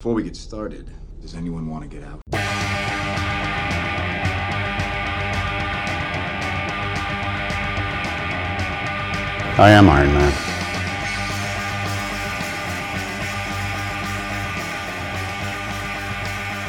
Before 0.00 0.14
we 0.14 0.22
get 0.22 0.36
started, 0.36 0.88
does 1.20 1.34
anyone 1.34 1.68
want 1.68 1.82
to 1.82 1.88
get 1.88 2.04
out? 2.04 2.20
I 9.58 9.70
am 9.70 9.88
Iron 9.88 10.14
Man. 10.14 10.32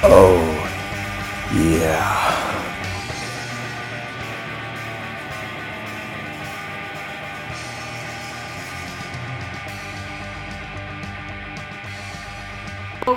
Oh, 0.01 0.48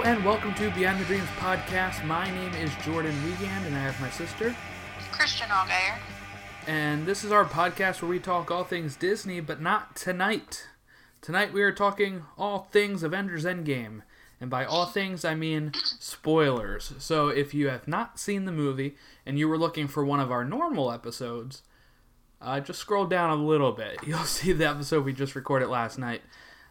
Hello 0.03 0.17
and 0.17 0.25
welcome 0.25 0.53
to 0.55 0.69
Beyond 0.73 0.99
the 0.99 1.05
Dreams 1.05 1.29
podcast. 1.39 2.05
My 2.05 2.29
name 2.29 2.53
is 2.55 2.73
Jordan 2.85 3.15
Wiegand 3.23 3.67
and 3.67 3.77
I 3.77 3.79
have 3.79 4.01
my 4.01 4.11
sister. 4.11 4.53
Christian 5.13 5.47
Allgaier. 5.47 5.97
And 6.67 7.07
this 7.07 7.23
is 7.23 7.31
our 7.31 7.45
podcast 7.45 8.03
where 8.03 8.09
we 8.11 8.19
talk 8.19 8.51
all 8.51 8.65
things 8.65 8.97
Disney, 8.97 9.39
but 9.39 9.61
not 9.61 9.95
tonight. 9.95 10.67
Tonight 11.21 11.53
we 11.53 11.63
are 11.63 11.71
talking 11.71 12.25
all 12.37 12.67
things 12.73 13.05
Avengers 13.05 13.45
Endgame. 13.45 14.03
And 14.41 14.51
by 14.51 14.65
all 14.65 14.87
things, 14.87 15.25
I 15.25 15.37
mean 15.37 15.71
spoilers. 16.01 16.95
So 16.99 17.29
if 17.29 17.55
you 17.55 17.69
have 17.69 17.87
not 17.87 18.19
seen 18.19 18.45
the 18.45 18.51
movie 18.51 18.97
and 19.25 19.39
you 19.39 19.47
were 19.47 19.59
looking 19.59 19.87
for 19.87 20.05
one 20.05 20.19
of 20.19 20.33
our 20.33 20.45
normal 20.45 20.91
episodes, 20.91 21.63
uh, 22.41 22.59
just 22.59 22.81
scroll 22.81 23.07
down 23.07 23.31
a 23.31 23.37
little 23.37 23.71
bit. 23.71 23.99
You'll 24.05 24.25
see 24.25 24.53
the 24.53 24.69
episode 24.69 25.05
we 25.05 25.13
just 25.13 25.37
recorded 25.37 25.69
last 25.69 25.97
night. 25.97 26.23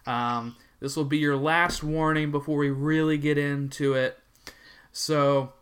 Um, 0.06 0.58
this 0.82 0.96
will 0.96 1.06
be 1.06 1.20
your 1.20 1.38
last 1.38 1.84
warning 1.84 2.32
before 2.32 2.58
we 2.58 2.72
really 2.72 3.18
get 3.18 3.38
into 3.38 3.94
it. 3.94 4.18
So, 4.92 5.54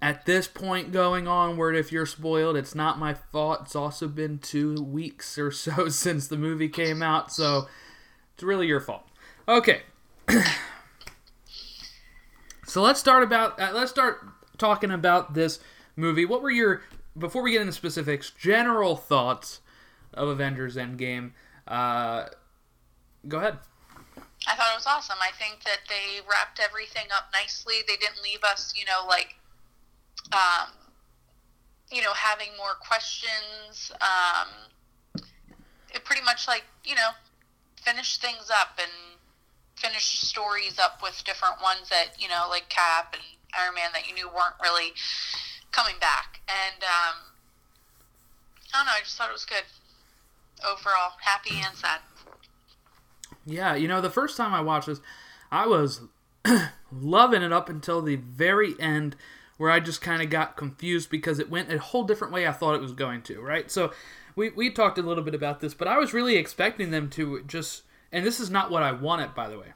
at 0.00 0.24
this 0.26 0.48
point 0.48 0.92
going 0.92 1.28
onward, 1.28 1.76
if 1.76 1.92
you're 1.92 2.06
spoiled, 2.06 2.56
it's 2.56 2.74
not 2.74 2.98
my 2.98 3.14
fault. 3.14 3.60
It's 3.62 3.76
also 3.76 4.08
been 4.08 4.38
two 4.38 4.74
weeks 4.82 5.38
or 5.38 5.50
so 5.50 5.88
since 5.90 6.26
the 6.26 6.38
movie 6.38 6.70
came 6.70 7.02
out, 7.02 7.30
so 7.30 7.68
it's 8.34 8.42
really 8.42 8.66
your 8.66 8.80
fault. 8.80 9.06
Okay. 9.46 9.82
so 12.66 12.82
let's 12.82 12.98
start 12.98 13.22
about 13.22 13.60
uh, 13.60 13.72
let's 13.74 13.90
start 13.90 14.26
talking 14.56 14.90
about 14.90 15.34
this 15.34 15.60
movie. 15.96 16.24
What 16.24 16.42
were 16.42 16.50
your 16.50 16.82
before 17.16 17.42
we 17.42 17.52
get 17.52 17.60
into 17.60 17.72
specifics, 17.74 18.30
general 18.30 18.96
thoughts 18.96 19.60
of 20.14 20.28
Avengers 20.28 20.76
Endgame? 20.76 21.32
Uh, 21.66 22.26
go 23.26 23.38
ahead. 23.38 23.58
I 24.48 24.56
thought 24.56 24.72
it 24.72 24.80
was 24.80 24.86
awesome. 24.86 25.18
I 25.20 25.30
think 25.36 25.62
that 25.64 25.84
they 25.88 26.24
wrapped 26.24 26.58
everything 26.58 27.12
up 27.14 27.28
nicely. 27.34 27.84
They 27.86 27.96
didn't 27.96 28.22
leave 28.22 28.42
us, 28.42 28.72
you 28.74 28.86
know, 28.86 29.06
like, 29.06 29.36
um, 30.32 30.72
you 31.92 32.00
know, 32.00 32.14
having 32.14 32.56
more 32.56 32.74
questions. 32.80 33.92
Um, 34.00 34.48
it 35.92 36.04
pretty 36.04 36.22
much 36.24 36.48
like, 36.48 36.64
you 36.82 36.94
know, 36.94 37.10
finished 37.76 38.22
things 38.22 38.48
up 38.48 38.78
and 38.80 39.20
finished 39.76 40.22
stories 40.22 40.78
up 40.78 41.02
with 41.02 41.22
different 41.24 41.60
ones 41.62 41.90
that, 41.90 42.16
you 42.18 42.28
know, 42.28 42.46
like 42.48 42.70
Cap 42.70 43.12
and 43.12 43.22
Iron 43.52 43.74
Man 43.74 43.90
that 43.92 44.08
you 44.08 44.14
knew 44.14 44.28
weren't 44.28 44.56
really 44.62 44.92
coming 45.72 45.96
back. 46.00 46.40
And, 46.48 46.82
um, 46.82 47.36
I 48.72 48.78
don't 48.78 48.86
know, 48.86 48.92
I 48.96 49.00
just 49.04 49.16
thought 49.16 49.28
it 49.28 49.32
was 49.32 49.44
good. 49.44 49.68
Overall, 50.64 51.12
happy 51.20 51.60
and 51.64 51.76
sad. 51.76 52.00
Yeah, 53.48 53.74
you 53.74 53.88
know, 53.88 54.00
the 54.00 54.10
first 54.10 54.36
time 54.36 54.52
I 54.52 54.60
watched 54.60 54.86
this, 54.86 55.00
I 55.50 55.66
was 55.66 56.02
loving 56.92 57.42
it 57.42 57.52
up 57.52 57.70
until 57.70 58.02
the 58.02 58.16
very 58.16 58.74
end, 58.78 59.16
where 59.56 59.70
I 59.70 59.80
just 59.80 60.02
kind 60.02 60.22
of 60.22 60.28
got 60.28 60.56
confused 60.56 61.10
because 61.10 61.38
it 61.38 61.50
went 61.50 61.72
a 61.72 61.78
whole 61.78 62.04
different 62.04 62.32
way 62.32 62.46
I 62.46 62.52
thought 62.52 62.74
it 62.74 62.82
was 62.82 62.92
going 62.92 63.22
to, 63.22 63.40
right? 63.40 63.70
So 63.70 63.92
we, 64.36 64.50
we 64.50 64.70
talked 64.70 64.98
a 64.98 65.02
little 65.02 65.24
bit 65.24 65.34
about 65.34 65.60
this, 65.60 65.72
but 65.72 65.88
I 65.88 65.96
was 65.98 66.12
really 66.12 66.36
expecting 66.36 66.90
them 66.90 67.08
to 67.10 67.42
just, 67.44 67.82
and 68.12 68.24
this 68.24 68.38
is 68.38 68.50
not 68.50 68.70
what 68.70 68.82
I 68.82 68.92
wanted, 68.92 69.34
by 69.34 69.48
the 69.48 69.58
way, 69.58 69.72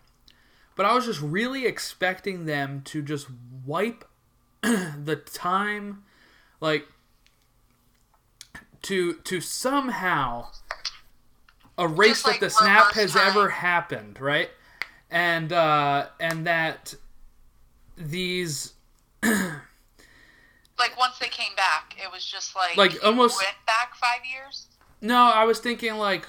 but 0.77 0.85
I 0.85 0.95
was 0.95 1.07
just 1.07 1.23
really 1.23 1.67
expecting 1.67 2.45
them 2.45 2.83
to 2.85 3.01
just 3.03 3.29
wipe 3.65 4.05
the 4.63 5.17
time, 5.17 6.05
like, 6.61 6.87
to 8.83 9.15
to 9.15 9.41
somehow 9.41 10.49
Just, 11.89 12.27
like, 12.27 12.41
that 12.41 12.47
the 12.47 12.51
snap 12.51 12.93
has 12.95 13.13
time. 13.13 13.29
ever 13.29 13.49
happened, 13.49 14.21
right? 14.21 14.51
And 15.11 15.53
uh, 15.53 16.07
and 16.21 16.47
that 16.47 16.95
these 17.97 18.73
like 19.23 20.99
once 20.99 21.19
they 21.19 21.29
came 21.29 21.55
back, 21.57 21.95
it 22.03 22.11
was 22.11 22.25
just 22.25 22.57
like 22.57 22.77
Like, 22.77 23.05
almost- 23.05 23.39
went 23.39 23.55
back 23.67 23.95
five 23.95 24.21
years. 24.31 24.67
no, 25.01 25.17
I 25.17 25.45
was 25.45 25.59
thinking 25.61 25.95
like 25.97 26.27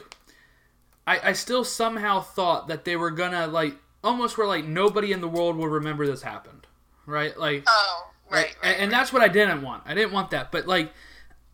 I 1.07 1.29
I 1.29 1.33
still 1.33 1.63
somehow 1.63 2.21
thought 2.21 2.67
that 2.67 2.85
they 2.85 2.95
were 2.95 3.11
gonna 3.11 3.47
like 3.47 3.75
almost 4.03 4.37
where 4.37 4.47
like 4.47 4.65
nobody 4.65 5.11
in 5.11 5.21
the 5.21 5.27
world 5.29 5.55
will 5.55 5.67
remember 5.69 6.05
this 6.05 6.21
happened, 6.21 6.67
right? 7.05 7.37
Like 7.37 7.63
Oh, 7.67 8.07
right, 8.29 8.47
Like, 8.47 8.57
right. 8.63 8.73
and, 8.73 8.83
and 8.83 8.91
that's 8.91 9.13
what 9.13 9.21
I 9.21 9.27
didn't 9.29 9.61
want. 9.61 9.83
I 9.85 9.93
didn't 9.93 10.11
want 10.11 10.31
that, 10.31 10.51
but 10.51 10.67
like, 10.67 10.91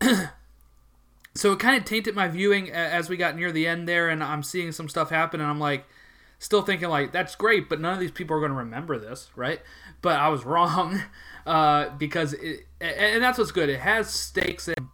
so 1.34 1.52
it 1.52 1.58
kind 1.58 1.76
of 1.76 1.84
tainted 1.84 2.14
my 2.14 2.28
viewing 2.28 2.70
as 2.70 3.08
we 3.08 3.16
got 3.16 3.36
near 3.36 3.52
the 3.52 3.66
end 3.66 3.88
there, 3.88 4.08
and 4.08 4.22
I'm 4.22 4.42
seeing 4.42 4.72
some 4.72 4.88
stuff 4.88 5.10
happen, 5.10 5.40
and 5.40 5.48
I'm 5.48 5.60
like, 5.60 5.86
still 6.40 6.62
thinking 6.62 6.88
like 6.88 7.12
that's 7.12 7.36
great, 7.36 7.68
but 7.68 7.80
none 7.80 7.94
of 7.94 8.00
these 8.00 8.10
people 8.10 8.36
are 8.36 8.40
going 8.40 8.50
to 8.50 8.58
remember 8.58 8.98
this, 8.98 9.30
right? 9.36 9.60
But 10.02 10.18
I 10.18 10.28
was 10.28 10.44
wrong 10.44 11.00
uh, 11.46 11.90
because 11.90 12.32
it, 12.32 12.66
and 12.80 13.22
that's 13.22 13.38
what's 13.38 13.52
good. 13.52 13.68
It 13.68 13.80
has 13.80 14.10
stakes 14.10 14.66
and 14.68 14.88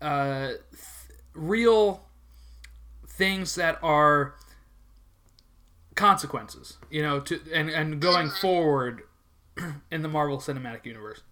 uh, 0.00 0.46
th- 0.48 1.18
real 1.34 2.02
things 3.06 3.54
that 3.54 3.78
are 3.82 4.34
consequences, 5.94 6.78
you 6.90 7.02
know, 7.02 7.20
to 7.20 7.40
and 7.54 7.70
and 7.70 8.00
going 8.00 8.30
forward 8.30 9.02
in 9.90 10.02
the 10.02 10.08
Marvel 10.08 10.38
Cinematic 10.38 10.84
Universe. 10.86 11.22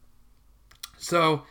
So 0.99 1.43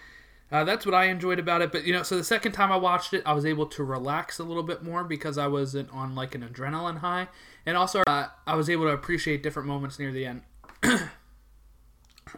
uh, 0.52 0.64
that's 0.64 0.86
what 0.86 0.96
I 0.96 1.06
enjoyed 1.06 1.40
about 1.40 1.62
it. 1.62 1.72
But 1.72 1.86
you 1.86 1.94
know, 1.94 2.04
so 2.04 2.18
the 2.18 2.24
second 2.24 2.54
time 2.54 2.72
I 2.72 2.78
watched 2.78 3.14
it, 3.14 3.22
I 3.26 3.34
was 3.34 3.46
able 3.46 3.68
to 3.68 3.84
relax 3.84 4.40
a 4.40 4.44
little 4.44 4.64
bit 4.64 4.84
more 4.84 5.04
because 5.04 5.38
I 5.38 5.48
wasn't 5.48 5.92
on 5.92 6.16
like 6.16 6.36
an 6.36 6.42
adrenaline 6.42 7.00
high, 7.00 7.28
and 7.66 7.78
also 7.78 8.02
uh, 8.08 8.28
I 8.48 8.56
was 8.56 8.70
able 8.70 8.86
to 8.86 8.92
appreciate 8.92 9.44
different 9.44 9.68
moments 9.68 10.00
near 10.00 10.12
the 10.12 10.26
end 10.26 10.42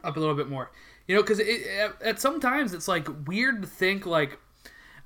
up 0.04 0.16
a 0.16 0.20
little 0.20 0.36
bit 0.36 0.50
more. 0.50 0.72
You 1.08 1.16
know, 1.16 1.22
because 1.22 1.40
at, 1.40 2.02
at 2.02 2.20
sometimes 2.20 2.74
it's 2.74 2.88
like 2.88 3.08
weird 3.28 3.62
to 3.62 3.68
think 3.68 4.06
like 4.06 4.40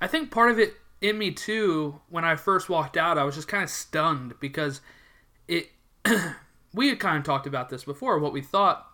I 0.00 0.06
think 0.06 0.30
part 0.30 0.50
of 0.50 0.58
it 0.58 0.74
in 1.00 1.18
me 1.18 1.30
too 1.30 2.00
when 2.08 2.24
I 2.24 2.36
first 2.36 2.68
walked 2.68 2.96
out, 2.96 3.18
I 3.18 3.24
was 3.24 3.34
just 3.34 3.48
kind 3.48 3.62
of 3.62 3.70
stunned 3.70 4.34
because 4.40 4.80
it. 5.48 5.70
we 6.76 6.88
had 6.88 7.00
kind 7.00 7.16
of 7.16 7.24
talked 7.24 7.46
about 7.46 7.70
this 7.70 7.84
before. 7.84 8.18
What 8.18 8.32
we 8.32 8.42
thought 8.42 8.85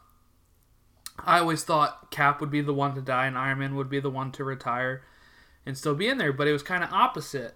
I 1.19 1.39
always 1.39 1.65
thought 1.65 2.11
Cap 2.11 2.41
would 2.41 2.51
be 2.51 2.61
the 2.61 2.75
one 2.75 2.95
to 2.95 3.01
die 3.01 3.27
and 3.27 3.37
Iron 3.39 3.59
Man 3.59 3.77
would 3.77 3.91
be 3.91 4.01
the 4.01 4.11
one 4.11 4.33
to 4.33 4.45
retire 4.45 5.03
and 5.65 5.77
still 5.77 5.95
be 5.95 6.09
in 6.09 6.19
there, 6.19 6.33
but 6.33 6.49
it 6.49 6.53
was 6.53 6.63
kind 6.63 6.83
of 6.83 6.93
opposite 6.93 7.55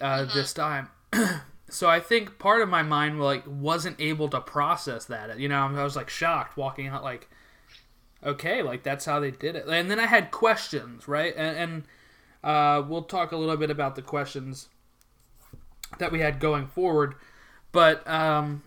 uh, 0.00 0.26
this 0.34 0.52
time. 0.52 0.88
so 1.68 1.88
I 1.88 2.00
think 2.00 2.38
part 2.38 2.62
of 2.62 2.68
my 2.68 2.82
mind 2.82 3.20
like 3.20 3.44
wasn't 3.46 4.00
able 4.00 4.28
to 4.30 4.40
process 4.40 5.06
that. 5.06 5.38
You 5.38 5.48
know, 5.48 5.66
I 5.66 5.84
was 5.84 5.96
like 5.96 6.10
shocked 6.10 6.56
walking 6.56 6.88
out, 6.88 7.02
like, 7.02 7.28
okay, 8.24 8.62
like 8.62 8.82
that's 8.82 9.04
how 9.04 9.20
they 9.20 9.30
did 9.30 9.56
it. 9.56 9.66
And 9.66 9.90
then 9.90 10.00
I 10.00 10.06
had 10.06 10.30
questions, 10.30 11.08
right? 11.08 11.34
And, 11.36 11.56
and 11.56 11.84
uh, 12.44 12.82
we'll 12.86 13.02
talk 13.02 13.32
a 13.32 13.36
little 13.36 13.56
bit 13.56 13.70
about 13.70 13.96
the 13.96 14.02
questions 14.02 14.68
that 15.98 16.12
we 16.12 16.20
had 16.20 16.40
going 16.40 16.66
forward. 16.66 17.14
But 17.72 18.06
um, 18.08 18.62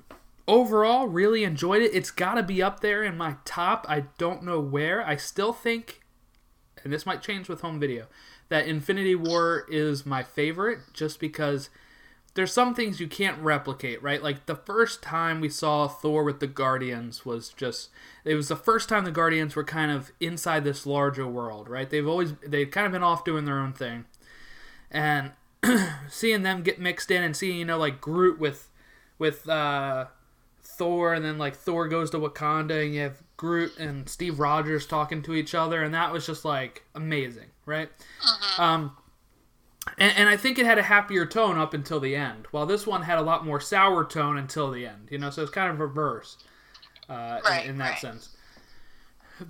overall, 0.48 1.08
really 1.08 1.44
enjoyed 1.44 1.82
it. 1.82 1.94
It's 1.94 2.12
got 2.12 2.36
to 2.36 2.44
be 2.44 2.62
up 2.62 2.80
there 2.80 3.04
in 3.04 3.18
my 3.18 3.36
top. 3.46 3.86
I 3.90 4.06
don't 4.18 4.44
know 4.44 4.60
where. 4.60 5.06
I 5.06 5.16
still 5.16 5.54
think, 5.54 6.02
and 6.84 6.92
this 6.92 7.06
might 7.06 7.22
change 7.22 7.50
with 7.50 7.62
home 7.62 7.80
video, 7.80 8.08
that 8.50 8.68
Infinity 8.68 9.16
War 9.16 9.66
is 9.70 10.06
my 10.06 10.24
favorite 10.24 10.80
just 10.94 11.20
because 11.20 11.70
there's 12.34 12.54
some 12.54 12.74
things 12.74 13.00
you 13.00 13.08
can't 13.08 13.42
replicate, 13.42 14.02
right? 14.02 14.24
Like 14.24 14.46
the 14.46 14.56
first 14.56 15.02
time 15.02 15.42
we 15.42 15.50
saw 15.50 15.88
Thor 15.88 16.24
with 16.24 16.40
the 16.40 16.48
Guardians 16.48 17.26
was 17.26 17.50
just 17.50 17.90
it 18.24 18.36
was 18.36 18.48
the 18.48 18.56
first 18.56 18.88
time 18.88 19.04
the 19.04 19.12
Guardians 19.12 19.56
were 19.56 19.64
kind 19.64 19.92
of 19.92 20.12
inside 20.20 20.64
this 20.64 20.86
larger 20.86 21.28
world, 21.28 21.68
right? 21.68 21.90
They've 21.90 22.08
always 22.08 22.34
they've 22.46 22.72
kind 22.72 22.86
of 22.86 22.94
been 22.94 23.04
off 23.04 23.26
doing 23.26 23.46
their 23.46 23.60
own 23.60 23.74
thing. 23.74 24.06
And 24.90 25.32
seeing 26.10 26.44
them 26.44 26.64
get 26.64 26.80
mixed 26.80 27.12
in 27.12 27.22
and 27.22 27.36
seeing, 27.36 27.58
you 27.58 27.66
know, 27.66 27.78
like 27.78 28.00
Groot 28.00 28.40
with 28.40 28.70
with 29.20 29.48
uh 29.50 30.06
Thor 30.82 31.14
and 31.14 31.24
then 31.24 31.38
like 31.38 31.56
Thor 31.56 31.88
goes 31.88 32.10
to 32.10 32.18
Wakanda 32.18 32.84
and 32.84 32.96
you 32.96 33.02
have 33.02 33.22
Groot 33.38 33.78
and 33.78 34.10
Steve 34.10 34.40
Rogers 34.40 34.88
talking 34.88 35.22
to 35.22 35.36
each 35.36 35.54
other 35.54 35.84
and 35.84 35.94
that 35.94 36.12
was 36.12 36.26
just 36.26 36.44
like 36.44 36.84
amazing, 36.96 37.50
right? 37.68 37.90
Um 38.58 38.96
and, 39.98 40.14
and 40.18 40.30
I 40.30 40.38
think 40.38 40.58
it 40.58 40.66
had 40.66 40.78
a 40.78 40.84
happier 40.84 41.26
tone 41.26 41.58
up 41.58 41.74
until 41.74 42.00
the 42.00 42.16
end, 42.16 42.48
while 42.52 42.66
this 42.66 42.88
one 42.88 43.04
had 43.04 43.18
a 43.18 43.22
lot 43.22 43.46
more 43.46 43.60
sour 43.60 44.06
tone 44.06 44.38
until 44.38 44.72
the 44.72 44.86
end. 44.88 45.10
You 45.12 45.18
know, 45.20 45.30
so 45.30 45.42
it's 45.44 45.52
kind 45.52 45.70
of 45.72 45.80
reverse. 45.80 46.38
uh, 47.10 47.40
in- 47.64 47.72
in, 47.72 47.78
that 47.78 47.90
right. 47.92 48.00
sense. 48.00 48.36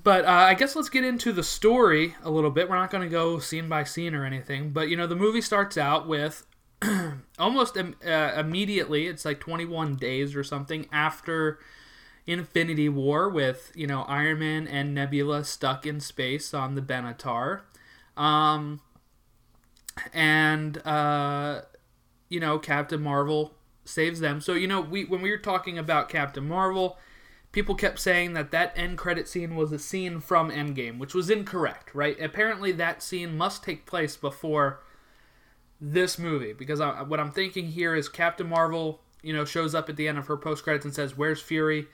But 0.04 0.24
uh, 0.26 0.30
I 0.32 0.54
guess 0.54 0.76
let's 0.76 0.90
get 0.90 1.04
into 1.04 1.32
the 1.34 1.44
story 1.44 2.16
a 2.24 2.32
little 2.32 2.50
bit. 2.50 2.70
We're 2.70 2.78
not 2.78 2.92
going 2.92 3.04
to 3.04 3.10
go 3.10 3.40
scene 3.40 3.68
by 3.68 3.84
scene 3.84 4.16
or 4.16 4.26
anything, 4.26 4.72
but 4.72 4.88
you 4.90 4.96
know 4.96 5.06
the 5.08 5.18
movie 5.18 5.42
starts 5.42 5.78
out 5.78 6.08
with 6.08 6.46
almost 7.40 7.78
uh, 7.78 8.34
immediately. 8.38 9.08
It's 9.08 9.26
like 9.26 9.40
21 9.40 9.96
days 9.96 10.36
or 10.36 10.44
something 10.44 10.88
after 10.92 11.60
Infinity 12.26 12.90
War, 12.90 13.30
with 13.30 13.72
you 13.76 13.88
know 13.88 14.04
Iron 14.04 14.40
Man 14.40 14.68
and 14.68 14.94
Nebula 14.94 15.44
stuck 15.44 15.86
in 15.86 16.00
space 16.00 16.54
on 16.54 16.76
the 16.76 16.82
Benatar, 16.82 17.62
um, 18.16 18.82
and 20.14 20.78
uh, 20.86 21.62
you 22.30 22.40
know 22.40 22.60
Captain 22.60 23.02
Marvel 23.02 23.54
saves 23.86 24.20
them. 24.20 24.40
So 24.40 24.54
you 24.54 24.68
know 24.68 24.82
we 24.82 25.06
when 25.06 25.22
we 25.22 25.32
were 25.32 25.38
talking 25.38 25.80
about 25.80 26.10
Captain 26.10 26.48
Marvel, 26.48 26.98
people 27.52 27.74
kept 27.74 28.00
saying 28.00 28.34
that 28.34 28.52
that 28.52 28.72
end 28.76 29.00
credit 29.00 29.28
scene 29.28 29.56
was 29.56 29.72
a 29.72 29.80
scene 29.80 30.20
from 30.20 30.52
Endgame, 30.52 31.00
which 31.00 31.16
was 31.16 31.30
incorrect. 31.30 31.96
Right? 31.96 32.20
Apparently 32.22 32.72
that 32.74 33.02
scene 33.02 33.36
must 33.36 33.64
take 33.64 33.88
place 33.88 34.16
before 34.16 34.82
this 35.82 36.20
movie 36.20 36.54
because 36.54 36.80
I, 36.80 37.02
what 37.02 37.20
I'm 37.20 37.32
thinking 37.32 37.68
here 37.68 37.96
is 37.96 38.08
Captain 38.08 38.48
Marvel, 38.48 39.02
you 39.24 39.34
know, 39.34 39.44
shows 39.44 39.74
up 39.74 39.90
at 39.90 39.96
the 39.96 40.08
end 40.08 40.20
of 40.20 40.28
her 40.28 40.38
post 40.38 40.64
credits 40.64 40.86
and 40.86 40.94
says, 40.94 41.18
"Where's 41.18 41.42
Fury?" 41.42 41.88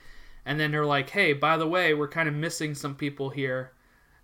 And 0.44 0.60
then 0.60 0.70
they're 0.70 0.86
like, 0.86 1.10
"Hey, 1.10 1.32
by 1.32 1.56
the 1.56 1.66
way, 1.66 1.94
we're 1.94 2.08
kind 2.08 2.28
of 2.28 2.34
missing 2.34 2.74
some 2.74 2.94
people 2.94 3.30
here," 3.30 3.72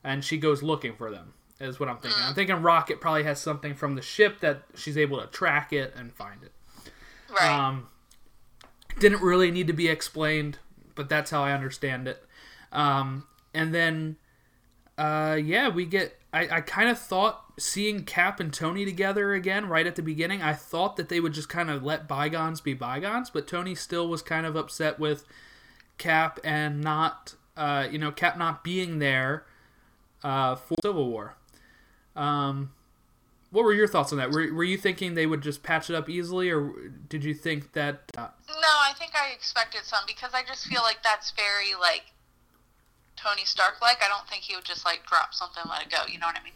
and 0.05 0.22
she 0.22 0.37
goes 0.37 0.62
looking 0.62 0.94
for 0.94 1.11
them. 1.11 1.32
Is 1.61 1.81
what 1.81 1.88
I'm 1.88 1.99
thinking. 1.99 2.20
I'm 2.22 2.34
thinking 2.34 2.56
Rocket 2.56 3.00
probably 3.00 3.22
has 3.22 3.40
something 3.40 3.75
from 3.75 3.94
the 3.94 4.02
ship 4.02 4.40
that 4.40 4.64
she's 4.75 4.99
able 4.99 5.20
to 5.20 5.26
track 5.28 5.72
it 5.72 5.94
and 5.96 6.12
find 6.12 6.43
it. 6.43 6.52
Right. 7.31 7.49
Um, 7.49 7.88
didn't 8.99 9.22
really 9.22 9.50
need 9.50 9.69
to 9.69 9.72
be 9.72 9.88
explained, 9.88 10.58
but 10.94 11.08
that's 11.08 11.31
how 11.31 11.43
I 11.43 11.52
understand 11.52 12.08
it. 12.08 12.22
Um, 12.72 13.26
and 13.55 13.75
then, 13.75 14.16
uh, 14.99 15.38
yeah, 15.43 15.69
we 15.69 15.87
get. 15.87 16.19
I, 16.34 16.56
I 16.56 16.60
kind 16.62 16.88
of 16.88 16.98
thought 16.98 17.44
seeing 17.60 18.02
Cap 18.02 18.40
and 18.40 18.52
Tony 18.52 18.84
together 18.84 19.34
again 19.34 19.69
right 19.69 19.86
at 19.86 19.94
the 19.94 20.02
beginning. 20.02 20.42
I 20.42 20.52
thought 20.52 20.96
that 20.96 21.08
they 21.08 21.20
would 21.20 21.32
just 21.32 21.48
kind 21.48 21.70
of 21.70 21.84
let 21.84 22.08
bygones 22.08 22.60
be 22.60 22.75
bygones, 22.75 23.31
but 23.31 23.46
Tony 23.46 23.76
still 23.76 24.08
was 24.08 24.20
kind 24.20 24.44
of 24.44 24.56
upset 24.56 24.98
with 24.98 25.25
Cap 25.96 26.40
and 26.42 26.81
not, 26.81 27.34
uh, 27.56 27.86
you 27.88 27.98
know, 27.98 28.10
Cap 28.10 28.36
not 28.36 28.64
being 28.64 28.98
there 28.98 29.44
uh, 30.25 30.56
for 30.56 30.75
Civil 30.82 31.08
War. 31.08 31.36
Um, 32.16 32.72
what 33.52 33.62
were 33.62 33.72
your 33.72 33.87
thoughts 33.87 34.10
on 34.10 34.19
that? 34.19 34.32
Were, 34.32 34.52
were 34.52 34.64
you 34.64 34.76
thinking 34.76 35.14
they 35.14 35.26
would 35.26 35.40
just 35.40 35.62
patch 35.62 35.88
it 35.88 35.94
up 35.94 36.08
easily, 36.08 36.50
or 36.50 36.72
did 37.08 37.22
you 37.22 37.34
think 37.34 37.75
that? 37.75 38.10
Uh, 38.19 38.26
No, 38.48 38.54
I 38.58 38.92
think 38.98 39.12
I 39.14 39.32
expected 39.32 39.82
some 39.84 40.02
because 40.04 40.32
I 40.34 40.42
just 40.42 40.66
feel 40.66 40.82
like 40.82 41.04
that's 41.04 41.30
very 41.30 41.80
like 41.80 42.06
Tony 43.25 43.44
Stark 43.44 43.81
like. 43.81 43.99
I 44.05 44.09
don't 44.09 44.29
think 44.29 44.43
he 44.43 44.55
would 44.55 44.65
just 44.65 44.85
like 44.85 45.06
drop 45.06 45.32
something 45.35 45.62
and 45.62 45.71
let 45.71 45.82
it 45.82 45.91
go. 45.91 45.99
You 46.11 46.19
know 46.19 46.26
what 46.26 46.37
I 46.38 46.44
mean? 46.44 46.53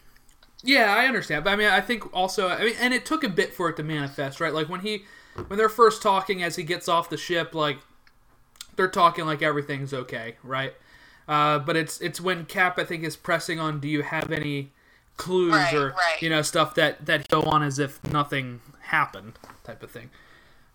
yeah, 0.61 0.93
I 0.93 1.05
understand, 1.05 1.45
but 1.45 1.51
I 1.51 1.55
mean, 1.55 1.67
I 1.69 1.79
think 1.81 2.13
also, 2.13 2.49
I 2.49 2.63
mean, 2.65 2.75
and 2.79 2.93
it 2.93 3.05
took 3.05 3.23
a 3.23 3.29
bit 3.29 3.53
for 3.53 3.69
it 3.69 3.77
to 3.77 3.83
manifest, 3.83 4.41
right? 4.41 4.53
Like 4.53 4.67
when 4.67 4.81
he, 4.81 5.05
when 5.47 5.57
they're 5.57 5.69
first 5.69 6.01
talking 6.01 6.43
as 6.43 6.57
he 6.57 6.63
gets 6.63 6.89
off 6.89 7.09
the 7.09 7.15
ship, 7.17 7.55
like 7.55 7.77
they're 8.75 8.89
talking 8.89 9.25
like 9.25 9.41
everything's 9.41 9.93
okay, 9.93 10.35
right? 10.43 10.73
Uh, 11.27 11.59
but 11.59 11.77
it's 11.77 12.01
it's 12.01 12.19
when 12.19 12.45
Cap, 12.45 12.77
I 12.77 12.83
think, 12.83 13.03
is 13.03 13.15
pressing 13.15 13.59
on. 13.59 13.79
Do 13.79 13.87
you 13.87 14.01
have 14.01 14.31
any 14.31 14.71
clues 15.15 15.53
Right, 15.53 15.73
or 15.73 15.89
right. 15.89 16.21
you 16.21 16.29
know 16.29 16.41
stuff 16.41 16.75
that 16.75 17.05
that 17.05 17.27
go 17.27 17.41
on 17.43 17.61
as 17.63 17.77
if 17.79 18.03
nothing 18.03 18.61
happened, 18.81 19.33
type 19.63 19.81
of 19.83 19.91
thing. 19.91 20.09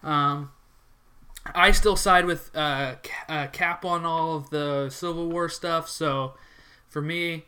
Um, 0.02 0.50
I 1.52 1.72
still 1.72 1.96
side 1.96 2.24
with 2.24 2.50
uh, 2.54 2.96
uh, 3.28 3.46
Cap 3.48 3.84
on 3.84 4.04
all 4.04 4.36
of 4.36 4.50
the 4.50 4.88
Civil 4.90 5.28
War 5.28 5.48
stuff. 5.48 5.88
So 5.88 6.34
for 6.88 7.02
me, 7.02 7.44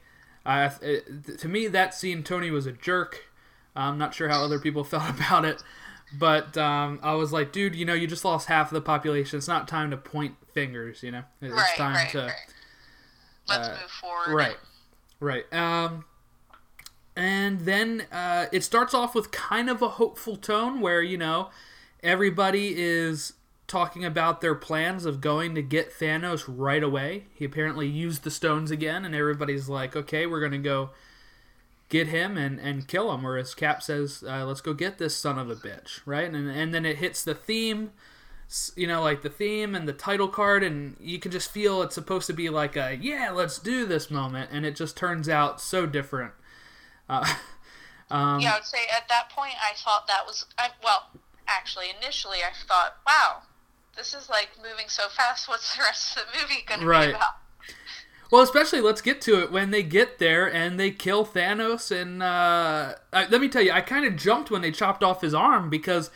it, 0.47 1.39
to 1.39 1.49
me 1.49 1.67
that 1.69 1.95
scene, 1.95 2.23
Tony 2.23 2.51
was 2.51 2.67
a 2.67 2.73
jerk. 2.73 3.25
I'm 3.75 3.99
not 3.99 4.15
sure 4.15 4.29
how 4.29 4.43
other 4.43 4.59
people 4.59 4.85
felt 4.85 5.09
about 5.11 5.45
it, 5.45 5.63
but 6.19 6.57
um, 6.57 7.01
I 7.03 7.15
was 7.15 7.33
like, 7.33 7.53
dude, 7.53 7.75
you 7.75 7.85
know, 7.85 7.95
you 7.95 8.07
just 8.07 8.25
lost 8.25 8.49
half 8.49 8.69
of 8.69 8.75
the 8.75 8.81
population. 8.81 9.39
It's 9.39 9.49
not 9.49 9.69
time 9.69 9.91
to 9.91 9.97
point 9.97 10.37
fingers. 10.53 11.03
You 11.03 11.13
know, 11.13 11.23
it's 11.41 11.55
right, 11.55 11.77
time 11.77 11.95
right, 11.95 12.11
to 12.11 12.19
right. 12.19 12.33
Let's 13.49 13.69
uh, 13.69 13.79
move 13.81 13.91
forward. 13.91 14.35
Right, 14.35 14.57
right. 15.21 15.53
Um, 15.55 16.05
and 17.15 17.61
then 17.61 18.07
uh, 18.13 18.47
it 18.53 18.63
starts 18.63 18.93
off 18.93 19.15
with 19.15 19.31
kind 19.31 19.71
of 19.71 19.81
a 19.81 19.89
hopeful 19.91 20.37
tone 20.37 20.81
where 20.81 21.01
you 21.03 21.17
know 21.17 21.51
everybody 22.03 22.75
is 22.77 23.33
talking 23.67 24.05
about 24.05 24.41
their 24.41 24.55
plans 24.55 25.05
of 25.05 25.21
going 25.21 25.55
to 25.55 25.63
get 25.63 25.93
Thanos 25.93 26.45
right 26.47 26.83
away. 26.83 27.25
He 27.35 27.45
apparently 27.45 27.87
used 27.87 28.23
the 28.23 28.31
stones 28.31 28.71
again, 28.71 29.05
and 29.05 29.15
everybody's 29.15 29.69
like, 29.69 29.97
"Okay, 29.97 30.27
we're 30.27 30.41
gonna 30.41 30.59
go 30.59 30.91
get 31.89 32.09
him 32.09 32.37
and, 32.37 32.59
and 32.61 32.89
kill 32.89 33.13
him." 33.13 33.23
Whereas 33.23 33.55
Cap 33.55 33.83
says, 33.83 34.25
uh, 34.27 34.45
"Let's 34.45 34.61
go 34.61 34.75
get 34.75 34.99
this 34.99 35.17
son 35.17 35.39
of 35.39 35.51
a 35.51 35.57
bitch," 35.57 36.01
right? 36.07 36.33
And 36.33 36.51
and 36.51 36.75
then 36.75 36.87
it 36.87 36.99
hits 36.99 37.25
the 37.25 37.35
theme 37.35 37.91
you 38.77 38.87
know, 38.87 39.03
like 39.03 39.23
the 39.23 39.31
theme 39.31 39.75
and 39.75 39.89
the 39.89 39.93
title 39.93 40.29
card, 40.29 40.63
and 40.63 40.97
you 41.01 41.19
can 41.19 41.33
just 41.33 41.51
feel 41.51 41.83
it's 41.83 41.95
supposed 41.95 42.27
to 42.29 42.33
be 42.33 42.49
like 42.49 42.77
a 42.77 42.97
yeah, 42.97 43.31
let's 43.33 43.59
do 43.59 43.87
this 43.87 44.11
moment, 44.11 44.51
and 44.53 44.65
it 44.65 44.77
just 44.77 44.97
turns 44.97 45.29
out 45.29 45.61
so 45.61 45.85
different. 45.85 46.33
Uh, 47.09 47.25
um, 48.11 48.41
Yeah, 48.41 48.53
I 48.53 48.57
would 48.57 48.65
say 48.65 48.87
at 48.97 49.09
that 49.09 49.31
point 49.31 49.55
I 49.61 49.75
thought 49.77 50.07
that 50.07 50.27
was 50.27 50.47
I, 50.57 50.69
well, 50.83 51.11
actually 51.49 51.87
initially 52.01 52.39
I 52.39 52.53
thought, 52.67 52.99
wow, 53.07 53.43
this 53.97 54.15
is 54.15 54.29
like 54.29 54.51
moving 54.59 54.89
so 54.89 55.09
fast. 55.09 55.49
What's 55.49 55.77
the 55.77 55.83
rest 55.83 56.17
of 56.17 56.25
the 56.33 56.39
movie 56.41 56.65
going 56.67 56.81
to 56.81 56.87
Right. 56.87 57.09
be 57.09 57.15
about? 57.15 57.35
Well, 58.31 58.43
especially 58.43 58.81
let's 58.81 59.01
get 59.03 59.21
to 59.23 59.41
it 59.41 59.53
when 59.53 59.71
they 59.71 59.85
get 59.85 60.19
there 60.19 60.53
and 60.53 60.81
they 60.81 60.91
kill 60.91 61.25
Thanos. 61.25 61.91
And 61.95 62.23
uh, 62.23 62.95
uh, 63.13 63.27
let 63.31 63.41
me 63.41 63.49
tell 63.49 63.63
you, 63.63 63.71
I 63.71 63.81
kind 63.81 64.05
of 64.05 64.17
jumped 64.17 64.51
when 64.51 64.63
they 64.63 64.73
chopped 64.73 65.05
off 65.05 65.21
his 65.21 65.33
arm 65.33 65.71
because 65.71 66.11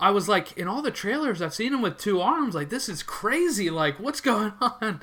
I 0.00 0.10
was 0.10 0.28
like, 0.28 0.56
in 0.58 0.66
all 0.66 0.82
the 0.82 0.90
trailers, 0.90 1.40
I've 1.40 1.54
seen 1.54 1.72
him 1.72 1.82
with 1.82 1.98
two 1.98 2.20
arms. 2.20 2.54
Like, 2.56 2.68
this 2.68 2.88
is 2.88 3.02
crazy. 3.04 3.70
Like, 3.70 4.00
what's 4.00 4.20
going 4.32 4.52
on? 4.60 5.00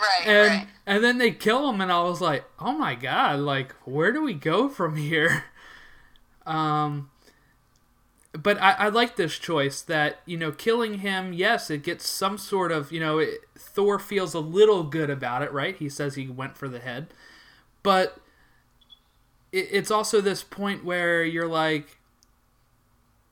Right, 0.00 0.26
and 0.26 0.48
right. 0.48 0.66
and 0.86 1.04
then 1.04 1.18
they 1.18 1.30
kill 1.30 1.68
him 1.68 1.82
and 1.82 1.92
i 1.92 2.00
was 2.02 2.22
like 2.22 2.46
oh 2.58 2.72
my 2.72 2.94
god 2.94 3.40
like 3.40 3.74
where 3.84 4.12
do 4.12 4.22
we 4.22 4.32
go 4.32 4.70
from 4.70 4.96
here 4.96 5.44
um 6.46 7.09
but 8.32 8.60
i, 8.62 8.72
I 8.72 8.88
like 8.88 9.16
this 9.16 9.38
choice 9.38 9.82
that 9.82 10.20
you 10.26 10.36
know 10.36 10.52
killing 10.52 10.98
him 11.00 11.32
yes 11.32 11.68
it 11.70 11.82
gets 11.82 12.08
some 12.08 12.38
sort 12.38 12.70
of 12.72 12.92
you 12.92 13.00
know 13.00 13.18
it, 13.18 13.40
thor 13.58 13.98
feels 13.98 14.34
a 14.34 14.40
little 14.40 14.84
good 14.84 15.10
about 15.10 15.42
it 15.42 15.52
right? 15.52 15.76
He 15.76 15.88
says 15.88 16.14
he 16.14 16.28
went 16.28 16.56
for 16.56 16.68
the 16.68 16.78
head. 16.80 17.08
But 17.82 18.18
it, 19.52 19.68
it's 19.70 19.90
also 19.90 20.20
this 20.20 20.42
point 20.42 20.84
where 20.84 21.22
you're 21.24 21.48
like 21.48 21.98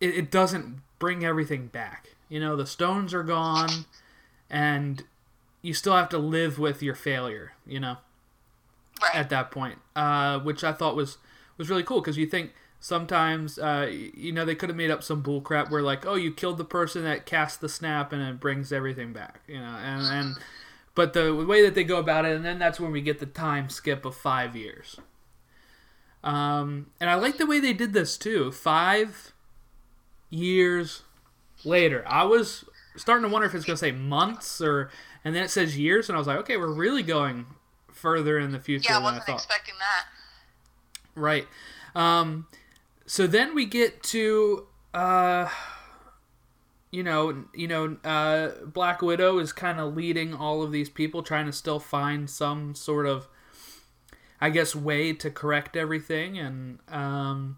it, 0.01 0.15
it 0.15 0.31
doesn't 0.31 0.81
bring 0.99 1.25
everything 1.25 1.67
back. 1.69 2.09
You 2.29 2.41
know 2.41 2.57
the 2.57 2.67
stones 2.67 3.15
are 3.15 3.23
gone 3.23 3.87
and 4.51 5.05
you 5.63 5.75
still 5.75 5.95
have 5.97 6.09
to 6.11 6.19
live 6.19 6.59
with 6.59 6.83
your 6.83 6.95
failure, 6.95 7.53
you 7.67 7.81
know, 7.81 7.99
Right. 9.03 9.15
at 9.15 9.31
that 9.31 9.51
point, 9.51 9.79
uh, 9.97 10.41
which 10.41 10.65
I 10.65 10.73
thought 10.73 10.97
was 10.97 11.19
was 11.57 11.71
really 11.71 11.83
cool 11.85 12.01
because 12.01 12.17
you 12.19 12.27
think 12.27 12.53
sometimes, 12.81 13.59
uh, 13.59 13.91
you 13.91 14.33
know, 14.33 14.45
they 14.45 14.55
could 14.55 14.69
have 14.69 14.77
made 14.77 14.91
up 14.91 15.03
some 15.03 15.23
bull 15.23 15.41
crap 15.41 15.71
where 15.71 15.83
like, 15.83 16.07
oh, 16.07 16.15
you 16.15 16.33
killed 16.33 16.59
the 16.59 16.65
person 16.65 17.05
that 17.05 17.27
cast 17.27 17.61
the 17.61 17.69
snap 17.69 18.13
and 18.13 18.23
it 18.23 18.41
brings 18.41 18.73
everything 18.73 19.13
back, 19.13 19.41
you 19.47 19.59
know, 19.59 19.77
and 19.83 20.07
and 20.07 20.37
but 20.95 21.13
the 21.13 21.33
way 21.33 21.63
that 21.63 21.75
they 21.77 21.85
go 21.85 21.99
about 21.99 22.25
it, 22.25 22.35
and 22.35 22.45
then 22.45 22.59
that's 22.59 22.81
when 22.81 22.91
we 22.91 23.01
get 23.01 23.21
the 23.21 23.27
time 23.27 23.69
skip 23.69 24.05
of 24.05 24.17
five 24.17 24.57
years. 24.57 24.99
Um, 26.25 26.91
and 27.01 27.09
I 27.09 27.15
like 27.15 27.39
the 27.39 27.47
way 27.47 27.61
they 27.61 27.73
did 27.73 27.93
this 27.93 28.19
too. 28.19 28.51
Five 28.51 29.33
years 30.29 31.03
later, 31.65 32.05
I 32.07 32.25
was 32.25 32.65
starting 32.97 33.23
to 33.29 33.33
wonder 33.33 33.47
if 33.47 33.55
it's 33.55 33.65
going 33.65 33.77
to 33.77 33.81
say 33.81 33.93
months 33.93 34.61
or, 34.61 34.91
and 35.25 35.37
then 35.37 35.45
it 35.45 35.51
says 35.51 35.79
years, 35.79 36.09
and 36.09 36.17
I 36.17 36.19
was 36.19 36.27
like, 36.27 36.39
okay, 36.39 36.57
we're 36.57 36.73
really 36.73 37.05
going 37.05 37.47
further 37.93 38.39
in 38.39 38.51
the 38.51 38.59
future 38.59 38.89
yeah, 38.91 38.97
I 38.97 38.99
than 38.99 39.03
I 39.03 39.07
wasn't 39.11 39.27
thought. 39.27 39.37
expecting 39.37 39.75
that. 39.79 40.07
Right. 41.15 41.47
Um, 41.95 42.47
so 43.09 43.27
then 43.27 43.55
we 43.55 43.65
get 43.65 44.03
to, 44.05 44.67
uh, 44.93 45.49
you 46.91 47.03
know, 47.03 47.45
you 47.55 47.67
know, 47.67 47.97
uh, 48.05 48.51
Black 48.67 49.01
Widow 49.01 49.39
is 49.39 49.51
kind 49.51 49.81
of 49.81 49.97
leading 49.97 50.35
all 50.35 50.63
of 50.63 50.73
these 50.73 50.91
people, 50.91 51.23
trying 51.23 51.47
to 51.47 51.53
still 51.53 51.81
find 51.81 52.29
some 52.29 52.75
sort 52.75 53.07
of, 53.07 53.27
I 54.43 54.51
guess, 54.51 54.77
way 54.77 55.15
to 55.15 55.31
correct 55.31 55.75
everything, 55.75 56.39
and 56.39 56.81
um, 56.89 57.57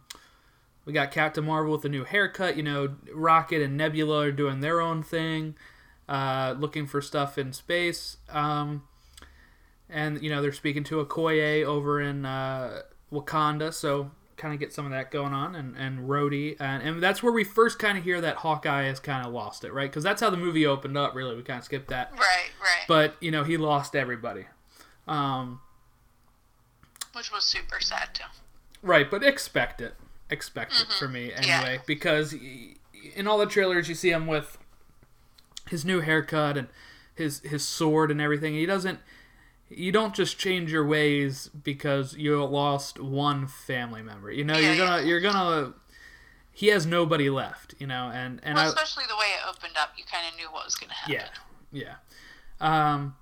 we 0.85 0.93
got 0.93 1.11
Captain 1.11 1.45
Marvel 1.45 1.73
with 1.73 1.85
a 1.85 1.89
new 1.89 2.05
haircut. 2.05 2.57
You 2.57 2.63
know, 2.63 2.95
Rocket 3.13 3.61
and 3.61 3.77
Nebula 3.77 4.27
are 4.27 4.33
doing 4.33 4.61
their 4.61 4.81
own 4.81 5.03
thing, 5.03 5.57
uh, 6.09 6.55
looking 6.57 6.87
for 6.87 7.03
stuff 7.03 7.37
in 7.39 7.53
space. 7.53 8.19
Um, 8.29 8.85
and 9.89 10.23
you 10.23 10.31
know 10.31 10.41
they're 10.41 10.53
speaking 10.53 10.85
to 10.85 11.05
Okoye 11.05 11.65
over 11.65 12.01
in 12.01 12.25
uh, 12.25 12.83
Wakanda, 13.13 13.75
so 13.75 14.13
kind 14.41 14.55
of 14.55 14.59
get 14.61 14.73
some 14.73 14.85
of 14.87 14.91
that 14.93 15.11
going 15.11 15.33
on, 15.33 15.55
and 15.55 15.77
and 15.77 16.09
Rhodey, 16.09 16.57
and, 16.59 16.83
and 16.83 17.03
that's 17.03 17.23
where 17.23 17.33
we 17.33 17.45
first 17.45 17.79
kind 17.79 17.99
of 17.99 18.05
hear 18.05 18.21
that 18.21 18.37
Hawkeye 18.37 18.85
has 18.85 18.99
kind 18.99 19.27
of 19.27 19.33
lost 19.33 19.65
it, 19.65 19.73
right? 19.73 19.91
Because 19.91 20.03
that's 20.03 20.21
how 20.21 20.31
the 20.31 20.37
movie 20.37 20.67
opened 20.67 20.97
up. 20.97 21.15
Really, 21.15 21.37
we 21.37 21.43
kind 21.43 21.59
of 21.59 21.65
skipped 21.65 21.89
that, 21.89 22.11
Right, 22.13 22.51
right. 22.61 22.85
but 22.89 23.15
you 23.21 23.31
know 23.31 23.45
he 23.45 23.57
lost 23.57 23.95
everybody. 23.95 24.47
Um, 25.07 25.61
Which 27.13 27.31
was 27.33 27.45
super 27.45 27.81
sad 27.81 28.11
too. 28.15 28.25
Right, 28.83 29.11
but 29.11 29.23
expect 29.23 29.81
it. 29.81 29.95
Expect 30.31 30.73
it 30.81 30.93
for 30.93 31.09
me 31.09 31.33
anyway, 31.33 31.75
Yeah. 31.75 31.79
because 31.87 32.35
in 33.15 33.27
all 33.27 33.37
the 33.39 33.47
trailers 33.47 33.89
you 33.89 33.95
see 33.95 34.11
him 34.11 34.27
with 34.27 34.57
his 35.69 35.85
new 35.85 36.01
haircut 36.01 36.57
and 36.57 36.69
his 37.15 37.41
his 37.41 37.65
sword 37.65 38.11
and 38.11 38.21
everything. 38.21 38.55
He 38.55 38.65
doesn't. 38.67 39.01
You 39.71 39.93
don't 39.93 40.15
just 40.15 40.37
change 40.39 40.73
your 40.73 40.85
ways 40.87 41.49
because 41.49 42.17
you 42.17 42.43
lost 42.45 42.99
one 42.99 43.47
family 43.47 44.03
member. 44.03 44.31
You 44.31 44.45
know, 44.45 44.57
Yeah, 44.59 44.73
you're 44.75 44.85
gonna 44.87 45.03
yeah. 45.03 45.07
you're 45.09 45.21
gonna. 45.21 45.75
He 46.53 46.67
has 46.69 46.85
nobody 46.87 47.31
left. 47.31 47.75
You 47.79 47.87
know, 47.87 48.11
and 48.13 48.41
and 48.43 48.57
Well, 48.57 48.65
I, 48.65 48.69
especially 48.69 49.05
the 49.09 49.17
way 49.17 49.27
it 49.27 49.49
opened 49.49 49.77
up, 49.81 49.91
you 49.97 50.05
kind 50.11 50.27
of 50.29 50.37
knew 50.37 50.47
what 50.51 50.65
was 50.65 50.75
going 50.75 50.91
to 50.91 50.95
happen. 50.97 51.15
yeah, 51.73 51.95
yeah, 52.61 52.93
um, 52.93 53.15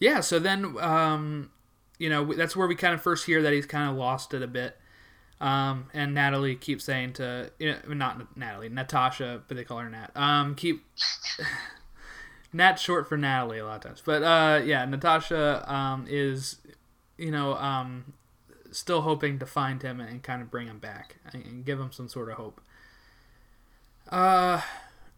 yeah. 0.00 0.20
So 0.20 0.38
then, 0.40 0.76
um, 0.80 1.50
you 1.98 2.10
know, 2.10 2.24
that's 2.34 2.56
where 2.56 2.66
we 2.66 2.74
kind 2.74 2.92
of 2.94 3.00
first 3.00 3.24
hear 3.26 3.40
that 3.42 3.52
he's 3.52 3.66
kind 3.66 3.88
of 3.88 3.96
lost 3.96 4.34
it 4.34 4.42
a 4.42 4.48
bit. 4.48 4.76
Um, 5.40 5.86
and 5.92 6.14
Natalie 6.14 6.54
keeps 6.54 6.84
saying 6.84 7.14
to, 7.14 7.50
you 7.58 7.72
know, 7.86 7.94
not 7.94 8.36
Natalie, 8.36 8.68
Natasha, 8.68 9.42
but 9.48 9.56
they 9.56 9.64
call 9.64 9.78
her 9.78 9.90
Nat. 9.90 10.10
Um, 10.14 10.54
keep 10.54 10.84
Nat's 12.52 12.82
short 12.82 13.08
for 13.08 13.16
Natalie 13.16 13.58
a 13.58 13.66
lot 13.66 13.76
of 13.76 13.82
times, 13.82 14.02
but 14.04 14.22
uh, 14.22 14.62
yeah, 14.62 14.84
Natasha 14.84 15.64
um, 15.72 16.06
is, 16.08 16.58
you 17.16 17.30
know, 17.30 17.54
um, 17.54 18.12
still 18.70 19.02
hoping 19.02 19.38
to 19.38 19.46
find 19.46 19.82
him 19.82 20.00
and 20.00 20.22
kind 20.22 20.42
of 20.42 20.50
bring 20.50 20.66
him 20.66 20.78
back 20.78 21.16
and 21.32 21.64
give 21.64 21.80
him 21.80 21.92
some 21.92 22.08
sort 22.08 22.28
of 22.28 22.36
hope. 22.36 22.60
Uh, 24.08 24.60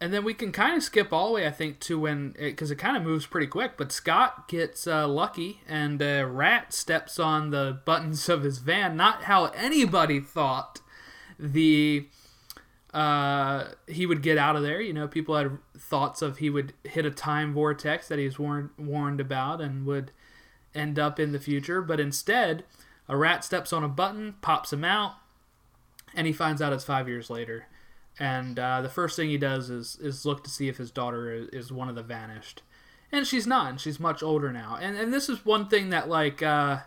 and 0.00 0.12
then 0.12 0.25
we 0.25 0.35
can 0.35 0.53
kind 0.53 0.76
of 0.76 0.83
skip 0.83 1.12
all 1.12 1.29
the 1.29 1.35
way, 1.35 1.47
I 1.47 1.50
think, 1.50 1.81
to 1.81 1.99
when 1.99 2.35
because 2.38 2.71
it, 2.71 2.76
kind 2.76 2.97
of 2.97 3.03
moves 3.03 3.26
pretty 3.26 3.47
quick. 3.47 3.76
But 3.76 3.91
Scott 3.91 4.49
gets 4.49 4.87
uh, 4.87 5.09
lucky, 5.09 5.61
and 5.69 6.03
uh, 6.03 6.26
Rat 6.29 6.73
steps 6.73 7.19
on 7.19 7.50
the 7.50 7.81
buttons 7.85 8.29
of 8.29 8.43
his 8.43 8.59
van. 8.59 8.97
Not 8.97 9.25
how 9.25 9.47
anybody 9.47 10.21
thought 10.21 10.81
the 11.38 12.07
uh, 12.95 13.73
he 13.89 14.07
would 14.07 14.23
get 14.23 14.39
out 14.39 14.55
of 14.55 14.63
there. 14.63 14.81
You 14.81 14.93
know, 14.93 15.09
people 15.09 15.37
had 15.37 15.59
thoughts 15.77 16.23
of 16.23 16.39
he 16.39 16.49
would 16.49 16.73
hit 16.85 17.05
a 17.05 17.11
time 17.11 17.53
vortex 17.53 18.07
that 18.07 18.21
he's 18.21 18.39
warned 18.39 18.71
warned 18.79 19.21
about 19.21 19.61
and 19.61 19.85
would 19.85 20.13
end 20.75 20.99
up 20.99 21.19
in 21.19 21.33
the 21.33 21.41
future. 21.41 21.83
But 21.83 21.99
instead, 21.99 22.65
a 23.09 23.17
rat 23.17 23.43
steps 23.43 23.73
on 23.73 23.83
a 23.83 23.89
button, 23.89 24.37
pops 24.41 24.73
him 24.73 24.85
out, 24.85 25.15
and 26.15 26.29
he 26.29 26.33
finds 26.33 26.63
out 26.63 26.73
it's 26.73 26.85
five 26.85 27.09
years 27.09 27.29
later. 27.29 27.67
And 28.21 28.61
uh, 28.61 28.81
the 28.81 28.89
first 28.89 29.17
thing 29.17 29.29
he 29.29 29.39
does 29.39 29.71
is 29.71 29.99
is 30.01 30.25
look 30.25 30.45
to 30.45 30.51
see 30.51 30.69
if 30.69 30.77
his 30.77 30.93
daughter 30.93 31.33
is, 31.33 31.49
is 31.49 31.73
one 31.73 31.89
of 31.89 31.97
the 31.97 32.03
vanished, 32.05 32.63
and 33.11 33.27
she's 33.27 33.47
not. 33.47 33.71
And 33.71 33.81
she's 33.81 33.99
much 33.99 34.23
older 34.23 34.53
now. 34.53 34.79
And 34.81 34.97
and 34.97 35.13
this 35.13 35.29
is 35.29 35.45
one 35.45 35.67
thing 35.67 35.91
that 35.91 36.09
like 36.09 36.45
uh, 36.45 36.79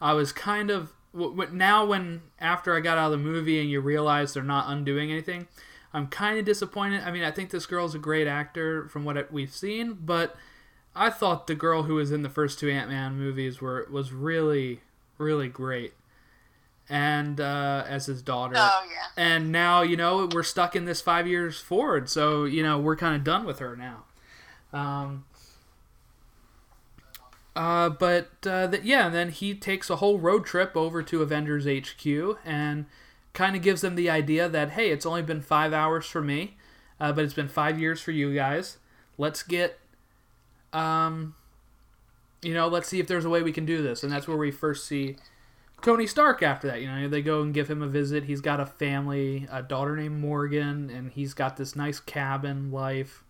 I 0.00 0.12
was 0.12 0.30
kind 0.30 0.70
of 0.70 0.92
now 1.14 1.84
when 1.84 2.22
after 2.40 2.76
I 2.76 2.80
got 2.80 2.98
out 2.98 3.12
of 3.12 3.18
the 3.18 3.24
movie 3.24 3.60
and 3.60 3.70
you 3.70 3.80
realize 3.80 4.34
they're 4.34 4.42
not 4.42 4.70
undoing 4.70 5.10
anything, 5.10 5.46
I'm 5.92 6.06
kind 6.06 6.38
of 6.38 6.44
disappointed. 6.44 7.02
I 7.04 7.10
mean, 7.10 7.22
I 7.22 7.30
think 7.30 7.50
this 7.50 7.66
girl's 7.66 7.94
a 7.94 7.98
great 7.98 8.26
actor 8.26 8.88
from 8.88 9.04
what 9.04 9.32
we've 9.32 9.52
seen, 9.52 9.98
but 10.00 10.36
I 10.94 11.10
thought 11.10 11.46
the 11.46 11.54
girl 11.54 11.84
who 11.84 11.96
was 11.96 12.12
in 12.12 12.22
the 12.22 12.30
first 12.30 12.58
two 12.58 12.70
Ant 12.70 12.90
Man 12.90 13.16
movies 13.16 13.60
were 13.60 13.86
was 13.90 14.12
really 14.12 14.80
really 15.18 15.48
great, 15.48 15.92
and 16.88 17.40
uh, 17.40 17.84
as 17.86 18.06
his 18.06 18.22
daughter. 18.22 18.54
Oh 18.56 18.82
yeah. 18.88 19.22
And 19.22 19.52
now 19.52 19.82
you 19.82 19.96
know 19.96 20.28
we're 20.32 20.42
stuck 20.42 20.74
in 20.74 20.84
this 20.84 21.00
five 21.00 21.26
years 21.26 21.60
forward, 21.60 22.08
so 22.08 22.44
you 22.44 22.62
know 22.62 22.78
we're 22.78 22.96
kind 22.96 23.16
of 23.16 23.24
done 23.24 23.44
with 23.44 23.58
her 23.58 23.76
now. 23.76 24.04
Um, 24.72 25.24
uh, 27.54 27.90
but 27.90 28.30
uh, 28.46 28.68
th- 28.68 28.82
yeah, 28.82 29.06
and 29.06 29.14
then 29.14 29.30
he 29.30 29.54
takes 29.54 29.90
a 29.90 29.96
whole 29.96 30.18
road 30.18 30.46
trip 30.46 30.76
over 30.76 31.02
to 31.02 31.22
Avengers 31.22 31.66
HQ 31.66 32.38
and 32.44 32.86
kind 33.34 33.56
of 33.56 33.62
gives 33.62 33.82
them 33.82 33.94
the 33.94 34.08
idea 34.08 34.48
that 34.48 34.70
hey, 34.70 34.90
it's 34.90 35.04
only 35.04 35.22
been 35.22 35.40
five 35.40 35.72
hours 35.72 36.06
for 36.06 36.22
me, 36.22 36.56
uh, 36.98 37.12
but 37.12 37.24
it's 37.24 37.34
been 37.34 37.48
five 37.48 37.78
years 37.78 38.00
for 38.00 38.10
you 38.10 38.34
guys. 38.34 38.78
Let's 39.18 39.42
get, 39.42 39.78
um, 40.72 41.34
you 42.40 42.54
know, 42.54 42.68
let's 42.68 42.88
see 42.88 43.00
if 43.00 43.06
there's 43.06 43.26
a 43.26 43.30
way 43.30 43.42
we 43.42 43.52
can 43.52 43.66
do 43.66 43.82
this, 43.82 44.02
and 44.02 44.10
that's 44.10 44.26
where 44.26 44.38
we 44.38 44.50
first 44.50 44.86
see 44.86 45.16
Tony 45.82 46.06
Stark 46.06 46.42
after 46.42 46.68
that. 46.68 46.80
You 46.80 46.90
know, 46.90 47.08
they 47.08 47.20
go 47.20 47.42
and 47.42 47.52
give 47.52 47.68
him 47.68 47.82
a 47.82 47.88
visit. 47.88 48.24
He's 48.24 48.40
got 48.40 48.60
a 48.60 48.66
family, 48.66 49.46
a 49.52 49.62
daughter 49.62 49.94
named 49.94 50.18
Morgan, 50.20 50.88
and 50.88 51.10
he's 51.10 51.34
got 51.34 51.58
this 51.58 51.76
nice 51.76 52.00
cabin 52.00 52.70
life. 52.70 53.24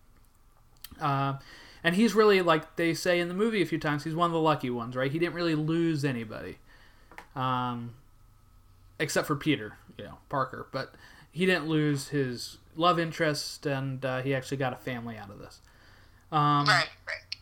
Uh, 1.01 1.33
and 1.83 1.95
he's 1.95 2.13
really, 2.15 2.41
like 2.41 2.75
they 2.75 2.93
say 2.93 3.19
in 3.19 3.27
the 3.27 3.33
movie 3.33 3.61
a 3.61 3.65
few 3.65 3.79
times, 3.79 4.03
he's 4.03 4.15
one 4.15 4.27
of 4.27 4.33
the 4.33 4.39
lucky 4.39 4.69
ones, 4.69 4.95
right? 4.95 5.11
He 5.11 5.19
didn't 5.19 5.33
really 5.35 5.55
lose 5.55 6.05
anybody. 6.05 6.57
Um, 7.35 7.95
except 8.99 9.27
for 9.27 9.35
Peter, 9.35 9.77
you 9.97 10.05
know, 10.05 10.17
Parker. 10.29 10.67
But 10.71 10.93
he 11.31 11.45
didn't 11.45 11.67
lose 11.67 12.09
his 12.09 12.57
love 12.75 12.99
interest, 12.99 13.65
and 13.65 14.03
uh, 14.05 14.21
he 14.21 14.33
actually 14.35 14.57
got 14.57 14.71
a 14.73 14.77
family 14.77 15.17
out 15.17 15.29
of 15.29 15.39
this. 15.39 15.59
Um, 16.31 16.65
Right, 16.65 16.89
right. 17.07 17.35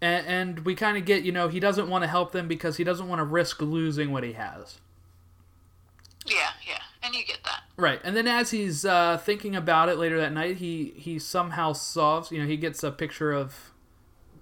and, 0.00 0.26
and 0.26 0.64
we 0.66 0.74
kind 0.74 0.96
of 0.98 1.04
get 1.06 1.22
you 1.22 1.32
know 1.32 1.48
he 1.48 1.60
doesn't 1.60 1.88
want 1.88 2.02
to 2.04 2.08
help 2.08 2.32
them 2.32 2.46
because 2.48 2.76
he 2.76 2.84
doesn't 2.84 3.08
want 3.08 3.20
to 3.20 3.24
risk 3.24 3.62
losing 3.62 4.12
what 4.12 4.22
he 4.22 4.32
has 4.34 4.80
Yeah, 6.26 6.50
yeah. 6.68 6.80
And 7.02 7.14
you 7.14 7.24
get 7.24 7.38
that. 7.44 7.62
Right 7.76 8.00
and 8.04 8.16
then 8.16 8.26
as 8.26 8.50
he's 8.50 8.84
uh, 8.84 9.18
thinking 9.18 9.54
about 9.54 9.88
it 9.88 9.98
later 9.98 10.18
that 10.18 10.32
night 10.32 10.56
he 10.56 10.94
he 10.96 11.18
somehow 11.18 11.72
solves 11.72 12.30
you 12.30 12.40
know 12.40 12.46
he 12.46 12.56
gets 12.56 12.82
a 12.82 12.90
picture 12.90 13.32
of 13.32 13.72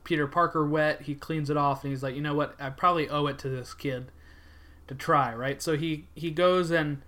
peter 0.04 0.26
parker 0.26 0.66
wet 0.66 1.02
he 1.02 1.14
cleans 1.14 1.50
it 1.50 1.56
off 1.56 1.82
and 1.82 1.92
he's 1.92 2.02
like 2.02 2.14
you 2.14 2.20
know 2.20 2.34
what? 2.34 2.54
I 2.60 2.70
probably 2.70 3.08
owe 3.08 3.26
it 3.26 3.38
to 3.40 3.48
this 3.48 3.74
kid 3.74 4.12
to 4.86 4.94
try 4.94 5.34
right? 5.34 5.60
So 5.60 5.76
he 5.76 6.06
he 6.14 6.30
goes 6.30 6.70
and 6.70 7.02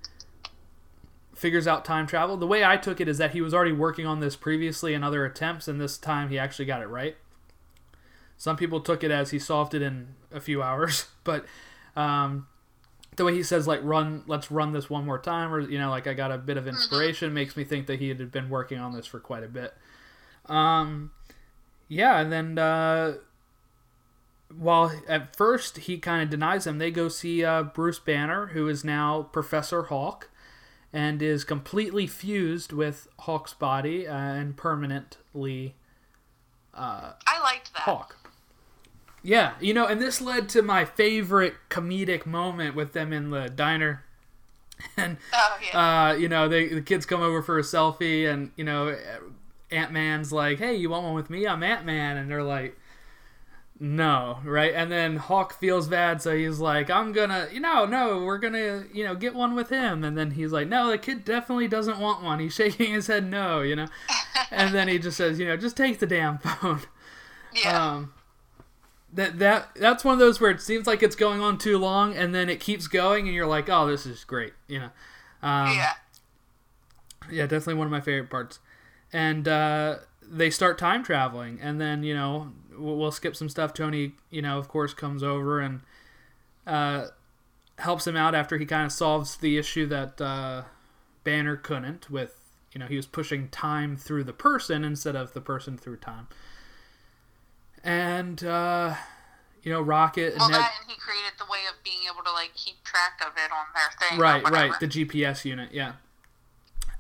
figures 1.34 1.68
out 1.68 1.84
time 1.84 2.06
travel. 2.06 2.38
The 2.38 2.46
way 2.46 2.64
i 2.64 2.78
took 2.78 3.00
it 3.00 3.08
is 3.08 3.18
that 3.18 3.32
he 3.32 3.42
was 3.42 3.52
already 3.52 3.72
working 3.72 4.06
on 4.06 4.20
this 4.20 4.34
previously 4.36 4.94
in 4.94 5.04
other 5.04 5.24
attempts 5.24 5.68
and 5.68 5.80
this 5.80 5.98
time 5.98 6.30
he 6.30 6.38
actually 6.38 6.64
got 6.64 6.80
it 6.80 6.86
right. 6.86 7.16
Some 8.38 8.56
people 8.56 8.80
took 8.80 9.04
it 9.04 9.10
as 9.10 9.30
he 9.30 9.38
solved 9.38 9.74
it 9.74 9.82
in 9.82 10.14
a 10.32 10.40
few 10.40 10.62
hours, 10.62 11.06
but 11.24 11.44
um, 11.94 12.46
the 13.16 13.24
way 13.24 13.34
he 13.34 13.42
says 13.42 13.66
like 13.66 13.80
run, 13.82 14.22
let's 14.26 14.50
run 14.50 14.72
this 14.72 14.88
one 14.88 15.04
more 15.04 15.18
time, 15.18 15.52
or 15.52 15.60
you 15.60 15.78
know, 15.78 15.90
like 15.90 16.06
I 16.06 16.14
got 16.14 16.30
a 16.30 16.38
bit 16.38 16.56
of 16.56 16.66
inspiration, 16.66 17.34
makes 17.34 17.56
me 17.56 17.64
think 17.64 17.86
that 17.86 17.98
he 17.98 18.08
had 18.08 18.30
been 18.30 18.48
working 18.50 18.78
on 18.78 18.94
this 18.94 19.06
for 19.06 19.20
quite 19.20 19.44
a 19.44 19.48
bit. 19.48 19.74
Um, 20.46 21.10
yeah, 21.88 22.20
and 22.20 22.32
then 22.32 22.58
uh, 22.58 23.14
while 24.56 24.92
at 25.08 25.34
first 25.34 25.78
he 25.78 25.98
kind 25.98 26.22
of 26.22 26.30
denies 26.30 26.64
them, 26.64 26.78
they 26.78 26.90
go 26.90 27.08
see 27.08 27.44
uh, 27.44 27.62
Bruce 27.62 27.98
Banner, 27.98 28.48
who 28.48 28.68
is 28.68 28.84
now 28.84 29.22
Professor 29.32 29.84
Hulk, 29.84 30.30
and 30.92 31.20
is 31.20 31.44
completely 31.44 32.06
fused 32.06 32.72
with 32.72 33.08
Hulk's 33.20 33.54
body 33.54 34.06
uh, 34.06 34.14
and 34.14 34.56
permanently 34.56 35.74
uh, 36.76 37.12
I 37.26 37.40
liked 37.42 37.72
that. 37.72 37.82
Hulk. 37.82 38.16
Yeah, 39.26 39.54
you 39.60 39.74
know, 39.74 39.86
and 39.86 40.00
this 40.00 40.20
led 40.20 40.48
to 40.50 40.62
my 40.62 40.84
favorite 40.84 41.54
comedic 41.68 42.26
moment 42.26 42.76
with 42.76 42.92
them 42.92 43.12
in 43.12 43.30
the 43.30 43.48
diner. 43.48 44.04
And 44.96 45.16
Oh 45.32 45.58
yeah. 45.72 46.10
uh, 46.10 46.12
you 46.12 46.28
know, 46.28 46.48
they 46.48 46.68
the 46.68 46.82
kids 46.82 47.06
come 47.06 47.22
over 47.22 47.42
for 47.42 47.58
a 47.58 47.62
selfie, 47.62 48.30
and 48.30 48.52
you 48.56 48.64
know, 48.64 48.94
Ant 49.70 49.90
Man's 49.90 50.32
like, 50.32 50.58
"Hey, 50.58 50.74
you 50.76 50.90
want 50.90 51.04
one 51.04 51.14
with 51.14 51.30
me? 51.30 51.46
I'm 51.46 51.62
Ant 51.62 51.86
Man," 51.86 52.18
and 52.18 52.30
they're 52.30 52.42
like, 52.42 52.78
"No, 53.80 54.38
right?" 54.44 54.72
And 54.74 54.92
then 54.92 55.16
Hulk 55.16 55.54
feels 55.54 55.88
bad, 55.88 56.20
so 56.22 56.36
he's 56.36 56.60
like, 56.60 56.90
"I'm 56.90 57.12
gonna, 57.12 57.48
you 57.52 57.60
know, 57.60 57.86
no, 57.86 58.22
we're 58.22 58.38
gonna, 58.38 58.84
you 58.92 59.02
know, 59.04 59.14
get 59.14 59.34
one 59.34 59.54
with 59.54 59.70
him." 59.70 60.04
And 60.04 60.16
then 60.16 60.32
he's 60.32 60.52
like, 60.52 60.68
"No, 60.68 60.90
the 60.90 60.98
kid 60.98 61.24
definitely 61.24 61.68
doesn't 61.68 61.98
want 61.98 62.22
one." 62.22 62.38
He's 62.38 62.54
shaking 62.60 62.92
his 62.92 63.06
head, 63.06 63.28
"No," 63.30 63.62
you 63.62 63.76
know. 63.76 63.88
and 64.50 64.74
then 64.74 64.88
he 64.88 64.98
just 64.98 65.16
says, 65.16 65.38
"You 65.38 65.46
know, 65.46 65.56
just 65.56 65.76
take 65.76 65.98
the 66.00 66.06
damn 66.06 66.38
phone." 66.38 66.80
yeah. 67.54 67.92
Um, 67.94 68.12
that 69.16 69.38
that 69.38 69.68
that's 69.74 70.04
one 70.04 70.12
of 70.12 70.18
those 70.18 70.40
where 70.40 70.50
it 70.50 70.60
seems 70.60 70.86
like 70.86 71.02
it's 71.02 71.16
going 71.16 71.40
on 71.40 71.58
too 71.58 71.78
long, 71.78 72.14
and 72.14 72.34
then 72.34 72.48
it 72.48 72.60
keeps 72.60 72.86
going, 72.86 73.26
and 73.26 73.34
you're 73.34 73.46
like, 73.46 73.68
"Oh, 73.68 73.86
this 73.86 74.06
is 74.06 74.24
great," 74.24 74.52
you 74.68 74.78
know. 74.78 74.90
Um, 75.42 75.76
yeah. 75.76 75.92
yeah, 77.30 77.42
definitely 77.42 77.74
one 77.74 77.86
of 77.86 77.90
my 77.90 78.00
favorite 78.00 78.30
parts. 78.30 78.60
And 79.12 79.48
uh, 79.48 79.96
they 80.22 80.50
start 80.50 80.78
time 80.78 81.02
traveling, 81.02 81.58
and 81.62 81.80
then 81.80 82.02
you 82.02 82.14
know 82.14 82.52
we'll, 82.76 82.96
we'll 82.96 83.10
skip 83.10 83.34
some 83.34 83.48
stuff. 83.48 83.72
Tony, 83.72 84.12
you 84.30 84.42
know, 84.42 84.58
of 84.58 84.68
course, 84.68 84.92
comes 84.92 85.22
over 85.22 85.60
and 85.60 85.80
uh, 86.66 87.06
helps 87.78 88.06
him 88.06 88.16
out 88.16 88.34
after 88.34 88.58
he 88.58 88.66
kind 88.66 88.84
of 88.84 88.92
solves 88.92 89.36
the 89.36 89.56
issue 89.56 89.86
that 89.86 90.20
uh, 90.20 90.62
Banner 91.24 91.56
couldn't. 91.56 92.10
With 92.10 92.38
you 92.74 92.80
know, 92.80 92.86
he 92.86 92.96
was 92.96 93.06
pushing 93.06 93.48
time 93.48 93.96
through 93.96 94.24
the 94.24 94.34
person 94.34 94.84
instead 94.84 95.16
of 95.16 95.32
the 95.32 95.40
person 95.40 95.78
through 95.78 95.96
time. 95.96 96.28
And 97.86 98.42
uh, 98.42 98.94
you 99.62 99.72
know, 99.72 99.80
Rocket 99.80 100.32
and 100.32 100.40
Well, 100.40 100.50
Ned. 100.50 100.60
that 100.60 100.72
and 100.80 100.90
he 100.90 100.96
created 100.96 101.32
the 101.38 101.44
way 101.44 101.60
of 101.70 101.82
being 101.84 102.00
able 102.12 102.22
to 102.24 102.32
like 102.32 102.52
keep 102.54 102.82
track 102.84 103.20
of 103.20 103.32
it 103.36 103.50
on 103.52 103.66
their 103.74 104.08
thing. 104.08 104.18
Right, 104.18 104.42
right. 104.50 104.72
The 104.80 104.88
GPS 104.88 105.44
unit, 105.44 105.70
yeah. 105.72 105.92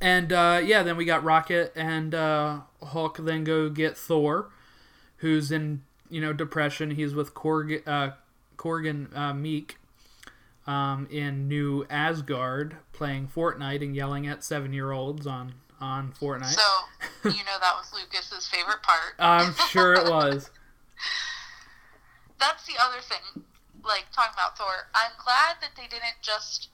And 0.00 0.32
uh, 0.32 0.60
yeah, 0.64 0.82
then 0.82 0.96
we 0.96 1.04
got 1.04 1.24
Rocket 1.24 1.72
and 1.74 2.14
uh, 2.14 2.60
Hulk. 2.82 3.18
Then 3.18 3.44
go 3.44 3.68
get 3.68 3.96
Thor, 3.96 4.50
who's 5.18 5.50
in 5.50 5.82
you 6.08 6.20
know 6.20 6.32
depression. 6.32 6.92
He's 6.92 7.14
with 7.14 7.34
Korg, 7.34 7.82
uh, 7.86 8.10
Corgan 8.56 9.08
uh, 9.14 9.32
Miek 9.32 9.72
um, 10.66 11.08
in 11.10 11.48
New 11.48 11.86
Asgard, 11.88 12.76
playing 12.92 13.28
Fortnite 13.28 13.82
and 13.82 13.96
yelling 13.96 14.26
at 14.26 14.44
seven-year-olds 14.44 15.26
on 15.26 15.54
on 15.80 16.12
Fortnite. 16.12 16.54
So 16.54 16.62
you 17.24 17.44
know 17.44 17.58
that 17.60 17.74
was 17.76 17.92
Lucas's 17.92 18.46
favorite 18.46 18.82
part. 18.82 19.14
I'm 19.18 19.54
sure 19.70 19.94
it 19.94 20.10
was. 20.10 20.50
That's 22.38 22.66
the 22.66 22.74
other 22.80 23.00
thing. 23.00 23.44
Like 23.84 24.06
talking 24.12 24.34
about 24.34 24.58
Thor, 24.58 24.90
I'm 24.94 25.14
glad 25.22 25.62
that 25.62 25.76
they 25.76 25.86
didn't 25.86 26.18
just 26.20 26.68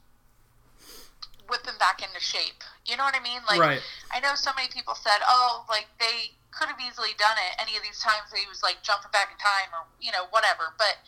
whip 1.48 1.66
him 1.66 1.76
back 1.78 2.00
into 2.00 2.20
shape. 2.20 2.64
You 2.86 2.96
know 2.96 3.04
what 3.04 3.14
I 3.14 3.22
mean? 3.22 3.40
Like 3.48 3.60
Right. 3.60 3.82
I 4.12 4.20
know 4.20 4.34
so 4.34 4.50
many 4.56 4.68
people 4.68 4.94
said, 4.94 5.20
"Oh, 5.28 5.64
like 5.68 5.86
they 6.00 6.32
could 6.50 6.68
have 6.68 6.80
easily 6.80 7.12
done 7.18 7.36
it 7.36 7.60
any 7.60 7.76
of 7.76 7.82
these 7.82 8.00
times 8.00 8.30
that 8.30 8.38
he 8.38 8.48
was 8.48 8.62
like 8.62 8.82
jumping 8.82 9.10
back 9.12 9.30
in 9.30 9.38
time 9.38 9.70
or 9.72 9.86
you 10.00 10.12
know 10.12 10.26
whatever." 10.30 10.74
But 10.78 10.98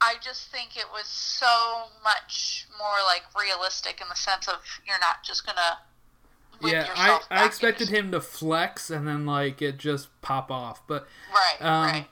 I 0.00 0.14
just 0.22 0.48
think 0.50 0.76
it 0.76 0.86
was 0.92 1.06
so 1.06 1.90
much 2.02 2.66
more 2.78 2.96
like 3.04 3.22
realistic 3.38 4.00
in 4.00 4.08
the 4.08 4.16
sense 4.16 4.48
of 4.48 4.56
you're 4.86 5.00
not 5.00 5.22
just 5.22 5.44
gonna. 5.44 5.78
whip 6.60 6.72
Yeah, 6.72 6.86
I, 6.94 7.20
I 7.30 7.44
expected 7.44 7.88
him 7.88 8.10
to 8.12 8.20
flex 8.20 8.90
and 8.90 9.06
then 9.06 9.26
like 9.26 9.60
it 9.60 9.76
just 9.76 10.08
pop 10.22 10.50
off, 10.50 10.86
but 10.86 11.06
Right, 11.32 11.60
um, 11.60 11.84
right. 11.84 12.06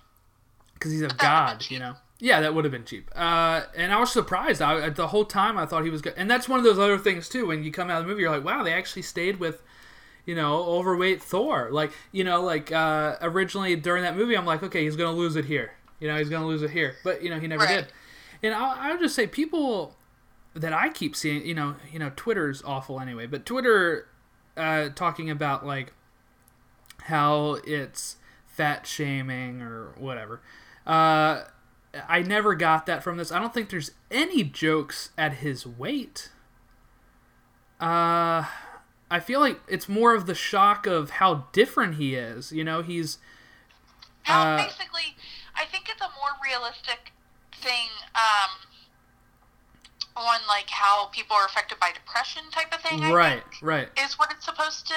Because 0.78 0.92
he's 0.92 1.02
a 1.02 1.08
that 1.08 1.18
god, 1.18 1.66
you 1.70 1.78
know. 1.78 1.94
Yeah, 2.20 2.40
that 2.40 2.52
would 2.54 2.64
have 2.64 2.73
been 2.73 2.85
cheap. 2.85 3.11
Uh, 3.14 3.62
and 3.76 3.92
I 3.92 4.00
was 4.00 4.11
surprised. 4.11 4.61
I, 4.61 4.88
the 4.90 5.06
whole 5.08 5.25
time 5.25 5.56
I 5.56 5.66
thought 5.66 5.85
he 5.85 5.90
was 5.90 6.02
good. 6.02 6.14
And 6.16 6.28
that's 6.28 6.49
one 6.49 6.58
of 6.58 6.64
those 6.64 6.78
other 6.78 6.99
things 6.99 7.28
too. 7.28 7.47
When 7.47 7.62
you 7.62 7.70
come 7.70 7.90
out 7.90 7.99
of 8.00 8.04
the 8.04 8.08
movie, 8.08 8.23
you're 8.23 8.30
like, 8.32 8.44
wow, 8.44 8.64
they 8.64 8.73
actually 8.73 9.02
stayed 9.02 9.38
with, 9.38 9.62
you 10.26 10.35
know, 10.35 10.64
overweight 10.64 11.23
Thor. 11.23 11.68
Like, 11.70 11.92
you 12.11 12.25
know, 12.25 12.42
like 12.42 12.73
uh, 12.73 13.16
originally 13.23 13.76
during 13.76 14.02
that 14.02 14.16
movie, 14.16 14.37
I'm 14.37 14.47
like, 14.47 14.64
okay, 14.64 14.82
he's 14.82 14.97
gonna 14.97 15.16
lose 15.16 15.37
it 15.37 15.44
here. 15.44 15.73
You 16.00 16.08
know, 16.08 16.16
he's 16.16 16.28
gonna 16.28 16.47
lose 16.47 16.62
it 16.62 16.70
here. 16.70 16.97
But 17.04 17.23
you 17.23 17.30
know, 17.30 17.38
he 17.38 17.47
never 17.47 17.64
Right. 17.64 17.85
did. 17.85 17.92
And 18.42 18.52
I'll, 18.54 18.75
I'll 18.78 18.99
just 18.99 19.14
say, 19.14 19.26
people 19.28 19.97
that 20.54 20.73
I 20.73 20.88
keep 20.88 21.14
seeing, 21.14 21.47
you 21.47 21.54
know, 21.54 21.76
you 21.92 22.00
know, 22.00 22.11
Twitter's 22.16 22.62
awful 22.64 22.99
anyway. 23.00 23.26
But 23.26 23.47
Twitter 23.47 24.08
uh, 24.56 24.88
talking 24.88 25.30
about 25.30 25.64
like 25.64 25.92
how 27.02 27.58
it's 27.64 28.16
fat 28.47 28.87
shaming 28.87 29.62
or 29.62 29.92
whatever. 29.99 30.40
Uh, 30.88 31.45
I 32.09 32.23
never 32.23 32.54
got 32.54 32.87
that 32.87 33.02
from 33.04 33.18
this. 33.18 33.30
I 33.30 33.38
don't 33.38 33.52
think 33.52 33.68
there's 33.71 33.92
any 34.11 34.42
jokes 34.42 35.11
at 35.18 35.35
his 35.35 35.66
weight. 35.66 36.30
Uh, 37.80 38.45
I 39.11 39.21
feel 39.21 39.40
like 39.40 39.61
it's 39.68 39.88
more 39.88 40.14
of 40.14 40.26
the 40.26 40.35
shock 40.35 40.87
of 40.87 41.11
how 41.11 41.47
different 41.52 41.95
he 41.97 42.14
is. 42.14 42.52
You 42.52 42.64
know, 42.64 42.83
he's 42.83 43.18
Uh, 44.26 44.57
basically, 44.64 45.16
I 45.54 45.64
think 45.64 45.88
it's 45.88 46.00
a 46.02 46.11
more 46.18 46.37
realistic 46.45 47.12
thing 47.52 47.88
um, 48.14 48.50
on 50.20 50.40
like 50.48 50.68
how 50.70 51.06
people 51.06 51.37
are 51.37 51.46
affected 51.46 51.78
by 51.80 51.90
depression 51.92 52.42
type 52.50 52.72
of 52.75 52.80
thing. 52.80 53.02
I 53.02 53.12
right, 53.12 53.42
think, 53.42 53.62
right. 53.62 53.88
Is 54.04 54.18
what 54.18 54.30
it's 54.32 54.44
supposed 54.44 54.87
to 54.88 54.94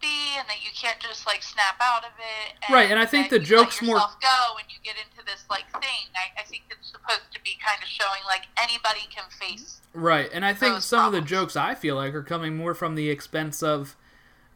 be, 0.00 0.36
and 0.38 0.48
that 0.48 0.62
you 0.64 0.70
can't 0.74 1.00
just 1.00 1.26
like 1.26 1.42
snap 1.42 1.76
out 1.80 2.04
of 2.04 2.12
it. 2.18 2.54
And 2.66 2.74
Right, 2.74 2.90
and 2.90 2.98
I 2.98 3.06
think 3.06 3.30
the 3.30 3.38
joke's 3.38 3.82
more- 3.82 3.96
go, 3.96 4.56
and 4.58 4.68
you 4.68 4.78
get 4.82 4.96
into 4.96 5.24
this 5.24 5.44
like 5.50 5.70
thing. 5.72 6.10
I, 6.14 6.40
I 6.40 6.44
think 6.44 6.64
it's 6.70 6.90
supposed 6.90 7.32
to 7.32 7.40
be 7.42 7.58
kind 7.64 7.82
of 7.82 7.88
showing 7.88 8.22
like 8.26 8.42
anybody 8.60 9.06
can 9.10 9.24
face. 9.30 9.80
Right, 9.94 10.30
and 10.32 10.44
I 10.44 10.54
think 10.54 10.80
some 10.82 11.06
of 11.06 11.12
the 11.12 11.20
jokes 11.20 11.56
I 11.56 11.74
feel 11.74 11.96
like 11.96 12.14
are 12.14 12.22
coming 12.22 12.56
more 12.56 12.74
from 12.74 12.94
the 12.94 13.10
expense 13.10 13.62
of 13.62 13.96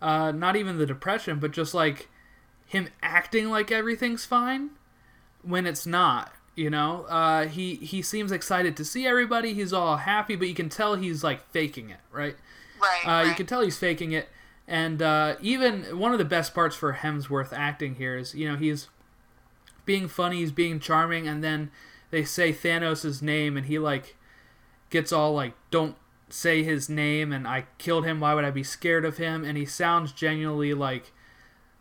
uh, 0.01 0.33
not 0.33 0.57
even 0.57 0.79
the 0.79 0.87
depression, 0.87 1.39
but 1.39 1.51
just 1.51 1.75
like 1.75 2.09
him 2.67 2.89
acting 3.03 3.51
like 3.51 3.71
everything's 3.71 4.25
fine 4.25 4.71
when 5.43 5.67
it's 5.67 5.87
not. 5.87 6.33
You 6.57 6.71
know, 6.71 7.05
uh, 7.09 7.47
he 7.47 7.75
he 7.77 8.01
seems 8.03 8.33
excited 8.33 8.77
to 8.79 8.85
see 8.85 9.07
everybody. 9.07 9.53
He's 9.55 9.73
all 9.75 9.99
happy, 9.99 10.37
but 10.37 10.49
you 10.49 10.55
can 10.55 10.71
tell 10.71 10.95
he's 10.97 11.23
like 11.23 11.49
faking 11.51 11.91
it, 11.91 12.01
right? 12.11 12.35
Right. 12.81 13.03
Uh, 13.07 13.29
You 13.29 13.35
can 13.35 13.45
tell 13.47 13.61
he's 13.61 13.79
faking 13.79 14.13
it, 14.13 14.29
and 14.67 15.03
uh, 15.03 15.37
even 15.43 15.99
one 15.99 16.13
of 16.13 16.19
the 16.19 16.25
best 16.25 16.55
parts 16.55 16.75
for 16.75 16.95
Hemsworth 16.95 17.53
acting 17.53 17.97
here 17.97 18.17
is 18.17 18.35
you 18.35 18.49
know 18.51 18.57
he's 18.57 18.89
being 19.85 20.09
funny, 20.09 20.39
he's 20.39 20.51
being 20.51 20.81
charming, 20.81 21.29
and 21.29 21.45
then 21.45 21.71
they 22.11 22.25
say 22.25 22.53
Thanos' 22.55 23.21
name, 23.21 23.57
and 23.57 23.67
he 23.67 23.79
like 23.79 24.17
gets 24.91 25.13
all 25.13 25.35
like, 25.35 25.53
"Don't 25.71 25.97
say 26.31 26.63
his 26.63 26.89
name," 26.89 27.33
and 27.33 27.47
I 27.47 27.67
killed 27.79 28.07
him. 28.07 28.19
Why 28.21 28.33
would 28.33 28.45
I 28.45 28.51
be 28.51 28.65
scared 28.65 29.05
of 29.05 29.19
him? 29.19 29.45
And 29.45 29.59
he 29.59 29.67
sounds 29.67 30.11
genuinely 30.13 30.73
like 30.73 31.13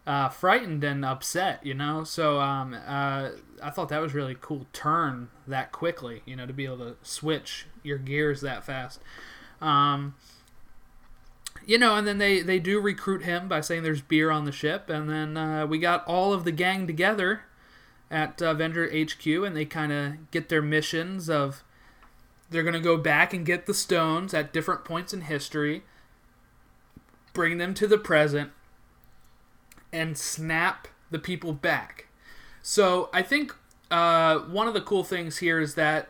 uh, 0.07 0.29
frightened 0.29 0.83
and 0.83 1.03
upset, 1.03 1.65
you 1.65 1.73
know. 1.73 2.03
So 2.03 2.39
um, 2.39 2.73
uh, 2.73 3.29
I 3.61 3.69
thought 3.71 3.89
that 3.89 4.01
was 4.01 4.13
really 4.13 4.35
cool 4.39 4.67
turn 4.71 5.29
that 5.47 5.71
quickly, 5.71 6.21
you 6.25 6.35
know, 6.35 6.45
to 6.45 6.53
be 6.53 6.65
able 6.65 6.77
to 6.77 6.95
switch 7.01 7.65
your 7.83 7.97
gears 7.97 8.41
that 8.41 8.63
fast. 8.63 9.01
Um, 9.61 10.15
you 11.65 11.77
know, 11.77 11.95
and 11.95 12.05
then 12.05 12.19
they 12.19 12.41
they 12.41 12.59
do 12.59 12.79
recruit 12.79 13.23
him 13.23 13.47
by 13.47 13.61
saying 13.61 13.83
there's 13.83 14.01
beer 14.01 14.29
on 14.29 14.45
the 14.45 14.51
ship, 14.51 14.89
and 14.89 15.09
then 15.09 15.37
uh, 15.37 15.65
we 15.65 15.79
got 15.79 16.05
all 16.05 16.33
of 16.33 16.43
the 16.43 16.51
gang 16.51 16.85
together 16.85 17.41
at 18.11 18.39
Avenger 18.41 18.85
HQ, 18.85 19.25
and 19.25 19.55
they 19.55 19.65
kind 19.65 19.91
of 19.91 20.31
get 20.31 20.49
their 20.49 20.61
missions 20.61 21.29
of 21.29 21.63
they're 22.51 22.63
gonna 22.63 22.79
go 22.79 22.97
back 22.97 23.33
and 23.33 23.45
get 23.45 23.65
the 23.65 23.73
stones 23.73 24.33
at 24.33 24.53
different 24.53 24.85
points 24.85 25.13
in 25.13 25.21
history, 25.21 25.83
bring 27.33 27.57
them 27.57 27.73
to 27.73 27.87
the 27.87 27.97
present, 27.97 28.51
and 29.91 30.17
snap 30.17 30.87
the 31.11 31.19
people 31.19 31.53
back. 31.53 32.07
So 32.61 33.09
I 33.13 33.21
think 33.21 33.55
uh, 33.91 34.39
one 34.39 34.67
of 34.67 34.73
the 34.73 34.81
cool 34.81 35.03
things 35.03 35.37
here 35.37 35.59
is 35.59 35.75
that 35.75 36.09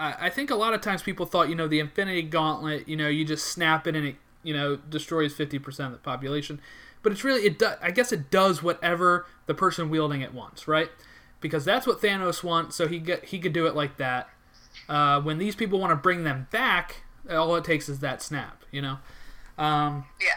I, 0.00 0.26
I 0.26 0.30
think 0.30 0.50
a 0.50 0.54
lot 0.54 0.74
of 0.74 0.80
times 0.80 1.02
people 1.02 1.26
thought, 1.26 1.48
you 1.48 1.54
know, 1.54 1.68
the 1.68 1.80
Infinity 1.80 2.22
Gauntlet, 2.22 2.88
you 2.88 2.96
know, 2.96 3.08
you 3.08 3.24
just 3.24 3.46
snap 3.46 3.86
it 3.86 3.94
and 3.94 4.06
it, 4.06 4.16
you 4.42 4.54
know, 4.54 4.76
destroys 4.76 5.34
fifty 5.34 5.58
percent 5.58 5.86
of 5.88 5.92
the 5.92 5.98
population. 6.02 6.60
But 7.02 7.12
it's 7.12 7.22
really, 7.22 7.42
it. 7.42 7.58
Do, 7.58 7.70
I 7.80 7.90
guess 7.90 8.12
it 8.12 8.30
does 8.30 8.62
whatever 8.62 9.26
the 9.46 9.54
person 9.54 9.90
wielding 9.90 10.22
it 10.22 10.34
wants, 10.34 10.66
right? 10.66 10.90
Because 11.40 11.64
that's 11.64 11.86
what 11.86 12.00
Thanos 12.00 12.42
wants. 12.42 12.74
So 12.74 12.88
he 12.88 12.98
get, 12.98 13.26
he 13.26 13.38
could 13.38 13.52
do 13.52 13.66
it 13.66 13.76
like 13.76 13.96
that. 13.98 14.28
Uh, 14.88 15.20
when 15.20 15.38
these 15.38 15.54
people 15.54 15.78
want 15.78 15.90
to 15.90 15.96
bring 15.96 16.24
them 16.24 16.48
back, 16.50 17.02
all 17.30 17.54
it 17.56 17.64
takes 17.64 17.88
is 17.88 18.00
that 18.00 18.22
snap, 18.22 18.64
you 18.70 18.82
know. 18.82 18.98
Um, 19.58 20.06
yeah. 20.20 20.36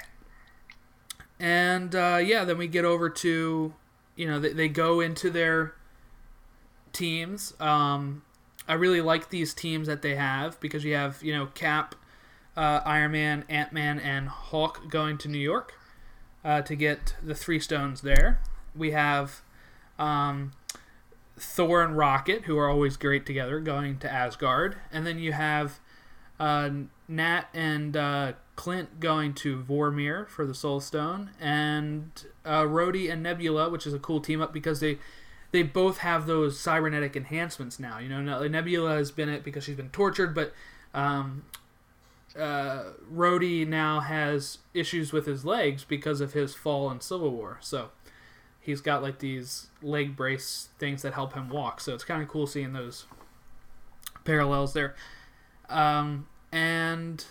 And 1.39 1.95
uh, 1.95 2.19
yeah, 2.23 2.43
then 2.43 2.57
we 2.57 2.67
get 2.67 2.85
over 2.85 3.09
to, 3.09 3.73
you 4.15 4.27
know, 4.27 4.39
they, 4.39 4.53
they 4.53 4.67
go 4.67 4.99
into 4.99 5.29
their 5.29 5.73
teams. 6.91 7.53
Um, 7.59 8.23
I 8.67 8.73
really 8.73 9.01
like 9.01 9.29
these 9.29 9.53
teams 9.53 9.87
that 9.87 10.01
they 10.01 10.15
have 10.15 10.59
because 10.59 10.83
you 10.83 10.95
have, 10.95 11.23
you 11.23 11.33
know, 11.33 11.47
Cap, 11.47 11.95
uh, 12.57 12.81
Iron 12.85 13.13
Man, 13.13 13.45
Ant 13.49 13.71
Man, 13.71 13.99
and 13.99 14.27
Hulk 14.27 14.89
going 14.89 15.17
to 15.19 15.27
New 15.27 15.39
York 15.39 15.73
uh, 16.43 16.61
to 16.61 16.75
get 16.75 17.15
the 17.23 17.35
three 17.35 17.59
stones 17.59 18.01
there. 18.01 18.41
We 18.75 18.91
have 18.91 19.41
um, 19.97 20.51
Thor 21.37 21.81
and 21.83 21.97
Rocket, 21.97 22.43
who 22.43 22.57
are 22.57 22.69
always 22.69 22.97
great 22.97 23.25
together, 23.25 23.59
going 23.59 23.97
to 23.99 24.11
Asgard. 24.11 24.75
And 24.91 25.05
then 25.05 25.19
you 25.19 25.33
have 25.33 25.79
uh, 26.39 26.69
Nat 27.07 27.45
and 27.53 27.95
uh, 27.97 28.33
Clint 28.59 28.99
going 28.99 29.33
to 29.35 29.63
Vormir 29.63 30.27
for 30.27 30.45
the 30.45 30.53
Soul 30.53 30.81
Stone, 30.81 31.29
and 31.39 32.11
uh, 32.43 32.63
Rhodey 32.63 33.09
and 33.09 33.23
Nebula, 33.23 33.69
which 33.69 33.87
is 33.87 33.93
a 33.93 33.99
cool 33.99 34.19
team 34.19 34.41
up 34.41 34.51
because 34.51 34.81
they 34.81 34.97
they 35.51 35.63
both 35.63 35.99
have 35.99 36.25
those 36.25 36.59
cybernetic 36.59 37.15
enhancements 37.15 37.79
now. 37.79 37.99
You 37.99 38.09
know, 38.09 38.45
Nebula 38.49 38.97
has 38.97 39.11
been 39.11 39.29
it 39.29 39.45
because 39.45 39.63
she's 39.63 39.77
been 39.77 39.91
tortured, 39.91 40.35
but 40.35 40.51
um, 40.93 41.45
uh, 42.37 42.83
Rhodey 43.09 43.65
now 43.65 44.01
has 44.01 44.57
issues 44.73 45.13
with 45.13 45.25
his 45.25 45.45
legs 45.45 45.85
because 45.85 46.19
of 46.19 46.33
his 46.33 46.53
fall 46.53 46.91
in 46.91 46.99
Civil 46.99 47.31
War. 47.31 47.59
So 47.61 47.91
he's 48.59 48.81
got 48.81 49.01
like 49.01 49.19
these 49.19 49.67
leg 49.81 50.17
brace 50.17 50.67
things 50.77 51.03
that 51.03 51.13
help 51.13 51.33
him 51.33 51.47
walk. 51.47 51.79
So 51.79 51.93
it's 51.93 52.03
kind 52.03 52.21
of 52.21 52.27
cool 52.27 52.45
seeing 52.45 52.73
those 52.73 53.05
parallels 54.25 54.73
there. 54.73 54.95
Um, 55.69 56.27
and 56.51 57.23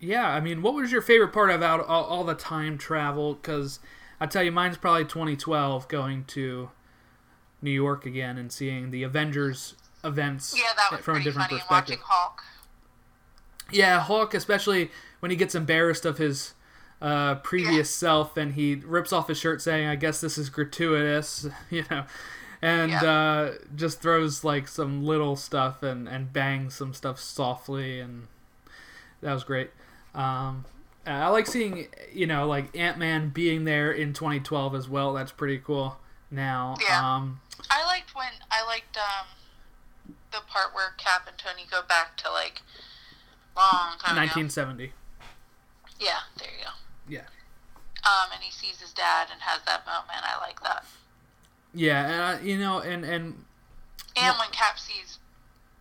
yeah, 0.00 0.28
I 0.28 0.40
mean, 0.40 0.62
what 0.62 0.74
was 0.74 0.90
your 0.90 1.02
favorite 1.02 1.32
part 1.32 1.50
about 1.50 1.80
all, 1.86 2.04
all 2.04 2.24
the 2.24 2.34
time 2.34 2.78
travel? 2.78 3.34
Because 3.34 3.78
I 4.20 4.26
tell 4.26 4.42
you, 4.42 4.50
mine's 4.52 4.76
probably 4.78 5.04
2012 5.04 5.86
going 5.88 6.24
to 6.24 6.70
New 7.62 7.70
York 7.70 8.06
again 8.06 8.38
and 8.38 8.50
seeing 8.50 8.90
the 8.90 9.02
Avengers 9.02 9.74
events 10.02 10.54
Yeah, 10.56 10.96
from 10.98 11.18
a 11.18 11.22
different 11.22 11.48
funny 11.50 11.60
perspective. 11.60 11.68
watching 11.70 11.98
Hulk. 12.02 12.42
Yeah, 13.70 14.00
Hulk, 14.00 14.34
especially 14.34 14.90
when 15.20 15.30
he 15.30 15.36
gets 15.36 15.54
embarrassed 15.54 16.04
of 16.04 16.18
his 16.18 16.54
uh, 17.00 17.36
previous 17.36 17.88
self 17.94 18.36
and 18.36 18.54
he 18.54 18.74
rips 18.74 19.12
off 19.12 19.28
his 19.28 19.38
shirt 19.38 19.62
saying, 19.62 19.86
"I 19.86 19.96
guess 19.96 20.20
this 20.20 20.36
is 20.38 20.50
gratuitous," 20.50 21.46
you 21.70 21.84
know. 21.90 22.04
and 22.62 22.90
Yeah. 22.90 23.02
uh, 23.04 23.54
just 23.76 24.00
throws 24.02 24.42
like 24.44 24.66
some 24.68 25.04
little 25.04 25.36
stuff 25.36 25.82
and 25.82 26.08
and 26.08 26.32
bangs 26.32 26.74
some 26.74 26.92
stuff 26.92 27.18
softly, 27.20 28.00
and 28.00 28.26
that 29.22 29.32
was 29.32 29.44
great. 29.44 29.70
Um, 30.14 30.64
I 31.06 31.28
like 31.28 31.46
seeing 31.46 31.86
you 32.12 32.26
know 32.26 32.46
like 32.46 32.76
Ant 32.76 32.98
Man 32.98 33.30
being 33.30 33.64
there 33.64 33.90
in 33.92 34.12
2012 34.12 34.74
as 34.74 34.88
well. 34.88 35.12
That's 35.12 35.32
pretty 35.32 35.58
cool. 35.58 35.98
Now, 36.30 36.76
Yeah. 36.80 37.16
um, 37.16 37.40
I 37.70 37.84
liked 37.86 38.14
when 38.14 38.32
I 38.50 38.64
liked 38.64 38.96
um 38.96 39.26
the 40.30 40.40
part 40.48 40.74
where 40.74 40.90
Cap 40.96 41.26
and 41.26 41.36
Tony 41.38 41.66
go 41.70 41.80
back 41.88 42.16
to 42.18 42.30
like 42.30 42.62
long 43.56 43.96
time 43.98 44.12
ago. 44.16 44.20
1970. 44.20 44.92
Yeah, 45.98 46.20
there 46.38 46.48
you 46.56 46.64
go. 46.64 46.70
Yeah. 47.08 47.26
Um, 48.04 48.30
and 48.32 48.42
he 48.42 48.50
sees 48.50 48.80
his 48.80 48.92
dad 48.92 49.28
and 49.32 49.40
has 49.42 49.60
that 49.66 49.84
moment. 49.86 50.22
I 50.22 50.38
like 50.40 50.62
that. 50.62 50.84
Yeah, 51.74 52.06
and 52.32 52.40
uh, 52.40 52.42
you 52.44 52.56
know, 52.58 52.78
and 52.78 53.04
and 53.04 53.44
And 54.16 54.38
when 54.38 54.50
Cap 54.50 54.78
sees 54.78 55.18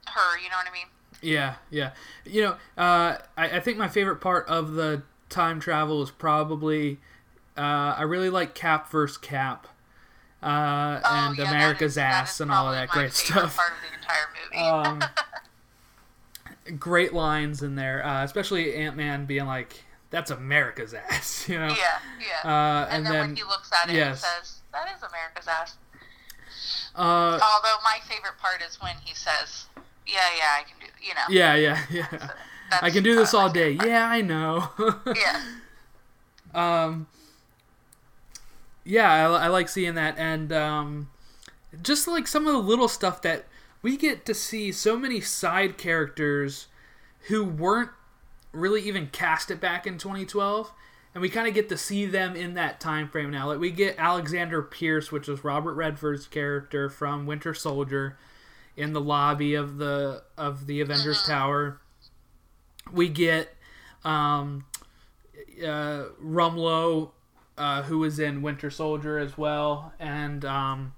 her, 0.07 0.37
you 0.39 0.49
know 0.49 0.57
what 0.57 0.67
I 0.67 0.73
mean? 0.73 0.87
Yeah, 1.21 1.55
yeah. 1.69 1.91
You 2.25 2.41
know, 2.43 2.51
uh, 2.77 3.17
I, 3.37 3.57
I 3.57 3.59
think 3.59 3.77
my 3.77 3.87
favorite 3.87 4.17
part 4.17 4.47
of 4.47 4.73
the 4.73 5.03
time 5.29 5.59
travel 5.59 6.01
is 6.01 6.11
probably 6.11 6.99
uh, 7.57 7.95
I 7.97 8.03
really 8.03 8.29
like 8.29 8.55
Cap 8.55 8.89
versus 8.89 9.17
Cap 9.17 9.67
uh, 10.41 11.01
Oh, 11.03 11.27
and 11.27 11.37
yeah, 11.37 11.49
America's 11.49 11.93
is- 11.93 11.97
ass 11.97 12.39
and 12.39 12.51
all 12.51 12.67
of 12.67 12.73
that 12.75 12.89
great 12.89 13.13
stuff. 13.13 13.57
Part 13.57 13.71
of 13.71 13.77
the 13.89 13.97
entire 13.97 14.27
movie. 14.33 14.39
Um, 14.59 15.03
great 16.79 17.13
lines 17.13 17.61
in 17.61 17.75
there, 17.75 18.05
uh, 18.05 18.23
especially 18.23 18.73
Ant 18.75 18.95
Man 18.95 19.25
being 19.25 19.45
like, 19.45 19.83
"That's 20.09 20.31
America's 20.31 20.93
ass," 20.93 21.45
you 21.49 21.59
know. 21.59 21.67
yeah, 21.67 21.99
yeah. 22.19 22.49
Uh, 22.49 22.85
and, 22.85 22.97
and 22.97 23.05
then, 23.05 23.13
then 23.13 23.27
when 23.29 23.35
he 23.35 23.43
looks 23.43 23.71
at 23.71 23.89
it 23.89 23.95
yes. 23.95 24.07
and 24.07 24.17
says, 24.45 24.59
"That 24.73 24.87
is 24.95 25.03
America's 25.03 25.47
ass." 25.47 25.77
uh, 26.95 27.39
Although 27.41 27.77
my 27.83 27.99
favorite 28.07 28.37
part 28.39 28.61
is 28.67 28.81
when 28.81 28.95
he 29.03 29.13
says, 29.13 29.65
"Yeah, 30.11 30.19
yeah, 30.37 30.57
I 30.59 30.63
can 30.63 30.79
do," 30.79 30.85
you 31.01 31.13
know. 31.13 31.21
yeah, 31.29 31.55
yeah, 31.55 31.83
yeah. 31.91 32.29
I 32.81 32.89
can 32.91 33.03
do 33.03 33.15
this 33.15 33.33
all 33.33 33.49
day. 33.49 33.71
Yeah, 33.71 34.07
I 34.07 34.21
know. 34.21 34.69
Yeah. 35.15 35.41
um 36.53 37.07
yeah 38.83 39.11
I, 39.11 39.45
I 39.45 39.47
like 39.47 39.69
seeing 39.69 39.95
that 39.95 40.17
and 40.17 40.51
um 40.51 41.09
just 41.83 42.07
like 42.07 42.27
some 42.27 42.47
of 42.47 42.53
the 42.53 42.59
little 42.59 42.87
stuff 42.87 43.21
that 43.21 43.45
we 43.81 43.97
get 43.97 44.25
to 44.25 44.33
see 44.33 44.71
so 44.71 44.97
many 44.97 45.21
side 45.21 45.77
characters 45.77 46.67
who 47.27 47.43
weren't 47.43 47.91
really 48.51 48.81
even 48.81 49.07
casted 49.07 49.59
back 49.59 49.85
in 49.85 49.97
2012 49.99 50.71
and 51.13 51.21
we 51.21 51.29
kind 51.29 51.47
of 51.47 51.53
get 51.53 51.69
to 51.69 51.77
see 51.77 52.05
them 52.05 52.35
in 52.35 52.55
that 52.55 52.79
time 52.79 53.07
frame 53.07 53.29
now 53.29 53.47
like 53.47 53.59
we 53.59 53.69
get 53.69 53.95
alexander 53.99 54.61
pierce 54.63 55.11
which 55.11 55.29
is 55.29 55.43
robert 55.43 55.73
redford's 55.73 56.25
character 56.25 56.89
from 56.89 57.27
winter 57.27 57.53
soldier 57.53 58.17
in 58.79 58.93
the 58.93 59.01
lobby 59.01 59.53
of 59.53 59.77
the 59.77 60.23
of 60.37 60.65
the 60.65 60.81
avengers 60.81 61.21
tower 61.23 61.79
we 62.91 63.07
get 63.07 63.55
um 64.03 64.65
uh, 65.63 66.05
Rumlow, 66.23 67.11
uh, 67.57 67.83
who 67.83 67.99
was 67.99 68.19
in 68.19 68.41
Winter 68.41 68.69
Soldier 68.69 69.17
as 69.17 69.37
well, 69.37 69.93
and 69.99 70.45
um, 70.45 70.93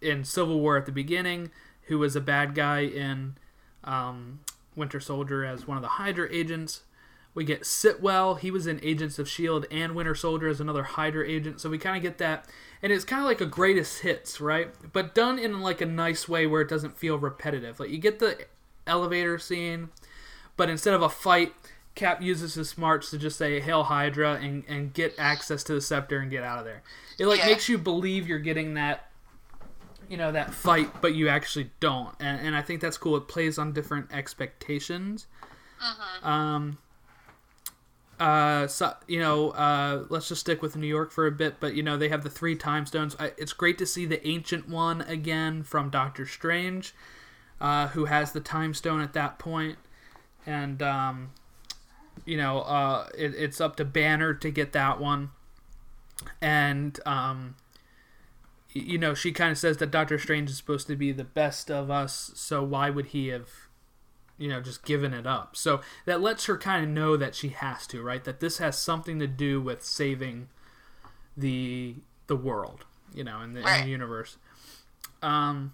in 0.00 0.24
Civil 0.24 0.60
War 0.60 0.76
at 0.76 0.86
the 0.86 0.92
beginning, 0.92 1.50
who 1.82 1.98
was 1.98 2.16
a 2.16 2.20
bad 2.20 2.54
guy 2.54 2.80
in 2.80 3.36
um, 3.84 4.40
Winter 4.76 5.00
Soldier 5.00 5.44
as 5.44 5.66
one 5.66 5.76
of 5.76 5.82
the 5.82 5.88
Hydra 5.90 6.28
agents. 6.30 6.82
We 7.34 7.44
get 7.44 7.62
Sitwell, 7.62 8.38
he 8.40 8.50
was 8.50 8.66
in 8.66 8.80
Agents 8.82 9.18
of 9.18 9.26
S.H.I.E.L.D. 9.26 9.68
and 9.70 9.94
Winter 9.94 10.14
Soldier 10.14 10.48
as 10.48 10.60
another 10.60 10.82
Hydra 10.82 11.28
agent, 11.28 11.60
so 11.60 11.70
we 11.70 11.78
kind 11.78 11.96
of 11.96 12.02
get 12.02 12.18
that. 12.18 12.46
And 12.82 12.92
it's 12.92 13.04
kind 13.04 13.20
of 13.22 13.26
like 13.26 13.40
a 13.40 13.46
greatest 13.46 14.00
hits, 14.00 14.40
right? 14.40 14.70
But 14.92 15.14
done 15.14 15.38
in 15.38 15.60
like 15.60 15.80
a 15.80 15.86
nice 15.86 16.28
way 16.28 16.46
where 16.46 16.62
it 16.62 16.68
doesn't 16.68 16.96
feel 16.98 17.16
repetitive. 17.18 17.78
Like 17.78 17.90
you 17.90 17.98
get 17.98 18.18
the 18.18 18.46
elevator 18.86 19.38
scene, 19.38 19.90
but 20.56 20.68
instead 20.68 20.94
of 20.94 21.02
a 21.02 21.08
fight, 21.08 21.52
Cap 21.94 22.22
uses 22.22 22.54
his 22.54 22.68
smarts 22.68 23.10
to 23.10 23.18
just 23.18 23.36
say 23.38 23.60
"Hail 23.60 23.84
Hydra" 23.84 24.34
and, 24.40 24.64
and 24.68 24.92
get 24.94 25.14
access 25.18 25.62
to 25.64 25.74
the 25.74 25.80
scepter 25.80 26.18
and 26.20 26.30
get 26.30 26.42
out 26.44 26.58
of 26.60 26.64
there. 26.64 26.82
It 27.18 27.26
like 27.26 27.40
Yeah. 27.40 27.46
makes 27.46 27.68
you 27.68 27.76
believe 27.78 28.26
you're 28.28 28.38
getting 28.38 28.74
that, 28.74 29.10
you 30.08 30.16
know, 30.16 30.30
that 30.32 30.54
fight, 30.54 31.00
but 31.00 31.14
you 31.14 31.28
actually 31.28 31.70
don't. 31.80 32.14
And, 32.20 32.40
and 32.40 32.56
I 32.56 32.62
think 32.62 32.80
that's 32.80 32.96
cool. 32.98 33.16
It 33.16 33.26
plays 33.28 33.58
on 33.58 33.72
different 33.72 34.12
expectations. 34.12 35.26
Um. 36.22 36.78
Uh, 38.18 38.66
so 38.66 38.94
you 39.06 39.20
know, 39.20 39.50
uh, 39.50 40.04
let's 40.08 40.28
just 40.28 40.40
stick 40.40 40.60
with 40.62 40.76
New 40.76 40.86
York 40.86 41.12
for 41.12 41.26
a 41.26 41.32
bit. 41.32 41.56
But 41.60 41.74
you 41.74 41.82
know, 41.82 41.96
they 41.96 42.08
have 42.08 42.22
the 42.24 42.30
three 42.30 42.56
time 42.56 42.86
stones. 42.86 43.16
I, 43.18 43.32
it's 43.36 43.52
great 43.52 43.78
to 43.78 43.86
see 43.86 44.06
the 44.06 44.26
ancient 44.26 44.68
one 44.68 45.02
again 45.02 45.62
from 45.62 45.90
Doctor 45.90 46.26
Strange, 46.26 46.94
uh, 47.60 47.88
who 47.88 48.06
has 48.06 48.32
the 48.32 48.40
time 48.40 48.74
stone 48.74 49.00
at 49.00 49.12
that 49.12 49.38
point, 49.38 49.78
and 50.44 50.82
um, 50.82 51.30
you 52.24 52.36
know, 52.36 52.60
uh, 52.60 53.08
it, 53.16 53.34
it's 53.34 53.60
up 53.60 53.76
to 53.76 53.84
Banner 53.84 54.34
to 54.34 54.50
get 54.50 54.72
that 54.72 55.00
one. 55.00 55.30
And, 56.40 56.98
um, 57.06 57.56
you 58.72 58.98
know, 58.98 59.14
she 59.14 59.32
kind 59.32 59.52
of 59.52 59.58
says 59.58 59.78
that 59.78 59.90
Doctor 59.90 60.18
Strange 60.18 60.50
is 60.50 60.56
supposed 60.56 60.86
to 60.88 60.96
be 60.96 61.12
the 61.12 61.24
best 61.24 61.70
of 61.70 61.90
us, 61.90 62.32
so 62.34 62.62
why 62.62 62.90
would 62.90 63.06
he 63.06 63.28
have, 63.28 63.67
you 64.38 64.48
know, 64.48 64.60
just 64.60 64.84
giving 64.84 65.12
it 65.12 65.26
up? 65.26 65.56
So 65.56 65.80
that 66.06 66.20
lets 66.20 66.46
her 66.46 66.56
kind 66.56 66.84
of 66.84 66.90
know 66.90 67.16
that 67.16 67.34
she 67.34 67.48
has 67.50 67.86
to, 67.88 68.02
right? 68.02 68.22
That 68.24 68.40
this 68.40 68.58
has 68.58 68.78
something 68.78 69.18
to 69.18 69.26
do 69.26 69.60
with 69.60 69.82
saving 69.84 70.48
the 71.36 71.96
the 72.26 72.36
world, 72.36 72.84
you 73.14 73.24
know, 73.24 73.40
in 73.40 73.52
the, 73.54 73.60
in 73.60 73.66
Right. 73.66 73.84
the 73.84 73.90
universe. 73.90 74.36
Um, 75.22 75.72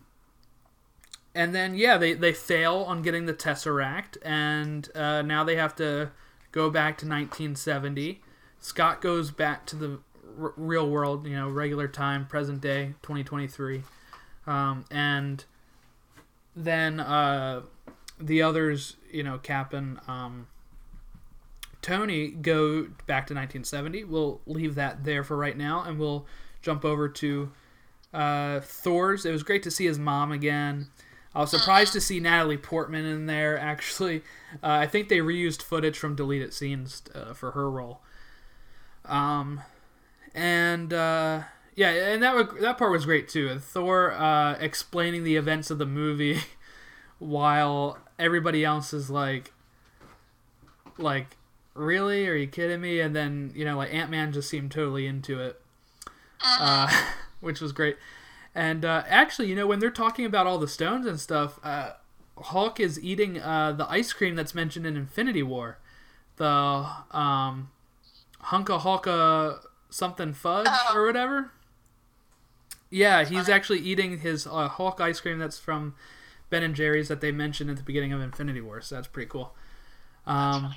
and 1.34 1.54
then 1.54 1.74
yeah, 1.74 1.96
they 1.98 2.14
they 2.14 2.32
fail 2.32 2.76
on 2.86 3.02
getting 3.02 3.26
the 3.26 3.34
Tesseract, 3.34 4.16
and 4.22 4.88
uh, 4.94 5.22
now 5.22 5.42
they 5.44 5.56
have 5.56 5.74
to 5.76 6.10
go 6.52 6.70
back 6.70 6.96
to 6.98 7.06
1970. 7.06 8.20
Scott 8.60 9.00
goes 9.02 9.30
back 9.32 9.66
to 9.66 9.76
the 9.76 9.98
r- 10.40 10.54
real 10.56 10.88
world, 10.88 11.26
you 11.26 11.34
know, 11.36 11.48
regular 11.48 11.88
time, 11.88 12.24
present 12.26 12.60
day, 12.60 12.94
2023, 13.02 13.82
um, 14.46 14.84
and 14.90 15.44
then 16.56 17.00
uh, 17.00 17.62
the 18.18 18.42
others, 18.42 18.96
you 19.10 19.22
know, 19.22 19.38
Cap 19.38 19.72
and 19.72 19.98
um, 20.06 20.46
Tony 21.82 22.28
go 22.28 22.84
back 23.06 23.26
to 23.26 23.34
1970. 23.34 24.04
We'll 24.04 24.40
leave 24.46 24.74
that 24.76 25.04
there 25.04 25.24
for 25.24 25.36
right 25.36 25.56
now, 25.56 25.82
and 25.82 25.98
we'll 25.98 26.26
jump 26.62 26.84
over 26.84 27.08
to 27.08 27.52
uh, 28.12 28.60
Thor's. 28.60 29.26
It 29.26 29.32
was 29.32 29.42
great 29.42 29.62
to 29.64 29.70
see 29.70 29.86
his 29.86 29.98
mom 29.98 30.32
again. 30.32 30.88
I 31.34 31.40
was 31.40 31.50
surprised 31.50 31.92
to 31.94 32.00
see 32.00 32.20
Natalie 32.20 32.56
Portman 32.56 33.04
in 33.04 33.26
there. 33.26 33.58
Actually, 33.58 34.22
uh, 34.62 34.68
I 34.68 34.86
think 34.86 35.08
they 35.08 35.18
reused 35.18 35.62
footage 35.62 35.98
from 35.98 36.14
deleted 36.14 36.54
scenes 36.54 37.02
uh, 37.12 37.34
for 37.34 37.50
her 37.50 37.68
role. 37.68 38.00
Um, 39.04 39.60
and 40.32 40.92
uh, 40.92 41.42
yeah, 41.74 41.90
and 41.90 42.22
that 42.22 42.60
that 42.60 42.78
part 42.78 42.92
was 42.92 43.04
great 43.04 43.28
too. 43.28 43.58
Thor 43.58 44.12
uh, 44.12 44.54
explaining 44.60 45.24
the 45.24 45.36
events 45.36 45.70
of 45.70 45.78
the 45.78 45.86
movie 45.86 46.40
while 47.24 47.98
everybody 48.18 48.64
else 48.64 48.92
is 48.92 49.10
like, 49.10 49.52
like, 50.98 51.36
really? 51.72 52.28
Are 52.28 52.34
you 52.34 52.46
kidding 52.46 52.80
me? 52.80 53.00
And 53.00 53.16
then 53.16 53.52
you 53.54 53.64
know, 53.64 53.78
like 53.78 53.92
Ant 53.92 54.10
Man 54.10 54.32
just 54.32 54.48
seemed 54.48 54.70
totally 54.70 55.06
into 55.06 55.40
it, 55.40 55.60
uh, 56.44 56.90
which 57.40 57.60
was 57.60 57.72
great. 57.72 57.96
And 58.54 58.84
uh, 58.84 59.02
actually, 59.08 59.48
you 59.48 59.56
know, 59.56 59.66
when 59.66 59.80
they're 59.80 59.90
talking 59.90 60.26
about 60.26 60.46
all 60.46 60.58
the 60.58 60.68
stones 60.68 61.06
and 61.06 61.18
stuff, 61.18 61.58
uh, 61.64 61.92
Hulk 62.38 62.78
is 62.78 63.02
eating 63.02 63.40
uh, 63.40 63.72
the 63.72 63.90
ice 63.90 64.12
cream 64.12 64.36
that's 64.36 64.54
mentioned 64.54 64.86
in 64.86 64.96
Infinity 64.96 65.42
War, 65.42 65.78
the 66.36 66.46
um, 66.46 67.70
Hunka 68.44 68.80
Hulka 68.80 69.60
something 69.90 70.34
fudge 70.34 70.68
or 70.94 71.06
whatever. 71.06 71.52
Yeah, 72.90 73.24
he's 73.24 73.48
actually 73.48 73.80
eating 73.80 74.20
his 74.20 74.46
uh, 74.46 74.68
Hulk 74.68 75.00
ice 75.00 75.20
cream 75.20 75.38
that's 75.38 75.58
from 75.58 75.94
Ben 76.50 76.62
and 76.62 76.74
Jerry's 76.74 77.08
that 77.08 77.20
they 77.20 77.32
mentioned 77.32 77.70
at 77.70 77.76
the 77.76 77.82
beginning 77.82 78.12
of 78.12 78.20
Infinity 78.20 78.60
War. 78.60 78.80
So 78.80 78.94
that's 78.94 79.08
pretty 79.08 79.28
cool. 79.28 79.54
Um, 80.26 80.74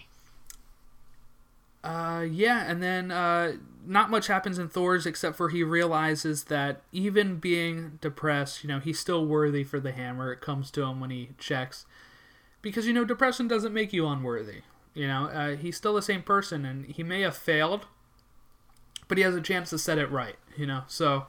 uh, 1.84 2.26
yeah, 2.30 2.70
and 2.70 2.84
then 2.84 3.12
uh, 3.12 3.54
not 3.86 4.10
much 4.10 4.28
happens 4.28 4.60
in 4.60 4.68
Thor's 4.68 5.06
except 5.06 5.38
for 5.38 5.50
he 5.50 5.64
realizes 5.64 6.46
that 6.46 6.82
even 6.92 7.38
being 7.38 7.98
depressed, 8.02 8.64
you 8.64 8.68
know, 8.68 8.80
he's 8.80 9.00
still 9.00 9.26
worthy 9.26 9.64
for 9.64 9.80
the 9.80 9.92
hammer. 9.92 10.32
It 10.34 10.42
comes 10.42 10.70
to 10.72 10.84
him 10.84 11.00
when 11.00 11.12
he 11.12 11.30
checks. 11.38 11.86
Because, 12.62 12.88
you 12.88 12.94
know, 12.94 13.06
depression 13.06 13.48
doesn't 13.48 13.74
make 13.74 13.94
you 13.94 14.08
unworthy. 14.08 14.62
You 14.94 15.08
know, 15.08 15.26
uh, 15.26 15.56
he's 15.56 15.78
still 15.78 15.94
the 15.94 16.02
same 16.02 16.24
person, 16.24 16.66
and 16.66 16.86
he 16.88 17.04
may 17.04 17.22
have 17.22 17.38
failed, 17.38 17.86
but 19.08 19.18
he 19.18 19.24
has 19.24 19.36
a 19.36 19.42
chance 19.42 19.70
to 19.70 19.78
set 19.78 20.00
it 20.00 20.10
right, 20.10 20.36
you 20.58 20.66
know? 20.66 20.84
So, 20.88 21.28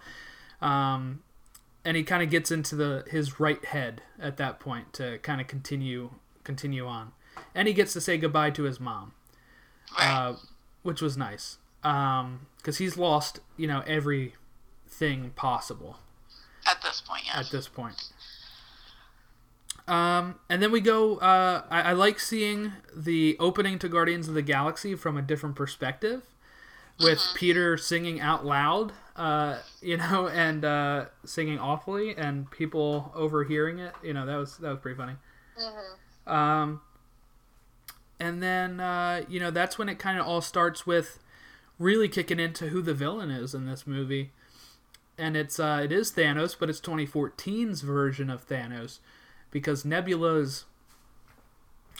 um, 0.62 1.22
and 1.88 1.96
he 1.96 2.04
kind 2.04 2.22
of 2.22 2.28
gets 2.28 2.50
into 2.50 2.76
the 2.76 3.02
his 3.10 3.40
right 3.40 3.64
head 3.64 4.02
at 4.20 4.36
that 4.36 4.60
point 4.60 4.92
to 4.92 5.16
kind 5.20 5.40
of 5.40 5.46
continue 5.46 6.10
continue 6.44 6.86
on. 6.86 7.12
And 7.54 7.66
he 7.66 7.72
gets 7.72 7.92
to 7.94 8.00
say 8.00 8.18
goodbye 8.18 8.50
to 8.50 8.64
his 8.64 8.78
mom 8.78 9.12
uh, 9.96 10.34
which 10.82 11.00
was 11.00 11.16
nice 11.16 11.58
because 11.82 12.78
he's 12.78 12.96
lost 12.96 13.40
you 13.56 13.66
know 13.66 13.82
everything 13.86 15.30
possible 15.36 15.98
At 16.66 16.82
this 16.82 17.00
point, 17.00 17.22
yeah. 17.26 17.40
at 17.40 17.50
this 17.50 17.68
point. 17.68 18.10
Um, 19.86 20.34
and 20.50 20.62
then 20.62 20.70
we 20.70 20.82
go. 20.82 21.16
Uh, 21.16 21.62
I, 21.70 21.80
I 21.80 21.92
like 21.92 22.20
seeing 22.20 22.72
the 22.94 23.38
opening 23.40 23.78
to 23.78 23.88
Guardians 23.88 24.28
of 24.28 24.34
the 24.34 24.42
Galaxy 24.42 24.94
from 24.94 25.16
a 25.16 25.22
different 25.22 25.56
perspective, 25.56 26.24
with 27.00 27.20
Peter 27.34 27.76
singing 27.76 28.20
out 28.20 28.44
loud, 28.44 28.92
uh, 29.16 29.58
you 29.80 29.96
know, 29.96 30.28
and 30.32 30.64
uh, 30.64 31.06
singing 31.24 31.58
awfully, 31.58 32.16
and 32.16 32.50
people 32.50 33.12
overhearing 33.14 33.78
it. 33.78 33.94
You 34.02 34.14
know, 34.14 34.26
that 34.26 34.36
was 34.36 34.56
that 34.58 34.70
was 34.70 34.78
pretty 34.80 34.96
funny. 34.96 35.14
Um, 36.26 36.80
and 38.20 38.42
then 38.42 38.80
uh, 38.80 39.22
you 39.28 39.40
know 39.40 39.50
that's 39.50 39.78
when 39.78 39.88
it 39.88 39.98
kind 39.98 40.18
of 40.18 40.26
all 40.26 40.40
starts 40.40 40.86
with 40.86 41.18
really 41.78 42.08
kicking 42.08 42.40
into 42.40 42.68
who 42.68 42.82
the 42.82 42.94
villain 42.94 43.30
is 43.30 43.54
in 43.54 43.66
this 43.66 43.86
movie, 43.86 44.32
and 45.16 45.36
it's 45.36 45.58
uh, 45.58 45.80
it 45.84 45.92
is 45.92 46.12
Thanos, 46.12 46.56
but 46.58 46.68
it's 46.68 46.80
2014's 46.80 47.82
version 47.82 48.30
of 48.30 48.46
Thanos 48.46 48.98
because 49.50 49.84
Nebula's 49.84 50.64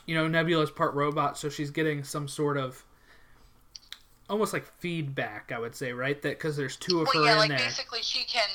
you 0.07 0.15
know 0.15 0.29
Nebula's 0.29 0.71
part 0.71 0.95
robot, 0.95 1.39
so 1.39 1.49
she's 1.49 1.71
getting 1.71 2.03
some 2.03 2.29
sort 2.29 2.57
of 2.57 2.85
almost 4.29 4.53
like 4.53 4.67
feedback, 4.79 5.51
I 5.55 5.59
would 5.59 5.75
say, 5.75 5.93
right? 5.93 6.21
That 6.23 6.39
because 6.39 6.57
there's 6.57 6.77
two 6.77 7.01
of 7.01 7.09
Well, 7.13 7.23
her 7.25 7.29
yeah, 7.29 7.33
in 7.35 7.39
like 7.39 7.49
there. 7.51 7.59
basically 7.59 8.03
she 8.03 8.25
can, 8.25 8.49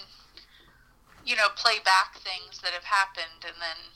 you 1.26 1.36
know, 1.36 1.48
play 1.56 1.76
back 1.84 2.18
things 2.20 2.60
that 2.62 2.72
have 2.72 2.84
happened, 2.86 3.44
and 3.46 3.56
then 3.60 3.92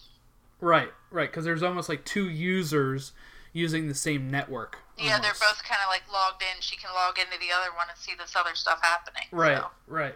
Right, 0.59 0.91
right, 1.11 1.29
because 1.29 1.45
there's 1.45 1.61
almost 1.61 1.87
like 1.87 2.03
two 2.03 2.29
users 2.29 3.11
using 3.53 3.87
the 3.87 3.93
same 3.93 4.29
network. 4.31 4.79
yeah, 4.97 5.19
they're 5.19 5.33
both 5.33 5.63
kind 5.63 5.81
of 5.83 5.89
like 5.89 6.03
logged 6.11 6.41
in. 6.41 6.61
She 6.61 6.75
can 6.75 6.89
log 6.95 7.17
into 7.19 7.37
the 7.39 7.53
other 7.55 7.71
one 7.75 7.87
and 7.89 7.97
see 7.97 8.13
this 8.17 8.35
other 8.35 8.55
stuff 8.55 8.79
happening. 8.81 9.23
Right, 9.31 9.57
so. 9.57 9.67
right. 9.87 10.15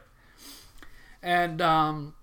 And 1.21 1.61
um, 1.61 2.15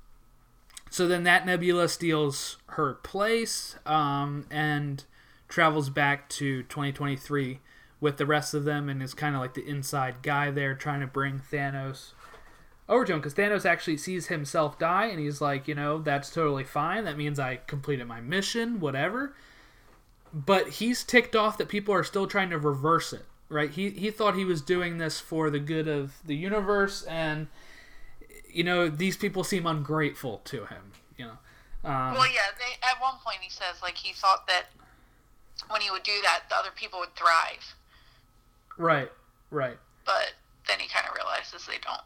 so 0.91 1.07
then 1.07 1.23
that 1.25 1.47
Nebula 1.47 1.89
steals 1.89 2.59
her 2.71 2.95
place 2.95 3.77
um, 3.87 4.47
and 4.51 5.05
travels 5.49 5.89
back 5.91 6.29
to 6.31 6.65
2023 6.65 7.61
with 8.01 8.17
the 8.17 8.27
rest 8.27 8.55
of 8.55 8.65
them 8.65 8.89
and 8.89 9.03
is 9.03 9.15
kind 9.15 9.35
of 9.35 9.41
like 9.41 9.55
the 9.55 9.67
inside 9.67 10.23
guy 10.23 10.51
there 10.51 10.75
trying 10.75 11.01
to 11.01 11.07
bring 11.07 11.41
Thanos 11.41 12.13
over 12.89 13.05
to 13.05 13.13
him 13.13 13.19
because 13.19 13.35
Thanos 13.35 13.67
actually 13.67 13.97
sees 13.97 14.29
himself 14.29 14.79
die 14.79 15.07
and 15.07 15.19
he's 15.19 15.41
like, 15.41 15.69
you 15.69 15.75
know, 15.75 15.99
that's 15.99 16.31
totally 16.31 16.65
fine. 16.65 17.05
That 17.05 17.17
means 17.17 17.39
I 17.39 17.57
completed 17.67 18.07
my 18.07 18.21
mission, 18.21 18.81
whatever. 18.81 19.35
But 20.33 20.69
he's 20.69 21.05
ticked 21.05 21.35
off 21.35 21.59
that 21.59 21.69
people 21.69 21.95
are 21.95 22.05
still 22.05 22.27
trying 22.27 22.51
to 22.51 22.59
reverse 22.59 23.13
it, 23.13 23.25
right? 23.49 23.71
He, 23.71 23.91
he 23.91 24.11
thought 24.11 24.37
he 24.37 24.45
was 24.45 24.63
doing 24.63 24.99
this 24.99 25.21
for 25.21 25.51
the 25.51 25.59
good 25.59 25.89
of 25.89 26.19
the 26.25 26.37
universe 26.37 27.03
and 27.05 27.49
you 28.51 28.65
know 28.65 28.89
these 28.89 29.17
people 29.17 29.45
seem 29.45 29.67
ungrateful 29.67 30.41
to 30.43 30.65
him 30.65 30.93
you 31.19 31.27
know 31.27 31.37
um, 31.85 32.15
Well, 32.15 32.27
yeah. 32.27 32.51
They, 32.59 32.75
at 32.83 33.01
one 33.01 33.15
point, 33.25 33.39
he 33.41 33.51
says 33.51 33.81
like 33.83 33.97
he 33.97 34.13
thought 34.13 34.47
that 34.47 34.67
when 35.69 35.81
he 35.81 35.91
would 35.91 36.03
do 36.03 36.21
that, 36.23 36.45
the 36.49 36.57
other 36.57 36.71
people 36.75 37.01
would 37.01 37.15
thrive, 37.15 37.75
right 38.79 39.11
right 39.51 39.77
but 40.07 40.33
then 40.67 40.79
he 40.79 40.89
kind 40.89 41.07
of 41.07 41.15
realizes 41.15 41.67
they 41.67 41.79
don't. 41.85 42.01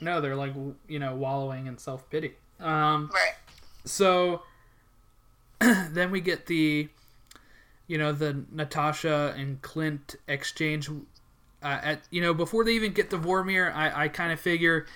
no 0.00 0.20
they're 0.20 0.34
like 0.36 0.52
you 0.88 0.98
know 0.98 1.14
wallowing 1.14 1.66
in 1.66 1.78
self-pity 1.78 2.32
um, 2.58 3.10
Right. 3.12 3.34
so 3.84 4.42
then 5.60 6.10
we 6.10 6.20
get 6.20 6.46
the 6.46 6.88
you 7.86 7.98
know 7.98 8.12
the 8.12 8.44
natasha 8.50 9.34
and 9.36 9.60
clint 9.62 10.16
exchange 10.26 10.88
uh, 11.62 11.78
at 11.82 12.02
you 12.10 12.20
know 12.20 12.34
before 12.34 12.64
they 12.64 12.72
even 12.72 12.92
get 12.92 13.10
the 13.10 13.18
vormir 13.18 13.72
i, 13.74 14.04
I 14.04 14.08
kind 14.08 14.32
of 14.32 14.40
figure 14.40 14.86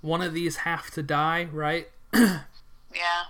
one 0.00 0.22
of 0.22 0.32
these 0.32 0.56
have 0.58 0.90
to 0.92 1.02
die 1.02 1.48
right 1.52 1.88
Yeah. 2.14 3.24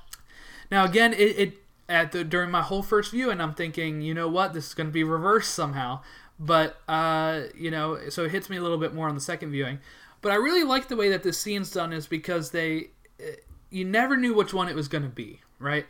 Now 0.70 0.84
again, 0.84 1.12
it, 1.12 1.38
it 1.38 1.52
at 1.88 2.12
the 2.12 2.22
during 2.22 2.50
my 2.50 2.62
whole 2.62 2.82
first 2.82 3.10
view, 3.10 3.28
and 3.28 3.42
I'm 3.42 3.52
thinking, 3.54 4.00
you 4.02 4.14
know 4.14 4.28
what, 4.28 4.52
this 4.54 4.68
is 4.68 4.74
going 4.74 4.86
to 4.86 4.92
be 4.92 5.02
reversed 5.02 5.52
somehow. 5.52 6.00
But 6.38 6.76
uh, 6.88 7.42
you 7.56 7.70
know, 7.70 7.98
so 8.10 8.24
it 8.24 8.30
hits 8.30 8.48
me 8.48 8.56
a 8.56 8.62
little 8.62 8.78
bit 8.78 8.94
more 8.94 9.08
on 9.08 9.14
the 9.14 9.20
second 9.20 9.50
viewing. 9.50 9.80
But 10.20 10.32
I 10.32 10.36
really 10.36 10.64
like 10.64 10.88
the 10.88 10.96
way 10.96 11.08
that 11.10 11.22
this 11.22 11.38
scene's 11.38 11.70
done, 11.70 11.92
is 11.92 12.06
because 12.06 12.50
they, 12.50 12.90
eh, 13.20 13.36
you 13.70 13.84
never 13.84 14.16
knew 14.16 14.34
which 14.34 14.52
one 14.52 14.68
it 14.68 14.74
was 14.74 14.88
going 14.88 15.04
to 15.04 15.08
be, 15.08 15.40
right? 15.58 15.86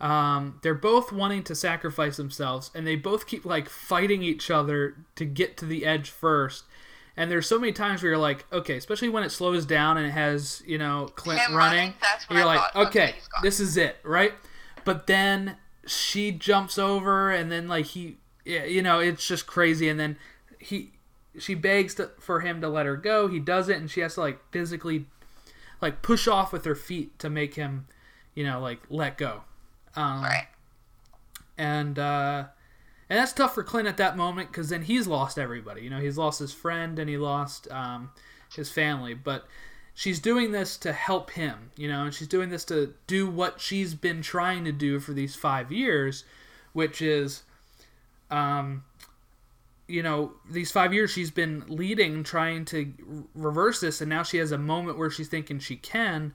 Um, 0.00 0.60
they're 0.62 0.74
both 0.74 1.12
wanting 1.12 1.42
to 1.44 1.54
sacrifice 1.54 2.16
themselves, 2.16 2.70
and 2.74 2.86
they 2.86 2.96
both 2.96 3.26
keep 3.26 3.44
like 3.44 3.68
fighting 3.68 4.22
each 4.22 4.50
other 4.50 4.96
to 5.16 5.24
get 5.24 5.56
to 5.58 5.64
the 5.66 5.86
edge 5.86 6.10
first. 6.10 6.64
And 7.16 7.30
there's 7.30 7.46
so 7.46 7.60
many 7.60 7.72
times 7.72 8.02
where 8.02 8.10
you're 8.10 8.18
like, 8.20 8.44
okay, 8.52 8.76
especially 8.76 9.08
when 9.08 9.22
it 9.22 9.30
slows 9.30 9.64
down 9.64 9.96
and 9.96 10.06
it 10.06 10.10
has, 10.10 10.62
you 10.66 10.78
know, 10.78 11.08
Clint 11.14 11.40
running. 11.50 11.56
running, 11.58 11.94
you're 12.28 12.40
I 12.40 12.44
like, 12.44 12.58
thought, 12.58 12.86
okay, 12.88 13.02
okay, 13.04 13.14
this 13.42 13.60
is 13.60 13.76
it, 13.76 13.96
right? 14.02 14.32
But 14.84 15.06
then 15.06 15.56
she 15.86 16.32
jumps 16.32 16.76
over, 16.76 17.30
and 17.30 17.52
then 17.52 17.68
like 17.68 17.86
he, 17.86 18.16
yeah, 18.44 18.64
you 18.64 18.82
know, 18.82 18.98
it's 19.00 19.26
just 19.26 19.46
crazy. 19.46 19.88
And 19.88 19.98
then 19.98 20.16
he, 20.58 20.92
she 21.38 21.54
begs 21.54 21.94
to, 21.96 22.10
for 22.18 22.40
him 22.40 22.60
to 22.60 22.68
let 22.68 22.86
her 22.86 22.96
go. 22.96 23.26
He 23.28 23.38
doesn't, 23.40 23.74
and 23.74 23.90
she 23.90 24.00
has 24.00 24.14
to 24.14 24.20
like 24.20 24.40
physically, 24.52 25.06
like 25.80 26.02
push 26.02 26.28
off 26.28 26.52
with 26.52 26.64
her 26.64 26.74
feet 26.74 27.18
to 27.18 27.28
make 27.30 27.54
him, 27.54 27.86
you 28.34 28.44
know, 28.44 28.60
like 28.60 28.80
let 28.88 29.18
go. 29.18 29.42
Um, 29.96 30.22
Right. 30.22 30.46
and 31.56 31.98
uh, 31.98 32.44
and 33.08 33.18
that's 33.18 33.32
tough 33.32 33.54
for 33.54 33.62
Clint 33.62 33.86
at 33.88 33.96
that 33.98 34.16
moment 34.16 34.50
because 34.50 34.68
then 34.70 34.82
he's 34.82 35.06
lost 35.06 35.38
everybody. 35.38 35.82
You 35.82 35.90
know, 35.90 36.00
he's 36.00 36.18
lost 36.18 36.38
his 36.40 36.52
friend 36.52 36.98
and 36.98 37.08
he 37.08 37.16
lost 37.18 37.70
um, 37.70 38.10
his 38.54 38.70
family. 38.70 39.14
But 39.14 39.46
she's 39.94 40.18
doing 40.18 40.52
this 40.52 40.76
to 40.78 40.92
help 40.92 41.30
him. 41.32 41.70
You 41.76 41.88
know, 41.88 42.04
and 42.04 42.14
she's 42.14 42.28
doing 42.28 42.48
this 42.48 42.64
to 42.66 42.94
do 43.06 43.28
what 43.28 43.60
she's 43.60 43.94
been 43.94 44.22
trying 44.22 44.64
to 44.64 44.72
do 44.72 44.98
for 45.00 45.12
these 45.12 45.36
five 45.36 45.70
years, 45.70 46.24
which 46.72 47.00
is, 47.02 47.42
um, 48.30 48.84
you 49.86 50.02
know, 50.02 50.32
these 50.50 50.70
five 50.72 50.94
years 50.94 51.10
she's 51.10 51.30
been 51.30 51.64
leading, 51.68 52.24
trying 52.24 52.64
to 52.66 52.92
reverse 53.34 53.80
this, 53.80 54.00
and 54.00 54.08
now 54.08 54.22
she 54.22 54.38
has 54.38 54.52
a 54.52 54.58
moment 54.58 54.98
where 54.98 55.10
she's 55.10 55.28
thinking 55.28 55.58
she 55.58 55.76
can, 55.76 56.32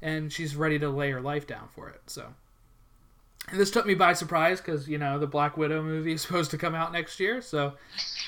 and 0.00 0.32
she's 0.32 0.54
ready 0.54 0.78
to 0.78 0.88
lay 0.88 1.10
her 1.10 1.20
life 1.20 1.46
down 1.46 1.68
for 1.74 1.88
it. 1.88 2.02
So. 2.06 2.34
And 3.48 3.60
this 3.60 3.70
took 3.70 3.86
me 3.86 3.94
by 3.94 4.12
surprise 4.12 4.60
because 4.60 4.88
you 4.88 4.98
know 4.98 5.18
the 5.18 5.26
Black 5.26 5.56
Widow 5.56 5.82
movie 5.82 6.12
is 6.14 6.22
supposed 6.22 6.50
to 6.50 6.58
come 6.58 6.74
out 6.74 6.92
next 6.92 7.20
year. 7.20 7.40
So 7.40 7.74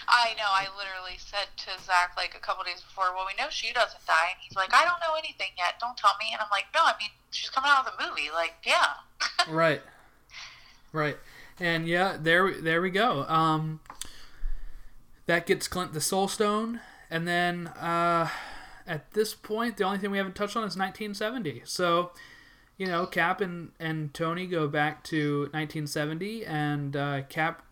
I 0.07 0.35
know. 0.37 0.47
I 0.47 0.67
literally 0.77 1.19
said 1.19 1.49
to 1.57 1.83
Zach 1.83 2.13
like 2.17 2.37
a 2.37 2.41
couple 2.41 2.63
days 2.65 2.81
before, 2.81 3.15
"Well, 3.15 3.27
we 3.27 3.43
know 3.43 3.51
she 3.51 3.73
doesn't 3.73 4.07
die," 4.07 4.31
and 4.31 4.39
he's 4.41 4.55
like, 4.55 4.73
"I 4.73 4.85
don't 4.85 5.01
know 5.01 5.17
anything 5.19 5.51
yet. 5.57 5.75
Don't 5.81 5.97
tell 5.97 6.13
me." 6.21 6.27
And 6.33 6.41
I'm 6.41 6.49
like, 6.51 6.67
"No, 6.73 6.83
I 6.85 6.95
mean, 7.01 7.11
she's 7.31 7.51
coming 7.51 7.71
out 7.73 7.87
of 7.87 7.93
the 7.99 8.09
movie. 8.09 8.31
Like, 8.33 8.55
yeah." 8.65 8.95
right, 9.49 9.83
right, 10.93 11.17
and 11.61 11.87
yeah, 11.88 12.16
there 12.21 12.61
there 12.61 12.81
we 12.81 12.90
go. 12.90 13.25
Um, 13.25 13.81
that 15.27 15.47
gets 15.47 15.68
Clint 15.68 15.92
the 15.92 16.01
Soul 16.01 16.29
Stone, 16.29 16.81
and 17.11 17.27
then 17.27 17.68
uh, 17.68 18.29
at 18.87 19.11
this 19.12 19.35
point, 19.35 19.77
the 19.77 19.85
only 19.85 19.99
thing 19.99 20.11
we 20.11 20.18
haven't 20.18 20.37
touched 20.37 20.57
on 20.57 20.64
is 20.64 20.77
1970. 20.77 21.62
So. 21.64 22.12
You 22.81 22.87
know, 22.87 23.07
Cap 23.07 23.40
and, 23.40 23.73
and 23.81 24.14
Tony 24.14 24.47
go 24.47 24.68
back 24.68 25.03
to 25.07 25.49
1970, 25.51 26.47
and 26.47 26.94
uh, 26.94 27.23
Cap 27.23 27.64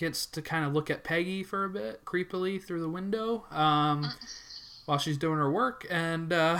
gets 0.00 0.24
to 0.24 0.40
kind 0.40 0.64
of 0.64 0.72
look 0.72 0.90
at 0.90 1.04
Peggy 1.04 1.44
for 1.44 1.64
a 1.64 1.68
bit, 1.68 2.04
creepily 2.06 2.60
through 2.60 2.80
the 2.80 2.88
window, 2.88 3.44
um, 3.50 4.10
while 4.86 4.96
she's 4.96 5.18
doing 5.18 5.36
her 5.36 5.50
work, 5.50 5.86
and 5.90 6.32
uh, 6.32 6.58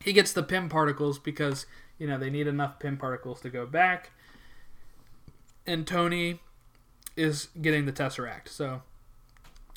he 0.00 0.14
gets 0.14 0.32
the 0.32 0.42
Pym 0.42 0.70
particles 0.70 1.18
because 1.18 1.66
you 1.98 2.06
know 2.06 2.18
they 2.18 2.30
need 2.30 2.46
enough 2.46 2.78
Pym 2.78 2.96
particles 2.96 3.42
to 3.42 3.50
go 3.50 3.66
back, 3.66 4.10
and 5.66 5.86
Tony 5.86 6.40
is 7.16 7.48
getting 7.60 7.86
the 7.86 7.92
Tesseract, 7.92 8.48
so 8.48 8.82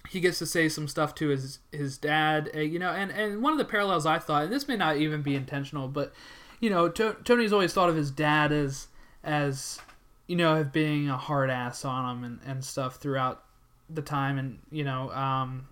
he 0.09 0.19
gets 0.19 0.39
to 0.39 0.45
say 0.45 0.69
some 0.69 0.87
stuff 0.87 1.13
to 1.15 1.29
his 1.29 1.59
his 1.71 1.97
dad, 1.97 2.49
uh, 2.55 2.59
you 2.59 2.79
know, 2.79 2.91
and 2.91 3.11
and 3.11 3.41
one 3.41 3.51
of 3.51 3.59
the 3.59 3.65
parallels 3.65 4.05
I 4.05 4.19
thought, 4.19 4.43
and 4.43 4.51
this 4.51 4.67
may 4.67 4.75
not 4.75 4.97
even 4.97 5.21
be 5.21 5.35
intentional, 5.35 5.87
but 5.87 6.13
you 6.59 6.69
know, 6.69 6.89
to- 6.89 7.17
Tony's 7.23 7.53
always 7.53 7.73
thought 7.73 7.89
of 7.89 7.95
his 7.95 8.11
dad 8.11 8.51
as 8.51 8.87
as 9.23 9.79
you 10.27 10.35
know, 10.35 10.57
of 10.57 10.71
being 10.71 11.09
a 11.09 11.17
hard 11.17 11.49
ass 11.49 11.83
on 11.83 12.17
him 12.17 12.23
and, 12.23 12.39
and 12.45 12.63
stuff 12.63 12.97
throughout 12.97 13.43
the 13.89 14.01
time, 14.01 14.37
and 14.37 14.59
you 14.71 14.83
know, 14.83 15.11
um, 15.11 15.67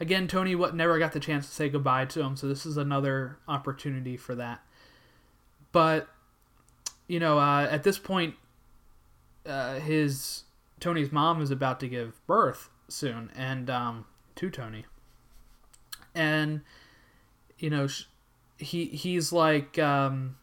again, 0.00 0.26
Tony 0.26 0.54
what 0.54 0.74
never 0.74 0.98
got 0.98 1.12
the 1.12 1.20
chance 1.20 1.46
to 1.46 1.54
say 1.54 1.68
goodbye 1.68 2.06
to 2.06 2.22
him, 2.22 2.36
so 2.36 2.48
this 2.48 2.66
is 2.66 2.76
another 2.76 3.38
opportunity 3.46 4.16
for 4.16 4.34
that. 4.34 4.60
But 5.72 6.08
you 7.06 7.20
know, 7.20 7.38
uh, 7.38 7.68
at 7.70 7.82
this 7.82 7.98
point, 7.98 8.34
uh, 9.46 9.74
his 9.74 10.44
Tony's 10.80 11.12
mom 11.12 11.40
is 11.42 11.50
about 11.50 11.80
to 11.80 11.88
give 11.88 12.24
birth 12.26 12.70
soon, 12.88 13.30
and 13.36 13.68
um, 13.70 14.06
to 14.36 14.50
Tony, 14.50 14.84
and 16.14 16.62
you 17.58 17.70
know, 17.70 17.86
sh- 17.86 18.04
he 18.58 18.86
he's 18.86 19.32
like. 19.32 19.78
Um, 19.78 20.36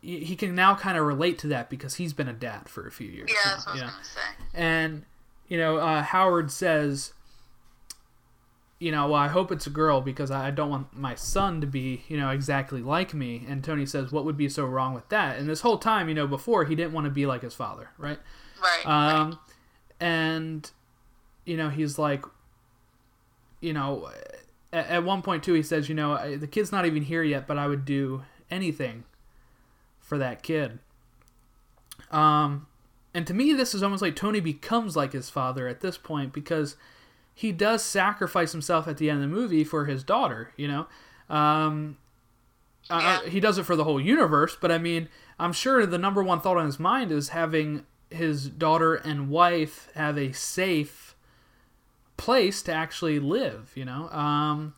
he 0.00 0.18
he 0.24 0.34
can 0.34 0.54
now 0.56 0.74
kind 0.74 0.98
of 0.98 1.06
relate 1.06 1.38
to 1.38 1.46
that 1.46 1.70
because 1.70 1.94
he's 1.94 2.12
been 2.12 2.26
a 2.28 2.32
dad 2.32 2.68
for 2.68 2.88
a 2.88 2.90
few 2.90 3.06
years. 3.06 3.30
Yeah, 3.30 3.36
now, 3.44 3.54
that's 3.54 3.66
what 3.66 3.70
I 3.70 3.72
was 3.74 3.80
know? 3.82 3.86
gonna 3.88 4.04
say. 4.04 4.20
And 4.52 5.04
you 5.46 5.58
know, 5.58 5.76
uh, 5.76 6.02
Howard 6.02 6.50
says, 6.50 7.12
you 8.82 8.90
know, 8.90 9.06
well, 9.06 9.20
I 9.20 9.28
hope 9.28 9.52
it's 9.52 9.68
a 9.68 9.70
girl 9.70 10.00
because 10.00 10.32
I 10.32 10.50
don't 10.50 10.68
want 10.68 10.96
my 10.96 11.14
son 11.14 11.60
to 11.60 11.68
be, 11.68 12.02
you 12.08 12.16
know, 12.16 12.30
exactly 12.30 12.82
like 12.82 13.14
me. 13.14 13.44
And 13.48 13.62
Tony 13.62 13.86
says, 13.86 14.10
what 14.10 14.24
would 14.24 14.36
be 14.36 14.48
so 14.48 14.64
wrong 14.64 14.92
with 14.92 15.08
that? 15.10 15.38
And 15.38 15.48
this 15.48 15.60
whole 15.60 15.78
time, 15.78 16.08
you 16.08 16.16
know, 16.16 16.26
before 16.26 16.64
he 16.64 16.74
didn't 16.74 16.92
want 16.92 17.04
to 17.04 17.10
be 17.12 17.24
like 17.24 17.42
his 17.42 17.54
father, 17.54 17.90
right? 17.96 18.18
Right. 18.60 18.84
Um, 18.84 19.28
right. 19.30 19.38
and 20.00 20.70
you 21.44 21.56
know, 21.56 21.68
he's 21.68 21.96
like, 21.96 22.24
you 23.60 23.72
know, 23.72 24.10
at, 24.72 24.88
at 24.88 25.04
one 25.04 25.22
point 25.22 25.44
too, 25.44 25.52
he 25.52 25.62
says, 25.62 25.88
you 25.88 25.94
know, 25.94 26.36
the 26.36 26.48
kid's 26.48 26.72
not 26.72 26.84
even 26.84 27.04
here 27.04 27.22
yet, 27.22 27.46
but 27.46 27.58
I 27.58 27.68
would 27.68 27.84
do 27.84 28.24
anything 28.50 29.04
for 30.00 30.18
that 30.18 30.42
kid. 30.42 30.80
Um, 32.10 32.66
and 33.14 33.28
to 33.28 33.34
me, 33.34 33.52
this 33.52 33.76
is 33.76 33.82
almost 33.84 34.02
like 34.02 34.16
Tony 34.16 34.40
becomes 34.40 34.96
like 34.96 35.12
his 35.12 35.30
father 35.30 35.68
at 35.68 35.82
this 35.82 35.96
point 35.96 36.32
because 36.32 36.74
he 37.42 37.50
does 37.50 37.82
sacrifice 37.82 38.52
himself 38.52 38.86
at 38.86 38.98
the 38.98 39.10
end 39.10 39.20
of 39.20 39.28
the 39.28 39.36
movie 39.36 39.64
for 39.64 39.86
his 39.86 40.04
daughter. 40.04 40.52
You 40.56 40.68
know, 40.68 40.86
um, 41.28 41.96
uh, 42.88 43.22
he 43.22 43.40
does 43.40 43.58
it 43.58 43.64
for 43.64 43.74
the 43.74 43.82
whole 43.82 44.00
universe, 44.00 44.56
but 44.60 44.70
I 44.70 44.78
mean, 44.78 45.08
I'm 45.40 45.52
sure 45.52 45.84
the 45.84 45.98
number 45.98 46.22
one 46.22 46.40
thought 46.40 46.56
on 46.56 46.66
his 46.66 46.78
mind 46.78 47.10
is 47.10 47.30
having 47.30 47.84
his 48.10 48.48
daughter 48.48 48.94
and 48.94 49.28
wife 49.28 49.88
have 49.96 50.16
a 50.16 50.30
safe 50.30 51.16
place 52.16 52.62
to 52.62 52.72
actually 52.72 53.18
live. 53.18 53.72
You 53.74 53.86
know, 53.86 54.08
um, 54.10 54.74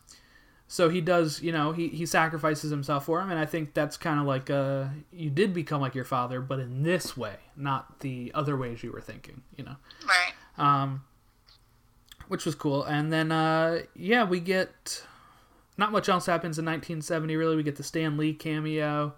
so 0.67 0.89
he 0.89 1.01
does. 1.01 1.43
You 1.43 1.51
know, 1.51 1.71
he 1.71 1.89
he 1.89 2.07
sacrifices 2.07 2.71
himself 2.71 3.05
for 3.05 3.21
him, 3.21 3.29
and 3.29 3.39
I 3.39 3.45
think 3.45 3.75
that's 3.75 3.95
kind 3.95 4.19
of 4.19 4.25
like 4.25 4.49
uh, 4.49 4.85
you 5.13 5.29
did 5.29 5.53
become 5.53 5.81
like 5.81 5.93
your 5.93 6.03
father, 6.03 6.41
but 6.41 6.59
in 6.59 6.81
this 6.81 7.15
way, 7.15 7.35
not 7.55 7.99
the 7.99 8.31
other 8.33 8.57
ways 8.57 8.81
you 8.81 8.91
were 8.91 9.01
thinking. 9.01 9.43
You 9.55 9.65
know 9.65 9.75
Right. 10.03 10.33
um, 10.57 11.03
which 12.27 12.45
was 12.45 12.55
cool. 12.55 12.83
And 12.83 13.11
then, 13.11 13.31
uh, 13.31 13.83
yeah, 13.95 14.23
we 14.23 14.39
get 14.39 15.03
not 15.77 15.91
much 15.91 16.09
else 16.09 16.25
happens 16.25 16.57
in 16.57 16.65
1970. 16.65 17.35
Really, 17.35 17.55
we 17.55 17.63
get 17.63 17.75
the 17.75 17.83
Stan 17.83 18.17
Lee 18.17 18.33
cameo, 18.33 19.13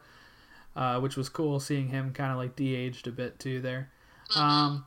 uh, 0.75 0.99
which 0.99 1.15
was 1.15 1.29
cool 1.29 1.59
seeing 1.59 1.89
him 1.89 2.13
kind 2.13 2.31
of 2.31 2.37
like 2.37 2.55
de-aged 2.55 3.07
a 3.07 3.11
bit 3.11 3.39
too 3.39 3.61
there. 3.61 3.91
Um, 4.35 4.85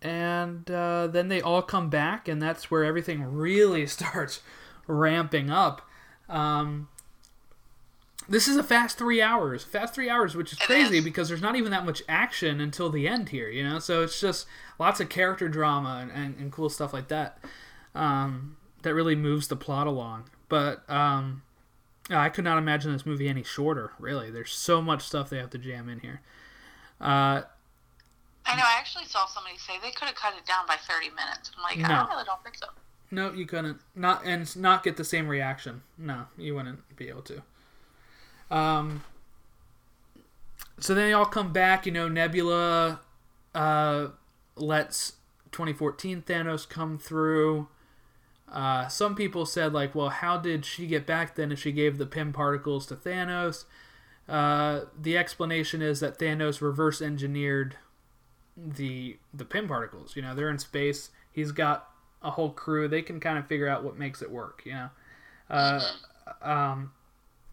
and 0.00 0.68
uh, 0.70 1.06
then 1.06 1.28
they 1.28 1.40
all 1.40 1.62
come 1.62 1.90
back, 1.90 2.26
and 2.26 2.40
that's 2.40 2.70
where 2.70 2.84
everything 2.84 3.22
really 3.22 3.86
starts 3.86 4.40
ramping 4.86 5.50
up. 5.50 5.82
Um, 6.28 6.88
this 8.28 8.48
is 8.48 8.56
a 8.56 8.62
fast 8.62 8.98
three 8.98 9.20
hours, 9.20 9.64
fast 9.64 9.94
three 9.94 10.08
hours, 10.08 10.34
which 10.34 10.52
is 10.52 10.58
It 10.58 10.64
crazy 10.64 10.98
is. 10.98 11.04
because 11.04 11.28
there's 11.28 11.40
not 11.42 11.56
even 11.56 11.70
that 11.72 11.84
much 11.84 12.02
action 12.08 12.60
until 12.60 12.90
the 12.90 13.06
end 13.08 13.30
here, 13.30 13.48
you 13.48 13.62
know. 13.62 13.78
So 13.78 14.02
it's 14.02 14.20
just 14.20 14.46
lots 14.78 15.00
of 15.00 15.08
character 15.08 15.48
drama 15.48 15.98
and, 16.02 16.10
and, 16.12 16.36
and 16.38 16.52
cool 16.52 16.68
stuff 16.68 16.92
like 16.92 17.08
that 17.08 17.38
um, 17.94 18.56
that 18.82 18.94
really 18.94 19.14
moves 19.16 19.48
the 19.48 19.56
plot 19.56 19.86
along. 19.86 20.30
But 20.48 20.88
um, 20.90 21.42
I 22.10 22.28
could 22.28 22.44
not 22.44 22.58
imagine 22.58 22.92
this 22.92 23.06
movie 23.06 23.28
any 23.28 23.42
shorter. 23.42 23.92
Really, 23.98 24.30
there's 24.30 24.52
so 24.52 24.80
much 24.82 25.02
stuff 25.02 25.30
they 25.30 25.38
have 25.38 25.50
to 25.50 25.58
jam 25.58 25.88
in 25.88 26.00
here. 26.00 26.20
Uh, 27.00 27.42
I 28.44 28.56
know. 28.56 28.62
I 28.64 28.76
actually 28.78 29.04
saw 29.06 29.26
somebody 29.26 29.56
say 29.58 29.74
they 29.82 29.92
could 29.92 30.08
have 30.08 30.16
cut 30.16 30.34
it 30.38 30.46
down 30.46 30.66
by 30.66 30.76
30 30.76 31.10
minutes. 31.10 31.50
I'm 31.56 31.62
like, 31.62 31.78
No. 31.78 31.94
I 31.94 32.08
really 32.08 32.24
don't 32.24 32.42
think 32.42 32.56
so. 32.56 32.66
No, 33.10 33.32
you 33.32 33.46
couldn't. 33.46 33.78
Not 33.94 34.24
and 34.24 34.54
not 34.56 34.82
get 34.82 34.96
the 34.96 35.04
same 35.04 35.28
reaction. 35.28 35.82
No, 35.98 36.24
you 36.38 36.54
wouldn't 36.54 36.96
be 36.96 37.08
able 37.08 37.22
to. 37.22 37.42
Um. 38.52 39.02
So 40.78 40.94
then 40.94 41.06
they 41.08 41.12
all 41.12 41.26
come 41.26 41.52
back. 41.52 41.86
You 41.86 41.92
know, 41.92 42.08
Nebula 42.08 43.00
uh, 43.54 44.08
lets 44.56 45.12
2014 45.52 46.22
Thanos 46.22 46.68
come 46.68 46.98
through. 46.98 47.68
Uh, 48.52 48.86
some 48.88 49.14
people 49.14 49.46
said 49.46 49.72
like, 49.72 49.94
well, 49.94 50.10
how 50.10 50.36
did 50.36 50.64
she 50.64 50.86
get 50.86 51.06
back 51.06 51.36
then 51.36 51.52
if 51.52 51.58
she 51.58 51.72
gave 51.72 51.96
the 51.96 52.06
Pym 52.06 52.32
particles 52.32 52.86
to 52.86 52.96
Thanos? 52.96 53.64
Uh, 54.28 54.82
the 55.00 55.16
explanation 55.16 55.80
is 55.80 56.00
that 56.00 56.18
Thanos 56.18 56.60
reverse 56.60 57.00
engineered 57.00 57.76
the 58.56 59.16
the 59.32 59.44
Pym 59.44 59.68
particles. 59.68 60.16
You 60.16 60.22
know, 60.22 60.34
they're 60.34 60.50
in 60.50 60.58
space. 60.58 61.10
He's 61.30 61.52
got 61.52 61.88
a 62.22 62.32
whole 62.32 62.50
crew. 62.50 62.88
They 62.88 63.02
can 63.02 63.20
kind 63.20 63.38
of 63.38 63.46
figure 63.46 63.68
out 63.68 63.82
what 63.84 63.98
makes 63.98 64.20
it 64.20 64.30
work. 64.30 64.62
You 64.64 64.72
know, 64.72 64.90
uh, 65.48 65.80
um, 66.42 66.92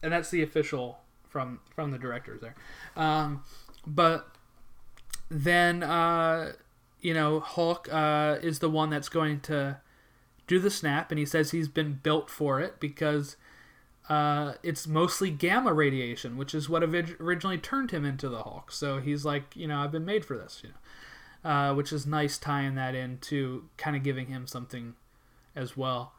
and 0.01 0.12
that's 0.12 0.29
the 0.29 0.41
official 0.41 0.99
from 1.27 1.59
from 1.73 1.91
the 1.91 1.97
directors 1.97 2.41
there. 2.41 2.55
Um, 2.95 3.43
but 3.85 4.27
then 5.29 5.83
uh, 5.83 6.53
you 7.01 7.13
know, 7.13 7.39
Hulk 7.39 7.88
uh, 7.91 8.38
is 8.41 8.59
the 8.59 8.69
one 8.69 8.89
that's 8.89 9.09
going 9.09 9.39
to 9.41 9.77
do 10.47 10.59
the 10.59 10.71
snap, 10.71 11.12
and 11.12 11.19
he 11.19 11.25
says 11.25 11.51
he's 11.51 11.67
been 11.67 11.99
built 12.03 12.29
for 12.29 12.59
it 12.59 12.79
because 12.79 13.38
uh, 14.09 14.53
it's 14.63 14.88
mostly 14.88 15.29
gamma 15.29 15.71
radiation, 15.71 16.35
which 16.35 16.55
is 16.55 16.67
what 16.67 16.83
orig- 16.83 17.15
originally 17.19 17.57
turned 17.57 17.91
him 17.91 18.03
into 18.03 18.27
the 18.27 18.43
Hulk. 18.43 18.71
So 18.71 18.99
he's 18.99 19.23
like, 19.23 19.55
you 19.55 19.67
know, 19.67 19.77
I've 19.79 19.91
been 19.91 20.05
made 20.05 20.25
for 20.25 20.38
this, 20.38 20.62
you 20.63 20.71
know, 21.43 21.49
uh, 21.49 21.73
which 21.73 21.93
is 21.93 22.05
nice 22.05 22.38
tying 22.38 22.75
that 22.75 22.95
into 22.95 23.69
kind 23.77 23.95
of 23.95 24.03
giving 24.03 24.27
him 24.27 24.47
something 24.47 24.95
as 25.55 25.77
well. 25.77 26.13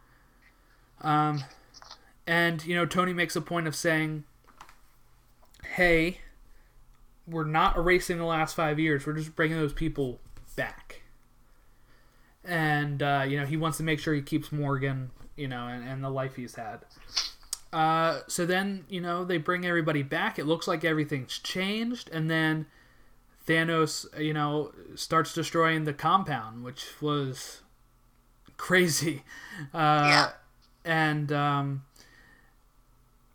Um, 1.03 1.43
and 2.27 2.65
you 2.65 2.75
know, 2.75 2.87
Tony 2.87 3.13
makes 3.13 3.37
a 3.37 3.41
point 3.41 3.67
of 3.67 3.75
saying, 3.75 4.25
"Hey, 5.75 6.19
we're 7.27 7.45
not 7.45 7.77
erasing 7.77 8.19
the 8.19 8.25
last 8.25 8.55
five 8.55 8.79
years. 8.79 9.07
We're 9.07 9.15
just 9.15 9.35
bringing 9.37 9.57
those 9.59 9.73
people 9.73 10.21
back." 10.57 11.03
And 12.45 13.03
uh, 13.03 13.25
you 13.29 13.39
know, 13.39 13.47
he 13.47 13.57
wants 13.57 13.77
to 13.79 13.85
make 13.85 13.99
sure 14.01 14.15
he 14.15 14.23
keeps 14.23 14.51
Morgan, 14.53 15.11
you 15.37 15.49
know, 15.49 15.67
and, 15.67 15.87
and 15.87 16.03
the 16.03 16.11
life 16.11 16.37
he's 16.37 16.55
had. 16.55 16.81
Uh, 17.73 18.21
so 18.27 18.45
then, 18.47 18.85
you 18.89 19.01
know, 19.01 19.25
they 19.25 19.39
bring 19.39 19.65
everybody 19.65 20.03
back. 20.03 20.39
It 20.39 20.45
looks 20.47 20.67
like 20.67 20.85
everything's 20.85 21.39
changed, 21.39 22.11
and 22.11 22.29
then 22.29 22.67
Thanos, 23.47 24.07
you 24.21 24.33
know, 24.35 24.73
starts 24.97 25.33
destroying 25.35 25.85
the 25.85 25.93
compound, 25.93 26.65
which 26.65 27.01
was 27.01 27.61
crazy. 28.57 29.23
Uh, 29.75 30.05
Yeah. 30.07 30.31
And 30.85 31.31
um, 31.31 31.83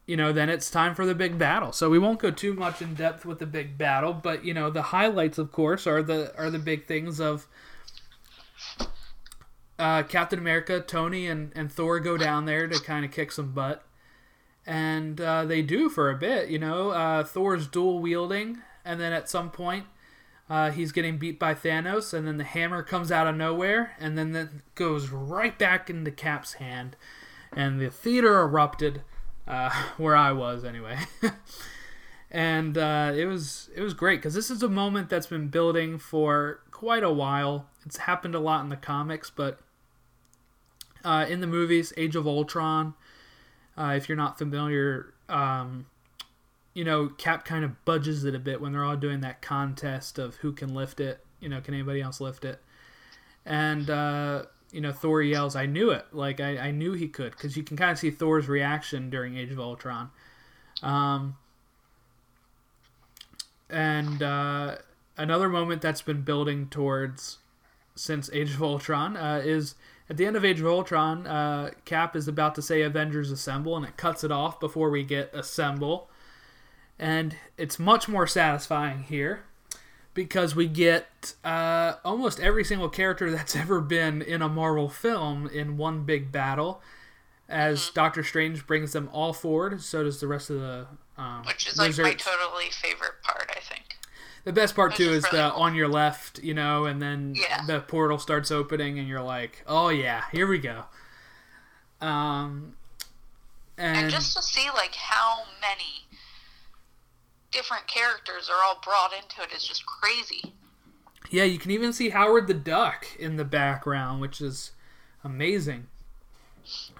you 0.06 0.16
know, 0.16 0.32
then 0.32 0.50
it's 0.50 0.70
time 0.70 0.94
for 0.94 1.06
the 1.06 1.16
big 1.16 1.38
battle. 1.38 1.72
So 1.72 1.90
we 1.90 2.00
won't 2.00 2.20
go 2.20 2.32
too 2.32 2.54
much 2.54 2.82
in 2.82 2.94
depth 2.94 3.26
with 3.26 3.40
the 3.40 3.46
big 3.46 3.78
battle, 3.78 4.14
but 4.14 4.46
you 4.46 4.54
know, 4.54 4.70
the 4.70 4.84
highlights, 4.84 5.38
of 5.38 5.52
course, 5.52 5.88
are 5.88 6.04
the 6.04 6.36
are 6.38 6.50
the 6.50 6.60
big 6.60 6.86
things 6.86 7.20
of 7.20 7.48
uh, 9.78 10.04
Captain 10.04 10.40
America, 10.40 10.80
Tony, 10.80 11.28
and, 11.28 11.52
and 11.56 11.72
Thor 11.72 12.00
go 12.00 12.18
down 12.18 12.46
there 12.46 12.68
to 12.68 12.80
kind 12.80 13.04
of 13.06 13.12
kick 13.12 13.32
some 13.32 13.54
butt. 13.54 13.84
And 14.66 15.22
uh, 15.22 15.46
they 15.46 15.62
do 15.62 15.90
for 15.90 16.10
a 16.10 16.18
bit, 16.18 16.50
you 16.50 16.58
know. 16.58 16.90
Uh, 16.90 17.24
Thor's 17.24 17.68
dual 17.68 18.00
wielding, 18.00 18.60
and 18.84 19.00
then 19.00 19.14
at 19.14 19.30
some 19.30 19.52
point, 19.52 19.86
uh, 20.50 20.72
he's 20.72 20.92
getting 20.92 21.18
beat 21.18 21.40
by 21.40 21.54
Thanos, 21.54 22.14
and 22.14 22.28
then 22.28 22.38
the 22.38 22.44
hammer 22.44 22.82
comes 22.82 23.12
out 23.12 23.28
of 23.28 23.36
nowhere, 23.36 23.92
and 24.00 24.18
then 24.18 24.32
that 24.32 24.74
goes 24.74 25.10
right 25.10 25.58
back 25.58 25.90
into 25.90 26.10
Cap's 26.10 26.54
hand, 26.54 26.96
and 27.52 27.80
the 27.80 27.92
theater 27.92 28.40
erupted, 28.40 29.04
uh, 29.48 29.70
where 29.98 30.16
I 30.16 30.32
was 30.32 30.64
anyway. 30.64 30.98
and 32.32 32.78
uh, 32.78 33.14
it 33.16 33.26
was 33.26 33.70
it 33.76 33.82
was 33.82 33.94
great 33.94 34.20
because 34.20 34.34
this 34.34 34.50
is 34.50 34.64
a 34.64 34.70
moment 34.70 35.10
that's 35.10 35.28
been 35.28 35.48
building 35.48 35.98
for 35.98 36.62
quite 36.72 37.04
a 37.04 37.12
while. 37.12 37.68
It's 37.86 37.98
happened 37.98 38.36
a 38.36 38.40
lot 38.40 38.64
in 38.64 38.70
the 38.70 38.76
comics, 38.76 39.30
but 39.30 39.60
uh, 41.04 41.26
in 41.30 41.40
the 41.40 41.48
movies, 41.48 41.94
Age 41.98 42.16
of 42.16 42.28
Ultron, 42.28 42.96
uh, 43.78 43.94
if 43.96 44.10
you're 44.10 44.18
not 44.18 44.38
familiar, 44.38 45.14
um, 45.30 45.86
you 46.74 46.84
know, 46.84 47.10
Cap 47.10 47.46
kind 47.46 47.64
of 47.64 47.86
budges 47.86 48.26
it 48.26 48.34
a 48.34 48.40
bit 48.40 48.60
when 48.60 48.74
they're 48.74 48.84
all 48.84 48.98
doing 48.98 49.22
that 49.22 49.42
contest 49.42 50.18
of 50.18 50.38
who 50.38 50.52
can 50.52 50.74
lift 50.74 51.00
it. 51.00 51.24
You 51.40 51.50
know, 51.50 51.62
can 51.62 51.74
anybody 51.74 52.02
else 52.02 52.20
lift 52.20 52.44
it? 52.44 52.60
And 53.46 53.90
uh, 53.90 54.46
you 54.72 54.82
know, 54.82 54.92
Thor 54.92 55.22
yells, 55.22 55.56
"I 55.56 55.66
knew 55.66 55.92
it!" 55.92 56.06
Like 56.12 56.40
I, 56.40 56.58
I 56.58 56.72
knew 56.72 56.94
he 56.94 57.08
could, 57.08 57.32
because 57.32 57.56
you 57.56 57.64
can 57.64 57.78
kind 57.78 57.92
of 57.92 58.00
see 58.00 58.12
Thor's 58.12 58.48
reaction 58.48 59.10
during 59.10 59.38
Age 59.38 59.52
of 59.52 59.60
Ultron. 59.60 60.12
Um, 60.84 61.38
and 63.70 64.22
uh, 64.22 64.76
another 65.18 65.50
moment 65.50 65.82
that's 65.82 66.02
been 66.02 66.22
building 66.22 66.68
towards 66.68 67.40
since 67.96 68.30
Age 68.34 68.54
of 68.54 68.62
Ultron 68.62 69.16
uh, 69.16 69.42
is 69.44 69.76
at 70.10 70.18
the 70.18 70.26
end 70.26 70.36
of 70.36 70.46
Age 70.46 70.60
of 70.60 70.68
Ultron. 70.68 71.26
Uh, 71.26 71.72
Cap 71.86 72.16
is 72.16 72.28
about 72.28 72.56
to 72.56 72.62
say 72.62 72.82
"Avengers 72.82 73.32
Assemble," 73.32 73.76
and 73.76 73.86
it 73.86 73.98
cuts 73.98 74.24
it 74.24 74.32
off 74.32 74.60
before 74.60 74.90
we 74.90 75.04
get 75.04 75.34
"Assemble," 75.34 76.10
and 77.00 77.36
it's 77.58 77.80
much 77.80 78.08
more 78.08 78.28
satisfying 78.28 79.04
here 79.04 79.44
because 80.16 80.56
we 80.56 80.66
get 80.68 81.36
uh, 81.44 81.94
almost 82.04 82.40
every 82.40 82.64
single 82.64 82.90
character 82.90 83.30
that's 83.36 83.56
ever 83.56 83.80
been 83.80 84.24
in 84.24 84.42
a 84.42 84.50
Marvel 84.50 84.90
film 84.90 85.46
in 85.48 85.78
one 85.78 86.04
big 86.06 86.32
battle. 86.32 86.82
As 87.48 87.92
Doctor 87.92 88.24
Strange 88.24 88.66
brings 88.66 88.94
them 88.94 89.08
all 89.14 89.32
forward, 89.32 89.80
so 89.84 90.04
does 90.04 90.20
the 90.20 90.26
rest 90.26 90.50
of 90.50 90.60
the 90.60 90.88
um, 91.16 91.44
Which 91.46 91.68
is 91.68 91.78
like 91.78 91.96
my 92.00 92.14
totally 92.16 92.72
favorite 92.72 93.22
part, 93.22 93.52
I 93.56 93.60
think. 93.60 93.84
The 94.46 94.54
best 94.54 94.76
part 94.76 94.92
Which 94.92 94.98
too 94.98 95.12
is 95.12 95.24
is 95.26 95.32
really 95.32 95.44
the 95.44 95.50
cool. 95.52 95.62
on 95.62 95.76
your 95.76 95.88
left, 95.88 96.40
you 96.44 96.56
know, 96.56 96.86
and 96.86 97.00
then 97.00 97.36
Yeah. 97.38 97.64
the 97.68 97.82
portal 97.82 98.18
starts 98.18 98.50
opening, 98.50 98.98
and 98.98 99.08
you're 99.08 99.22
like, 99.22 99.64
"Oh 99.68 99.90
yeah, 99.90 100.24
here 100.32 100.48
we 100.48 100.58
go." 100.58 100.86
Um, 102.02 102.76
and 103.78 103.98
and 103.98 104.10
just 104.10 104.36
to 104.38 104.42
see 104.44 104.68
like 104.74 104.96
how 104.96 105.44
many 105.62 106.05
different 107.56 107.88
characters 107.88 108.50
are 108.50 108.64
all 108.66 108.80
brought 108.84 109.14
into 109.14 109.42
it. 109.42 109.56
is 109.56 109.66
just 109.66 109.86
crazy. 109.86 110.54
yeah, 111.32 111.46
you 111.46 111.58
can 111.58 111.72
even 111.72 111.94
see 111.94 112.10
Howard 112.10 112.48
the 112.48 112.54
Duck 112.54 113.08
in 113.18 113.38
the 113.38 113.46
background, 113.46 114.20
which 114.22 114.42
is 114.42 114.72
amazing. 115.24 115.88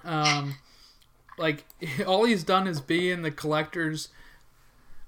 Um, 0.02 0.56
like 1.38 1.64
all 2.06 2.24
he's 2.24 2.42
done 2.42 2.66
is 2.66 2.80
be 2.80 3.10
in 3.10 3.22
the 3.22 3.30
collector's 3.30 4.08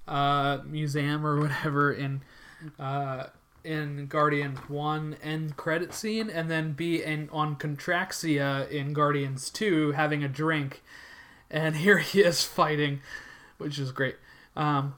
uh, 0.07 0.59
museum 0.65 1.25
or 1.25 1.39
whatever 1.41 1.91
in 1.91 2.21
uh, 2.77 3.25
in 3.63 4.05
Guardians 4.07 4.59
One 4.69 5.17
end 5.23 5.57
credit 5.57 5.93
scene, 5.95 6.29
and 6.29 6.49
then 6.49 6.73
be 6.73 7.03
in 7.03 7.27
on 7.31 7.55
Contraxia 7.55 8.69
in 8.69 8.93
Guardians 8.93 9.49
Two 9.49 9.93
having 9.93 10.23
a 10.23 10.29
drink, 10.29 10.83
and 11.49 11.77
here 11.77 11.97
he 11.97 12.21
is 12.21 12.43
fighting, 12.43 13.01
which 13.57 13.79
is 13.79 13.91
great. 13.91 14.17
Um, 14.55 14.95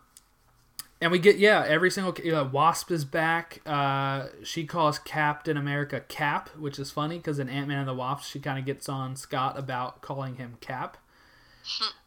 and 1.01 1.11
we 1.11 1.19
get 1.19 1.37
yeah 1.37 1.65
every 1.67 1.89
single 1.89 2.15
you 2.23 2.31
know, 2.31 2.43
Wasp 2.43 2.91
is 2.91 3.03
back. 3.03 3.61
Uh, 3.65 4.27
she 4.43 4.65
calls 4.65 4.99
Captain 4.99 5.57
America 5.57 5.99
Cap, 6.01 6.49
which 6.57 6.77
is 6.77 6.91
funny 6.91 7.17
because 7.17 7.39
in 7.39 7.49
Ant 7.49 7.67
Man 7.67 7.79
and 7.79 7.87
the 7.87 7.93
Wasp 7.93 8.31
she 8.31 8.39
kind 8.39 8.59
of 8.59 8.65
gets 8.65 8.87
on 8.87 9.15
Scott 9.15 9.57
about 9.57 10.01
calling 10.01 10.35
him 10.35 10.57
Cap. 10.61 10.97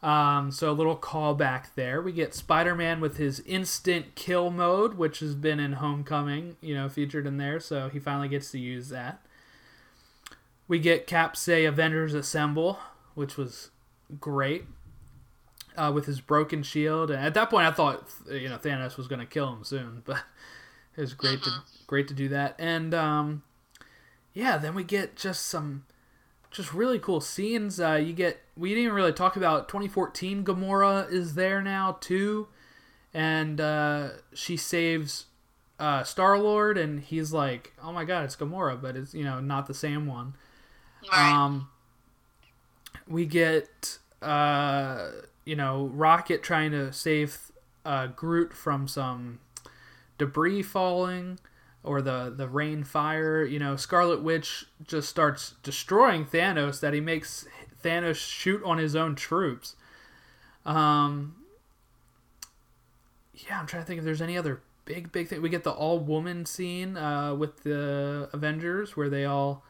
Um, 0.03 0.51
so 0.51 0.69
a 0.69 0.73
little 0.73 0.97
callback 0.97 1.73
there. 1.73 1.99
We 1.99 2.11
get 2.11 2.35
Spider 2.35 2.75
Man 2.75 2.99
with 2.99 3.17
his 3.17 3.39
instant 3.39 4.13
kill 4.13 4.51
mode, 4.51 4.95
which 4.95 5.19
has 5.19 5.33
been 5.33 5.59
in 5.59 5.73
Homecoming, 5.73 6.57
you 6.61 6.75
know, 6.75 6.87
featured 6.87 7.25
in 7.25 7.37
there. 7.37 7.59
So 7.59 7.89
he 7.89 7.97
finally 7.97 8.27
gets 8.27 8.51
to 8.51 8.59
use 8.59 8.89
that. 8.89 9.25
We 10.67 10.77
get 10.77 11.07
Cap 11.07 11.35
say 11.35 11.65
Avengers 11.65 12.13
Assemble, 12.13 12.77
which 13.15 13.35
was 13.37 13.71
great. 14.19 14.65
Uh, 15.77 15.91
with 15.91 16.05
his 16.05 16.21
broken 16.21 16.63
shield, 16.63 17.11
and 17.11 17.23
at 17.23 17.33
that 17.33 17.49
point, 17.49 17.67
I 17.67 17.71
thought 17.71 18.09
you 18.29 18.49
know 18.49 18.57
Thanos 18.57 18.97
was 18.97 19.07
going 19.07 19.19
to 19.19 19.25
kill 19.25 19.51
him 19.53 19.63
soon, 19.63 20.01
but 20.05 20.23
it 20.95 21.01
was 21.01 21.13
great 21.13 21.43
to 21.43 21.51
great 21.87 22.07
to 22.07 22.13
do 22.13 22.29
that. 22.29 22.55
And 22.57 22.93
um, 22.93 23.43
yeah, 24.33 24.57
then 24.57 24.75
we 24.75 24.83
get 24.83 25.15
just 25.15 25.45
some 25.45 25.85
just 26.51 26.73
really 26.73 26.99
cool 26.99 27.21
scenes. 27.21 27.79
Uh, 27.79 27.93
you 27.93 28.13
get 28.13 28.41
we 28.57 28.69
didn't 28.69 28.83
even 28.83 28.95
really 28.95 29.13
talk 29.13 29.35
about 29.35 29.67
2014. 29.67 30.43
Gamora 30.43 31.11
is 31.11 31.35
there 31.35 31.61
now 31.61 31.97
too, 31.99 32.47
and 33.13 33.59
uh, 33.59 34.09
she 34.33 34.55
saves 34.55 35.25
uh, 35.79 36.03
Star 36.03 36.39
Lord, 36.39 36.77
and 36.77 37.01
he's 37.01 37.33
like, 37.33 37.73
"Oh 37.83 37.91
my 37.91 38.05
God, 38.05 38.23
it's 38.23 38.35
Gamora," 38.35 38.81
but 38.81 38.95
it's 38.95 39.13
you 39.13 39.23
know 39.23 39.39
not 39.39 39.67
the 39.67 39.73
same 39.73 40.05
one. 40.05 40.35
Right. 41.11 41.31
Um, 41.31 41.67
we 43.07 43.25
get 43.25 43.99
uh, 44.21 45.09
you 45.45 45.55
know 45.55 45.85
Rocket 45.93 46.43
trying 46.43 46.71
to 46.71 46.91
save 46.91 47.51
uh, 47.85 48.07
Groot 48.07 48.53
from 48.53 48.87
some 48.87 49.39
debris 50.17 50.63
falling 50.63 51.39
or 51.83 52.01
the 52.01 52.33
the 52.35 52.47
rain 52.49 52.83
fire. 52.83 53.43
You 53.43 53.59
know, 53.59 53.75
Scarlet 53.75 54.21
Witch 54.21 54.65
just 54.83 55.07
starts 55.07 55.53
destroying 55.63 56.25
Thanos. 56.25 56.79
That 56.79 56.93
he 56.93 56.99
makes 56.99 57.47
Thanos 57.83 58.15
shoot 58.15 58.61
on 58.63 58.79
his 58.79 58.95
own 58.95 59.15
troops. 59.15 59.75
Um, 60.65 61.35
yeah, 63.35 63.59
I'm 63.59 63.67
trying 63.67 63.83
to 63.83 63.87
think 63.87 63.99
if 63.99 64.05
there's 64.05 64.21
any 64.21 64.37
other 64.37 64.61
big 64.85 65.11
big 65.11 65.27
thing. 65.27 65.41
We 65.41 65.49
get 65.49 65.63
the 65.63 65.71
all 65.71 65.99
woman 65.99 66.45
scene 66.45 66.97
uh, 66.97 67.35
with 67.35 67.63
the 67.63 68.29
Avengers 68.33 68.97
where 68.97 69.09
they 69.09 69.25
all. 69.25 69.63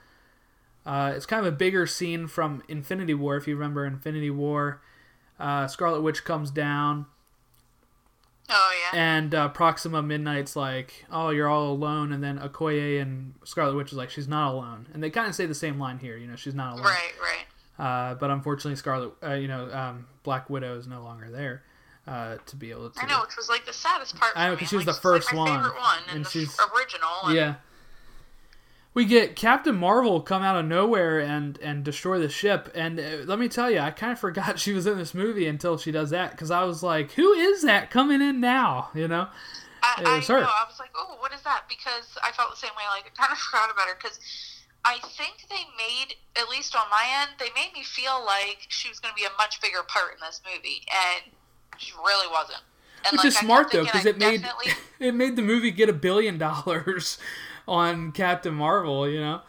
Uh, 0.85 1.13
it's 1.15 1.25
kind 1.25 1.43
of 1.43 1.51
a 1.51 1.55
bigger 1.55 1.87
scene 1.87 2.27
from 2.27 2.61
Infinity 2.67 3.15
War. 3.15 3.35
If 3.37 3.47
you 3.47 3.55
remember 3.55 3.87
Infinity 3.87 4.29
War, 4.29 4.81
uh, 5.39 5.67
Scarlet 5.67 6.01
Witch 6.01 6.23
comes 6.23 6.51
down 6.51 7.05
oh 8.49 8.71
yeah. 8.93 8.97
and 8.99 9.33
uh, 9.35 9.49
Proxima 9.49 10.01
Midnight's 10.01 10.55
like, 10.55 11.05
"Oh, 11.11 11.29
you're 11.29 11.47
all 11.49 11.71
alone," 11.71 12.11
and 12.13 12.23
then 12.23 12.39
Okoye 12.39 13.01
and 13.01 13.33
Scarlet 13.43 13.75
Witch 13.75 13.91
is 13.91 13.97
like, 13.97 14.09
"She's 14.09 14.27
not 14.27 14.51
alone," 14.53 14.87
and 14.93 15.03
they 15.03 15.09
kind 15.09 15.27
of 15.27 15.35
say 15.35 15.45
the 15.45 15.55
same 15.55 15.79
line 15.79 15.99
here. 15.99 16.17
You 16.17 16.27
know, 16.27 16.35
she's 16.35 16.55
not 16.55 16.73
alone. 16.73 16.83
Right. 16.85 17.13
Right. 17.21 17.45
Uh, 17.77 18.15
but 18.15 18.29
unfortunately, 18.29 18.75
Scarlet, 18.77 19.11
uh, 19.21 19.33
you 19.33 19.47
know, 19.49 19.69
um, 19.73 20.07
Black 20.23 20.49
Widow 20.49 20.77
is 20.77 20.87
no 20.87 21.03
longer 21.03 21.29
there 21.29 21.63
uh, 22.07 22.37
to 22.45 22.55
be 22.55 22.71
able 22.71 22.89
to. 22.89 23.01
I 23.01 23.05
know, 23.07 23.19
which 23.21 23.35
was 23.35 23.49
like 23.49 23.65
the 23.65 23.73
saddest 23.73 24.15
part. 24.17 24.31
I 24.35 24.47
know, 24.47 24.53
for 24.53 24.59
'cause 24.59 24.61
me. 24.61 24.67
she 24.69 24.75
was 24.77 24.85
like, 24.87 25.01
the 25.01 25.09
like, 25.09 25.21
first 25.21 25.33
my 25.33 25.39
one, 25.39 25.47
favorite 25.63 25.79
one, 25.81 25.99
and, 26.11 26.27
she's- 26.27 26.57
original. 26.75 27.09
And 27.25 27.35
Yeah. 27.35 27.55
We 28.95 29.05
get 29.05 29.35
Captain 29.35 29.75
Marvel 29.75 30.21
come 30.21 30.41
out 30.41 30.55
of 30.55 30.65
nowhere 30.65 31.19
and 31.19 31.59
and 31.59 31.83
destroy 31.83 32.17
the 32.17 32.29
ship, 32.29 32.71
and 32.73 32.99
uh, 32.99 33.03
let 33.25 33.37
me 33.37 33.47
tell 33.47 33.69
you, 33.69 33.77
I 33.79 33.91
kind 33.91 34.13
of 34.13 34.19
forgot 34.25 34.57
she 34.57 34.73
was 34.73 34.87
in 34.87 34.97
this 34.97 35.13
movie 35.13 35.45
until 35.45 35.77
she 35.77 35.91
does 35.91 36.09
that 36.09 36.31
because 36.31 36.49
I 36.49 36.63
was 36.63 36.81
like, 36.81 37.11
"Who 37.11 37.33
is 37.33 37.61
that 37.61 37.91
coming 37.91 38.21
in 38.21 38.39
now?" 38.39 38.89
You 38.95 39.07
know. 39.07 39.27
I, 39.83 40.01
It 40.01 40.07
I 40.07 40.15
was 40.17 40.27
her. 40.29 40.41
know. 40.41 40.47
I 40.47 40.65
was 40.67 40.79
like, 40.79 40.89
oh, 40.95 41.17
what 41.19 41.31
is 41.31 41.41
that? 41.43 41.65
Because 41.69 42.17
I 42.23 42.31
felt 42.31 42.49
the 42.49 42.57
same 42.57 42.71
way. 42.75 42.83
Like, 42.89 43.11
I 43.19 43.21
kind 43.21 43.31
of 43.31 43.37
forgot 43.37 43.69
about 43.71 43.87
her 43.87 43.93
because 44.01 44.17
I 44.83 44.97
think 45.15 45.45
they 45.47 45.61
made, 45.77 46.15
at 46.41 46.49
least 46.49 46.75
on 46.75 46.85
my 46.89 47.05
end, 47.21 47.31
they 47.37 47.49
made 47.53 47.71
me 47.75 47.83
feel 47.83 48.23
like 48.25 48.65
she 48.69 48.89
was 48.89 48.99
going 48.99 49.13
to 49.13 49.15
be 49.15 49.25
a 49.25 49.37
much 49.37 49.61
bigger 49.61 49.83
part 49.87 50.13
in 50.13 50.19
this 50.25 50.41
movie, 50.43 50.81
and 50.89 51.31
she 51.77 51.91
really 52.03 52.27
wasn't. 52.31 52.61
And 53.05 53.11
Which 53.11 53.19
like, 53.19 53.27
is 53.27 53.37
smart 53.37 53.71
though, 53.71 53.83
because 53.83 54.05
it 54.07 54.17
made 54.17 54.41
definitely- 54.41 54.73
it 54.99 55.13
made 55.13 55.35
the 55.35 55.43
movie 55.43 55.69
get 55.69 55.89
a 55.89 55.93
billion 55.93 56.37
dollars 56.39 57.19
on 57.67 58.11
Captain 58.11 58.53
Marvel. 58.53 59.09
You 59.09 59.19
know. 59.19 59.41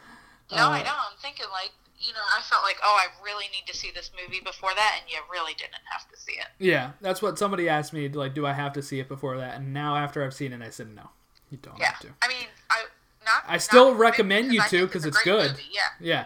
No, 0.52 0.66
Uh, 0.66 0.70
I 0.70 0.82
know. 0.82 0.90
I'm 0.90 1.16
thinking 1.20 1.46
like, 1.52 1.72
you 1.98 2.12
know, 2.12 2.20
I 2.36 2.40
felt 2.42 2.62
like, 2.62 2.76
oh, 2.84 2.96
I 3.00 3.06
really 3.24 3.46
need 3.52 3.66
to 3.66 3.76
see 3.76 3.90
this 3.92 4.10
movie 4.20 4.40
before 4.40 4.70
that, 4.76 4.98
and 5.02 5.10
you 5.10 5.18
really 5.32 5.54
didn't 5.54 5.74
have 5.90 6.08
to 6.10 6.16
see 6.16 6.32
it. 6.34 6.46
Yeah, 6.58 6.92
that's 7.00 7.20
what 7.20 7.36
somebody 7.38 7.68
asked 7.68 7.92
me. 7.92 8.08
Like, 8.08 8.34
do 8.34 8.46
I 8.46 8.52
have 8.52 8.72
to 8.74 8.82
see 8.82 9.00
it 9.00 9.08
before 9.08 9.36
that? 9.38 9.56
And 9.56 9.72
now 9.74 9.96
after 9.96 10.22
I've 10.24 10.34
seen 10.34 10.52
it, 10.52 10.62
I 10.62 10.70
said 10.70 10.94
no. 10.94 11.10
You 11.50 11.58
don't 11.58 11.78
Yeah. 11.78 11.86
have 11.86 11.98
to. 12.00 12.08
I 12.22 12.28
mean, 12.28 12.46
I 12.70 12.84
not. 13.24 13.42
I 13.48 13.58
still 13.58 13.94
recommend 13.94 14.52
you 14.52 14.62
to, 14.68 14.86
because 14.86 15.04
a 15.04 15.08
it's 15.08 15.22
good. 15.22 15.50
movie, 15.52 15.64
Yeah. 15.72 15.80
Yeah, 16.00 16.24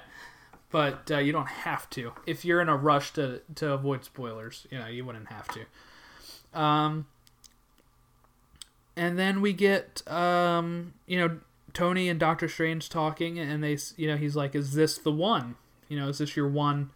but 0.71 1.11
uh, 1.11 1.19
you 1.19 1.33
don't 1.33 1.49
have 1.49 1.89
to. 1.91 2.13
If 2.27 2.45
you're 2.45 2.61
in 2.61 2.69
a 2.69 2.77
rush 2.77 3.13
to 3.13 3.41
to 3.55 3.73
avoid 3.73 4.05
spoilers, 4.05 4.67
you 4.71 4.79
know, 4.79 4.87
you 4.87 5.05
wouldn't 5.07 5.29
have 5.29 5.49
to. 5.49 6.61
Um, 6.61 7.07
and 8.97 9.19
then 9.19 9.41
we 9.41 9.53
get 9.55 10.07
um, 10.11 10.93
you 11.07 11.19
know, 11.19 11.39
Tony 11.73 12.09
and 12.09 12.19
Doctor 12.19 12.49
Strange 12.49 12.89
talking, 12.89 13.39
and 13.39 13.63
they, 13.63 13.79
you 13.97 14.09
know, 14.09 14.17
he's 14.17 14.37
like, 14.37 14.55
"Is 14.55 14.75
this 14.75 14.99
the 14.99 15.13
one? 15.13 15.57
You 15.89 15.99
know, 15.99 16.09
is 16.09 16.19
this 16.19 16.37
your 16.37 16.49
one 16.49 16.91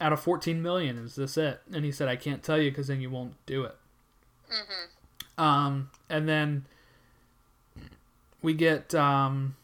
out 0.00 0.12
of 0.12 0.20
14 0.20 0.62
million? 0.62 0.98
Is 0.98 1.14
this 1.16 1.36
it?" 1.36 1.60
And 1.72 1.84
he 1.84 1.92
said, 1.92 2.08
"I 2.08 2.16
can't 2.16 2.42
tell 2.42 2.58
you 2.58 2.70
because 2.70 2.88
then 2.88 3.00
you 3.00 3.10
won't 3.10 3.34
do 3.46 3.64
it." 3.64 3.76
Um, 5.36 5.90
and 6.08 6.28
then 6.28 6.64
we 8.42 8.54
get 8.54 8.94
um, 8.94 9.56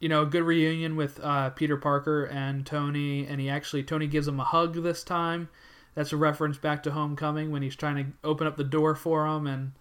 you 0.00 0.08
know 0.08 0.22
a 0.22 0.26
good 0.26 0.42
reunion 0.42 0.96
with 0.96 1.20
uh, 1.22 1.50
Peter 1.50 1.76
Parker 1.76 2.24
and 2.24 2.64
Tony, 2.64 3.26
and 3.26 3.40
he 3.40 3.48
actually 3.50 3.82
Tony 3.82 4.06
gives 4.06 4.28
him 4.28 4.40
a 4.40 4.44
hug 4.44 4.82
this 4.82 5.02
time. 5.04 5.48
That's 5.94 6.12
a 6.12 6.16
reference 6.16 6.58
back 6.58 6.82
to 6.84 6.90
Homecoming 6.90 7.50
when 7.50 7.62
he's 7.62 7.76
trying 7.76 7.96
to 7.96 8.28
open 8.28 8.46
up 8.46 8.56
the 8.56 8.64
door 8.64 8.94
for 8.94 9.26
him, 9.26 9.46
and 9.46 9.72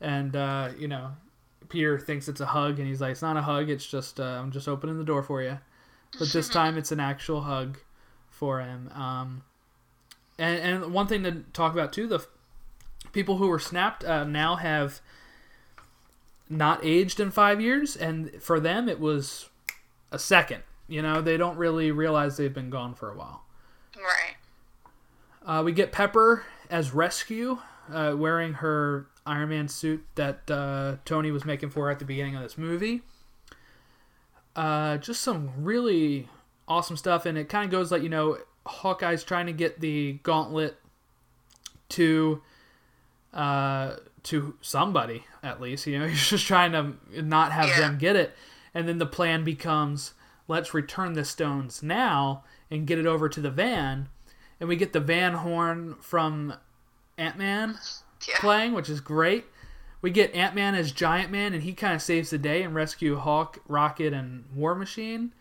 and 0.00 0.36
uh, 0.36 0.70
you 0.78 0.88
know 0.88 1.12
Peter 1.68 1.98
thinks 1.98 2.28
it's 2.28 2.40
a 2.40 2.46
hug, 2.46 2.78
and 2.78 2.88
he's 2.88 3.00
like, 3.00 3.12
"It's 3.12 3.22
not 3.22 3.36
a 3.36 3.42
hug. 3.42 3.70
It's 3.70 3.86
just 3.86 4.20
uh, 4.20 4.24
I'm 4.24 4.50
just 4.50 4.68
opening 4.68 4.98
the 4.98 5.04
door 5.04 5.22
for 5.22 5.42
you." 5.42 5.58
But 6.18 6.32
this 6.32 6.48
time 6.50 6.76
it's 6.78 6.92
an 6.92 7.00
actual 7.00 7.42
hug 7.42 7.78
for 8.30 8.60
him. 8.60 8.90
Um, 8.94 9.42
and 10.38 10.58
and 10.58 10.92
one 10.92 11.06
thing 11.06 11.22
to 11.24 11.44
talk 11.52 11.72
about 11.72 11.92
too, 11.92 12.06
the 12.06 12.24
people 13.12 13.38
who 13.38 13.48
were 13.48 13.58
snapped 13.58 14.04
uh, 14.04 14.24
now 14.24 14.56
have 14.56 15.00
not 16.48 16.84
aged 16.84 17.18
in 17.20 17.30
five 17.30 17.60
years, 17.60 17.96
and 17.96 18.30
for 18.42 18.60
them 18.60 18.88
it 18.88 19.00
was 19.00 19.48
a 20.12 20.18
second. 20.18 20.62
You 20.88 21.02
know, 21.02 21.20
they 21.20 21.36
don't 21.36 21.56
really 21.56 21.90
realize 21.90 22.36
they've 22.36 22.52
been 22.52 22.70
gone 22.70 22.94
for 22.94 23.10
a 23.10 23.16
while. 23.16 23.42
Right. 23.96 24.36
Uh, 25.44 25.62
we 25.62 25.72
get 25.72 25.92
Pepper 25.92 26.44
as 26.70 26.92
Rescue, 26.92 27.58
uh, 27.92 28.14
wearing 28.16 28.54
her 28.54 29.06
Iron 29.26 29.48
Man 29.50 29.68
suit 29.68 30.04
that 30.14 30.50
uh, 30.50 30.96
Tony 31.04 31.30
was 31.30 31.44
making 31.44 31.70
for 31.70 31.86
her 31.86 31.90
at 31.90 31.98
the 31.98 32.04
beginning 32.04 32.36
of 32.36 32.42
this 32.42 32.56
movie. 32.58 33.02
Uh, 34.54 34.96
just 34.98 35.20
some 35.20 35.50
really 35.58 36.28
awesome 36.66 36.96
stuff, 36.96 37.26
and 37.26 37.36
it 37.36 37.48
kind 37.48 37.64
of 37.64 37.70
goes 37.70 37.92
like 37.92 38.02
you 38.02 38.08
know, 38.08 38.38
Hawkeye's 38.66 39.22
trying 39.24 39.46
to 39.46 39.52
get 39.52 39.80
the 39.80 40.14
gauntlet 40.22 40.76
to 41.90 42.42
uh, 43.34 43.96
to 44.24 44.54
somebody 44.60 45.24
at 45.42 45.60
least. 45.60 45.86
You 45.86 45.98
know, 45.98 46.06
he's 46.08 46.26
just 46.28 46.46
trying 46.46 46.72
to 46.72 47.22
not 47.22 47.52
have 47.52 47.68
Yeah. 47.68 47.80
them 47.80 47.98
get 47.98 48.16
it, 48.16 48.34
and 48.74 48.88
then 48.88 48.98
the 48.98 49.06
plan 49.06 49.44
becomes 49.44 50.14
let's 50.48 50.72
return 50.72 51.12
the 51.14 51.24
stones 51.24 51.82
now 51.82 52.44
and 52.70 52.86
get 52.86 52.98
it 52.98 53.06
over 53.06 53.28
to 53.28 53.40
the 53.40 53.50
van, 53.50 54.08
and 54.58 54.68
we 54.68 54.76
get 54.76 54.92
the 54.94 55.00
van 55.00 55.34
horn 55.34 55.96
from 56.00 56.54
Ant 57.18 57.36
Man 57.38 57.78
Yeah. 58.26 58.34
playing, 58.38 58.72
which 58.74 58.88
is 58.88 59.00
great. 59.00 59.46
We 60.02 60.10
get 60.10 60.34
Ant 60.34 60.54
Man 60.54 60.74
as 60.74 60.92
Giant 60.92 61.30
Man, 61.32 61.54
and 61.54 61.62
he 61.62 61.72
kind 61.72 61.94
of 61.94 62.02
saves 62.02 62.30
the 62.30 62.38
day 62.38 62.62
and 62.62 62.74
rescue 62.74 63.16
Hawk, 63.16 63.58
Rocket, 63.66 64.12
and 64.12 64.44
War 64.54 64.74
Machine. 64.74 65.32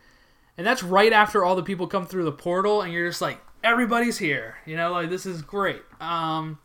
and 0.58 0.66
that's 0.66 0.82
right 0.82 1.12
after 1.12 1.44
all 1.44 1.54
the 1.58 1.62
people 1.64 1.86
come 1.86 2.06
through 2.06 2.24
the 2.24 2.32
portal, 2.32 2.82
and 2.82 2.94
you're 2.94 3.10
just 3.10 3.22
like, 3.22 3.42
everybody's 3.62 4.18
here. 4.20 4.56
You 4.66 4.78
know, 4.78 4.92
like 4.94 5.10
this 5.10 5.26
is 5.26 5.42
great. 5.42 5.82
Um, 6.00 6.60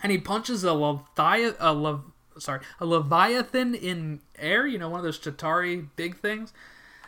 and 0.00 0.12
he 0.12 0.18
punches 0.18 0.62
a 0.62 0.72
leviathan, 0.72 1.56
a 1.58 1.72
lev- 1.72 2.04
sorry, 2.38 2.60
a 2.78 2.86
leviathan 2.86 3.74
in 3.74 4.20
air. 4.38 4.64
You 4.64 4.78
know, 4.78 4.88
one 4.88 5.00
of 5.00 5.04
those 5.04 5.18
Chitauri 5.18 5.88
big 5.96 6.18
things. 6.18 6.52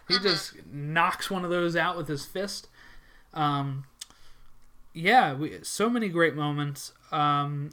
He 0.08 0.18
just 0.18 0.54
knocks 0.66 1.30
one 1.30 1.44
of 1.44 1.50
those 1.52 1.76
out 1.76 1.96
with 1.96 2.08
his 2.08 2.26
fist. 2.26 2.66
Um, 3.32 3.84
yeah, 4.92 5.34
we, 5.34 5.58
so 5.62 5.88
many 5.88 6.08
great 6.08 6.34
moments. 6.34 6.92
Um, 7.12 7.70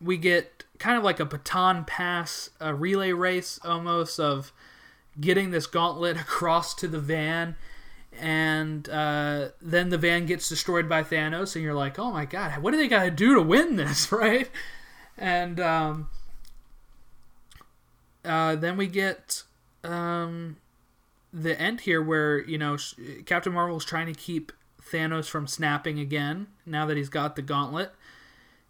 we 0.00 0.16
get 0.16 0.64
kind 0.78 0.98
of 0.98 1.04
like 1.04 1.20
a 1.20 1.24
baton 1.24 1.84
pass, 1.84 2.50
a 2.60 2.74
relay 2.74 3.12
race 3.12 3.58
almost 3.64 4.20
of 4.20 4.52
getting 5.20 5.50
this 5.50 5.66
gauntlet 5.66 6.16
across 6.20 6.74
to 6.76 6.88
the 6.88 7.00
van. 7.00 7.56
And 8.18 8.88
uh, 8.88 9.48
then 9.60 9.90
the 9.90 9.98
van 9.98 10.24
gets 10.26 10.48
destroyed 10.48 10.88
by 10.88 11.02
Thanos, 11.02 11.54
and 11.54 11.62
you're 11.62 11.74
like, 11.74 11.98
oh 11.98 12.10
my 12.10 12.24
god, 12.24 12.62
what 12.62 12.70
do 12.70 12.78
they 12.78 12.88
got 12.88 13.04
to 13.04 13.10
do 13.10 13.34
to 13.34 13.42
win 13.42 13.76
this, 13.76 14.10
right? 14.12 14.50
And 15.18 15.60
um, 15.60 16.08
uh, 18.24 18.56
then 18.56 18.76
we 18.76 18.86
get 18.86 19.42
um, 19.84 20.56
the 21.32 21.60
end 21.60 21.82
here 21.82 22.02
where, 22.02 22.38
you 22.38 22.56
know, 22.56 22.78
Captain 23.26 23.52
Marvel's 23.52 23.84
trying 23.84 24.06
to 24.06 24.18
keep 24.18 24.52
Thanos 24.90 25.28
from 25.28 25.46
snapping 25.46 25.98
again 25.98 26.48
now 26.64 26.86
that 26.86 26.96
he's 26.96 27.08
got 27.08 27.36
the 27.36 27.42
gauntlet. 27.42 27.92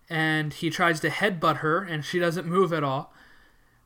And 0.08 0.52
he 0.52 0.70
tries 0.70 1.00
to 1.00 1.10
headbutt 1.10 1.58
her, 1.58 1.82
and 1.82 2.04
she 2.04 2.18
doesn't 2.18 2.46
move 2.46 2.72
at 2.72 2.84
all. 2.84 3.12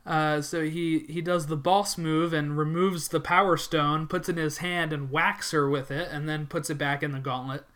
Uh, 0.05 0.43
so 0.43 0.65
he, 0.65 1.01
he 1.09 1.21
does 1.21 1.47
the 1.47 1.57
boss 1.57 1.97
move 1.97 2.33
and 2.33 2.59
removes 2.59 3.09
the 3.09 3.21
power 3.21 3.57
stone, 3.57 4.07
puts 4.07 4.29
it 4.29 4.37
in 4.37 4.45
his 4.45 4.59
hand, 4.59 4.93
and 4.93 5.11
whacks 5.11 5.51
her 5.53 5.69
with 5.69 5.91
it, 5.91 6.09
and 6.11 6.29
then 6.29 6.47
puts 6.47 6.69
it 6.69 6.79
back 6.79 7.03
in 7.03 7.13
the 7.13 7.21
gauntlet. 7.21 7.65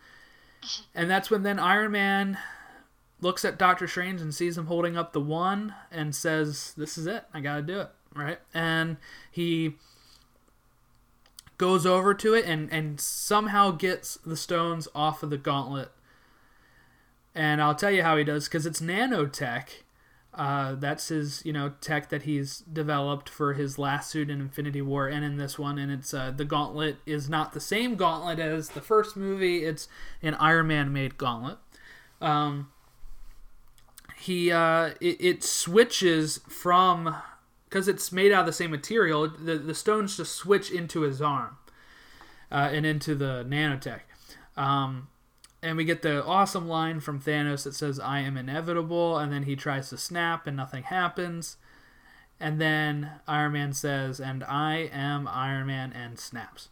And 0.95 1.11
that's 1.11 1.31
when 1.31 1.43
then 1.43 1.59
Iron 1.59 1.93
Man 1.93 2.39
looks 3.21 3.45
at 3.45 3.59
Doctor 3.59 3.87
Strange 3.87 4.23
and 4.23 4.35
sees 4.35 4.57
him 4.57 4.67
holding 4.67 4.97
up 4.97 5.13
the 5.13 5.21
one 5.21 5.75
and 5.91 6.15
says, 6.15 6.73
This 6.77 6.97
is 6.97 7.07
it. 7.07 7.25
I 7.35 7.41
gotta 7.41 7.61
do 7.61 7.81
it. 7.81 7.91
Right? 8.15 8.39
And 8.55 8.97
he 9.31 9.75
goes 11.59 11.87
over 11.87 12.15
to 12.15 12.35
it 12.35 12.45
and, 12.45 12.73
and 12.73 13.01
somehow 13.01 13.71
gets 13.71 14.17
the 14.25 14.37
stones 14.37 14.89
off 14.95 15.23
of 15.23 15.31
the 15.31 15.39
gauntlet. 15.39 15.91
And 17.35 17.61
I'll 17.61 17.75
tell 17.75 17.91
you 17.91 18.03
how 18.03 18.17
he 18.17 18.25
does 18.25 18.49
because 18.49 18.67
it's 18.67 18.81
nanotech. 18.81 19.69
Uh, 20.33 20.75
that's 20.75 21.09
his, 21.09 21.43
you 21.45 21.53
know, 21.53 21.73
tech 21.81 22.09
that 22.09 22.23
he's 22.23 22.59
developed 22.61 23.29
for 23.29 23.55
his 23.55 23.79
last 23.79 24.11
suit 24.11 24.31
in 24.31 24.41
Infinity 24.41 24.83
War 24.83 25.07
and 25.07 25.25
in 25.25 25.37
this 25.37 25.59
one. 25.59 25.79
And 25.79 25.93
it's 25.93 26.13
uh, 26.13 26.33
the 26.33 26.45
gauntlet 26.45 26.97
is 27.07 27.29
not 27.29 27.53
the 27.53 27.61
same 27.61 27.95
gauntlet 27.95 28.41
as 28.41 28.71
the 28.71 28.81
first 28.81 29.17
movie. 29.17 29.65
It's 29.65 29.89
an 30.23 30.35
Iron 30.35 30.67
Man 30.69 30.93
made 30.93 31.19
gauntlet. 31.19 31.59
Um, 32.21 32.73
he 34.17 34.51
uh, 34.51 34.95
it, 35.01 35.21
it 35.21 35.45
switches 35.45 36.41
from 36.49 37.15
because 37.75 37.89
it's 37.89 38.13
made 38.13 38.31
out 38.31 38.43
of 38.43 38.47
the 38.47 38.53
same 38.53 38.71
material. 38.71 39.29
The 39.29 39.59
the 39.59 39.75
stones 39.75 40.17
just 40.17 40.37
switch 40.37 40.71
into 40.71 41.01
his 41.01 41.21
arm 41.21 41.57
uh, 42.53 42.71
and 42.71 42.87
into 42.87 43.17
the 43.17 43.45
nanotech. 43.49 44.03
Um, 44.57 45.09
and 45.61 45.77
we 45.77 45.85
get 45.85 46.03
the 46.03 46.25
awesome 46.25 46.69
line 46.69 47.01
from 47.01 47.21
Thanos 47.21 47.65
that 47.65 47.75
says, 47.75 47.99
I 47.99 48.21
am 48.21 48.37
inevitable. 48.37 49.19
And 49.19 49.33
then 49.33 49.43
he 49.43 49.57
tries 49.57 49.89
to 49.89 49.99
snap 49.99 50.47
and 50.47 50.57
nothing 50.57 50.85
happens. 50.85 51.57
And 52.39 52.61
then 52.61 53.11
Iron 53.27 53.55
Man 53.55 53.73
says, 53.73 54.21
and 54.21 54.45
I 54.45 54.89
am 54.93 55.27
Iron 55.27 55.67
Man 55.67 55.93
and 55.93 56.17
snaps. 56.17 56.69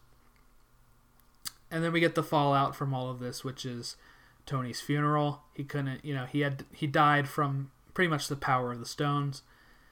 And 1.68 1.82
then 1.82 1.92
we 1.92 1.98
get 1.98 2.14
the 2.14 2.22
fallout 2.22 2.76
from 2.76 2.94
all 2.94 3.10
of 3.10 3.18
this, 3.18 3.42
which 3.42 3.66
is 3.66 3.96
Tony's 4.46 4.80
funeral. 4.80 5.40
He 5.52 5.64
couldn't, 5.64 6.04
you 6.04 6.14
know, 6.14 6.26
he 6.26 6.40
had 6.42 6.64
he 6.72 6.86
died 6.86 7.28
from 7.28 7.72
pretty 7.92 8.08
much 8.08 8.28
the 8.28 8.36
power 8.36 8.70
of 8.70 8.78
the 8.78 8.86
stones. 8.86 9.42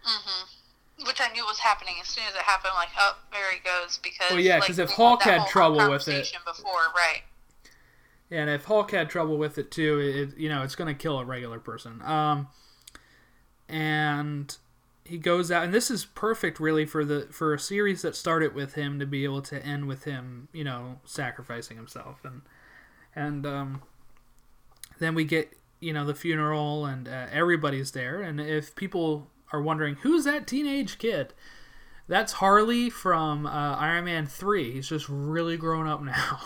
Mm-hmm. 0.07 0.60
Which 1.07 1.21
I 1.21 1.33
knew 1.33 1.45
was 1.47 1.59
happening 1.59 1.95
as 2.01 2.09
soon 2.09 2.25
as 2.29 2.35
it 2.35 2.43
happened. 2.43 2.73
Like, 2.77 2.91
oh, 2.99 3.17
there 3.33 3.51
he 3.53 3.59
goes. 3.61 3.99
Because 4.03 4.31
well, 4.31 4.41
yeah, 4.41 4.61
because 4.61 4.79
like, 4.79 4.89
if 4.89 4.95
Hulk 4.95 5.23
had 5.23 5.47
trouble 5.49 5.89
with 5.89 6.07
it, 6.09 6.33
before, 6.45 6.73
right? 6.95 7.23
Yeah, 8.29 8.43
and 8.43 8.51
if 8.51 8.65
Hulk 8.65 8.93
had 8.93 9.11
trouble 9.11 9.39
with 9.39 9.59
it 9.59 9.71
too, 9.71 9.99
it 9.99 10.39
you 10.39 10.49
know 10.49 10.63
it's 10.63 10.75
going 10.75 10.95
to 10.95 11.01
kill 11.01 11.19
a 11.19 11.25
regular 11.25 11.59
person. 11.59 12.01
Um, 12.03 12.49
and 13.69 14.57
he 15.05 15.19
goes 15.19 15.51
out, 15.51 15.65
and 15.65 15.75
this 15.75 15.91
is 15.91 16.05
perfect, 16.05 16.61
really, 16.61 16.87
for 16.87 17.05
the 17.05 17.27
for 17.33 17.53
a 17.53 17.59
series 17.59 18.03
that 18.03 18.15
started 18.15 18.55
with 18.55 18.75
him 18.75 19.01
to 19.01 19.07
be 19.07 19.25
able 19.25 19.43
to 19.43 19.65
end 19.65 19.89
with 19.89 20.05
him, 20.05 20.49
you 20.53 20.63
know, 20.63 21.01
sacrificing 21.05 21.77
himself, 21.77 22.21
and 22.25 22.43
and 23.17 23.45
um, 23.45 23.83
then 25.01 25.17
we 25.17 25.25
get 25.25 25.57
you 25.81 25.93
know 25.93 26.07
the 26.07 26.15
funeral, 26.15 26.87
and 26.87 27.09
uh, 27.09 27.27
everybody's 27.33 27.91
there, 27.91 28.23
and 28.23 28.41
if 28.41 28.77
people 28.77 29.29
are 29.53 29.61
wondering 29.63 29.97
who's 29.97 30.25
that 30.25 30.47
teenage 30.47 30.99
kid, 30.99 31.33
that's 32.09 32.35
Harley 32.35 32.91
from 32.91 33.47
uh, 33.47 33.77
Iron 33.77 34.05
Man 34.07 34.27
three. 34.27 34.73
He's 34.73 34.89
just 34.89 35.09
really 35.09 35.57
grown 35.57 35.87
up 35.87 36.03
now. 36.03 36.41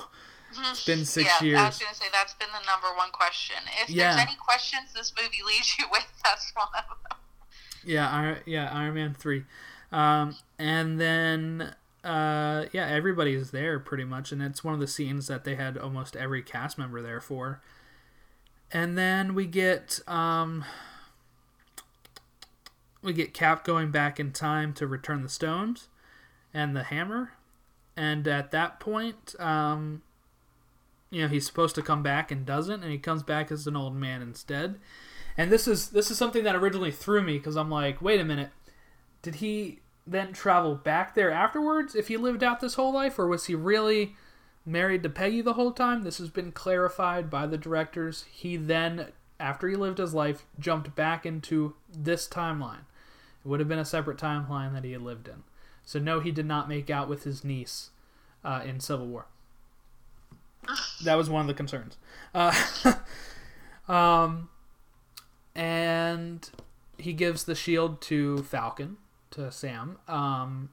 It's 0.71 0.85
been 0.87 1.05
six 1.05 1.29
yeah, 1.41 1.47
years. 1.47 1.59
I 1.59 1.67
was 1.67 1.79
gonna 1.79 1.95
say 1.95 2.05
that's 2.13 2.35
been 2.35 2.49
the 2.53 2.65
number 2.65 2.87
one 2.97 3.11
question. 3.11 3.57
If 3.83 3.91
Yeah. 3.91 4.15
there's 4.15 4.29
any 4.29 4.37
questions 4.37 4.93
this 4.95 5.13
movie 5.21 5.43
leaves 5.45 5.75
you 5.79 5.87
with, 5.91 6.07
that's 6.25 6.53
one 6.55 6.69
of 6.79 6.85
them. 7.09 7.19
Yeah, 7.85 8.09
Iron, 8.09 8.39
yeah, 8.47 8.71
Iron 8.73 8.95
Man 8.95 9.15
three, 9.15 9.45
um, 9.91 10.37
and 10.59 11.01
then 11.01 11.75
uh, 12.05 12.67
yeah, 12.73 12.87
everybody's 12.87 13.51
there 13.51 13.81
pretty 13.81 14.05
much, 14.05 14.31
and 14.31 14.43
it's 14.43 14.63
one 14.63 14.75
of 14.75 14.81
the 14.81 14.87
scenes 14.87 15.27
that 15.27 15.45
they 15.45 15.55
had 15.57 15.77
almost 15.77 16.15
every 16.15 16.43
cast 16.43 16.79
member 16.79 17.03
there 17.03 17.21
for. 17.21 17.61
And 18.71 18.97
then 18.99 19.35
we 19.35 19.47
get 19.47 20.01
um, 20.07 20.65
we 23.05 23.13
get 23.13 23.35
Cap 23.35 23.65
going 23.65 23.91
back 23.91 24.19
in 24.19 24.33
time 24.33 24.73
to 24.75 24.87
return 24.87 25.23
the 25.23 25.29
stones 25.29 25.89
and 26.53 26.75
the 26.75 26.85
hammer, 26.85 27.33
and 27.97 28.27
at 28.27 28.51
that 28.51 28.81
point, 28.81 29.35
um, 29.39 30.03
you 31.11 31.23
know, 31.23 31.29
he's 31.29 31.47
supposed 31.47 31.75
to 31.77 31.83
come 31.83 32.03
back 32.03 32.31
and 32.31 32.45
doesn't, 32.45 32.83
and 32.83 32.91
he 32.91 32.99
comes 32.99 33.23
back 33.23 33.53
as 33.53 33.67
an 33.67 33.77
old 33.77 33.95
man 33.95 34.23
instead. 34.23 34.81
And 35.37 35.51
this 35.51 35.69
is 35.69 35.91
this 35.91 36.11
is 36.11 36.19
something 36.19 36.45
that 36.45 36.57
originally 36.57 36.91
threw 36.91 37.23
me 37.23 37.39
because 37.39 37.57
I'm 37.57 37.71
like, 37.71 38.01
wait 38.01 38.21
a 38.21 38.25
minute, 38.25 38.51
did 39.23 39.37
he 39.37 39.81
then 40.07 40.33
travel 40.33 40.75
back 40.75 41.15
there 41.15 41.31
afterwards 41.31 41.95
if 41.95 42.09
he 42.09 42.17
lived 42.17 42.43
out 42.43 42.61
this 42.61 42.75
whole 42.75 42.93
life, 42.93 43.19
or 43.19 43.27
was 43.27 43.47
he 43.47 43.55
really 43.55 44.17
married 44.67 45.03
to 45.03 45.09
Peggy 45.09 45.41
the 45.41 45.55
whole 45.55 45.73
time? 45.73 46.03
This 46.03 46.19
has 46.19 46.31
been 46.31 46.53
clarified 46.53 47.31
by 47.31 47.47
the 47.47 47.59
directors. 47.59 48.25
He 48.31 48.57
then, 48.57 49.13
after 49.41 49.69
he 49.69 49.77
lived 49.77 49.99
his 49.99 50.15
life, 50.15 50.45
jumped 50.59 50.95
back 50.95 51.27
into 51.27 51.75
this 51.93 52.29
timeline. 52.29 52.87
It 53.45 53.49
would 53.49 53.61
have 53.61 53.69
been 53.69 53.79
a 53.79 53.85
separate 53.85 54.19
timeline 54.19 54.73
that 54.73 54.85
he 54.85 54.93
had 54.93 55.03
lived 55.03 55.29
in. 55.29 55.43
So 55.85 55.99
no, 55.99 56.21
he 56.21 56.31
did 56.31 56.47
not 56.47 56.69
make 56.69 56.89
out 56.89 57.09
with 57.09 57.25
his 57.25 57.45
niece 57.45 57.91
uh, 58.45 58.63
in 58.65 58.81
Civil 58.81 59.07
War. 59.07 59.27
That 61.05 61.17
was 61.17 61.29
one 61.29 61.43
of 61.43 61.47
the 61.47 61.55
concerns. 61.55 61.99
Uh, 62.35 62.95
um, 63.89 64.49
and 65.55 66.49
he 66.97 67.13
gives 67.13 67.45
the 67.45 67.55
shield 67.55 68.01
to 68.03 68.39
Falcon, 68.45 68.97
to 69.33 69.53
Sam. 69.53 69.99
Um, 70.09 70.71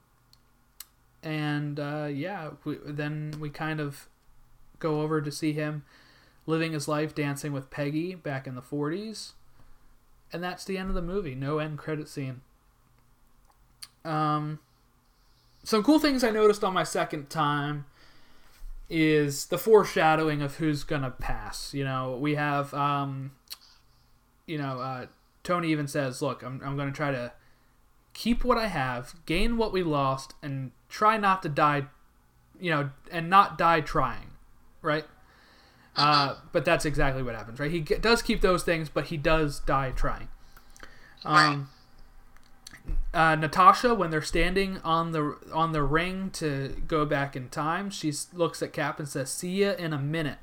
and 1.22 1.78
uh, 1.78 2.08
yeah, 2.10 2.50
we, 2.64 2.78
then 2.84 3.34
we 3.38 3.50
kind 3.50 3.80
of 3.80 4.08
go 4.78 5.02
over 5.02 5.20
to 5.20 5.30
see 5.30 5.52
him 5.52 5.84
living 6.46 6.72
his 6.72 6.88
life 6.88 7.14
dancing 7.14 7.52
with 7.52 7.70
Peggy 7.70 8.14
back 8.14 8.46
in 8.46 8.54
the 8.54 8.62
40s. 8.62 9.32
And 10.32 10.42
that's 10.42 10.64
the 10.64 10.78
end 10.78 10.88
of 10.88 10.94
the 10.94 11.02
movie. 11.02 11.34
No 11.34 11.58
end 11.58 11.78
credit 11.78 12.08
scene. 12.08 12.40
Um, 14.04 14.58
some 15.64 15.82
cool 15.82 15.98
things 15.98 16.24
I 16.24 16.30
noticed 16.30 16.64
on 16.64 16.74
my 16.74 16.84
second 16.84 17.30
time 17.30 17.86
is 18.90 19.46
the 19.46 19.58
foreshadowing 19.58 20.42
of 20.42 20.56
who's 20.56 20.84
gonna 20.84 21.10
pass. 21.10 21.72
You 21.72 21.84
know, 21.84 22.16
we 22.20 22.34
have, 22.34 22.74
um, 22.74 23.32
you 24.46 24.58
know, 24.58 24.80
uh, 24.80 25.06
Tony 25.44 25.70
even 25.70 25.86
says, 25.88 26.20
"Look, 26.20 26.42
I'm 26.42 26.60
I'm 26.64 26.76
gonna 26.76 26.92
try 26.92 27.10
to 27.10 27.32
keep 28.12 28.44
what 28.44 28.58
I 28.58 28.66
have, 28.66 29.14
gain 29.24 29.56
what 29.56 29.72
we 29.72 29.82
lost, 29.82 30.34
and 30.42 30.72
try 30.88 31.16
not 31.16 31.42
to 31.42 31.48
die, 31.48 31.86
you 32.60 32.70
know, 32.70 32.90
and 33.10 33.30
not 33.30 33.56
die 33.56 33.80
trying, 33.80 34.32
right?" 34.82 35.06
Uh, 35.94 36.36
but 36.52 36.64
that's 36.64 36.84
exactly 36.84 37.22
what 37.22 37.34
happens, 37.34 37.60
right? 37.60 37.70
He 37.70 37.80
does 37.80 38.22
keep 38.22 38.40
those 38.40 38.62
things, 38.62 38.88
but 38.88 39.06
he 39.06 39.16
does 39.16 39.60
die 39.60 39.92
trying. 39.94 40.28
Um, 41.24 41.68
uh, 43.14 43.34
Natasha, 43.36 43.94
when 43.94 44.10
they're 44.10 44.22
standing 44.22 44.78
on 44.78 45.12
the 45.12 45.36
on 45.52 45.72
the 45.72 45.82
ring 45.82 46.30
to 46.30 46.82
go 46.86 47.04
back 47.04 47.36
in 47.36 47.48
time, 47.50 47.90
she 47.90 48.12
looks 48.32 48.62
at 48.62 48.72
Cap 48.72 48.98
and 48.98 49.08
says, 49.08 49.30
"See 49.30 49.62
ya 49.62 49.72
in 49.72 49.92
a 49.92 49.98
minute," 49.98 50.38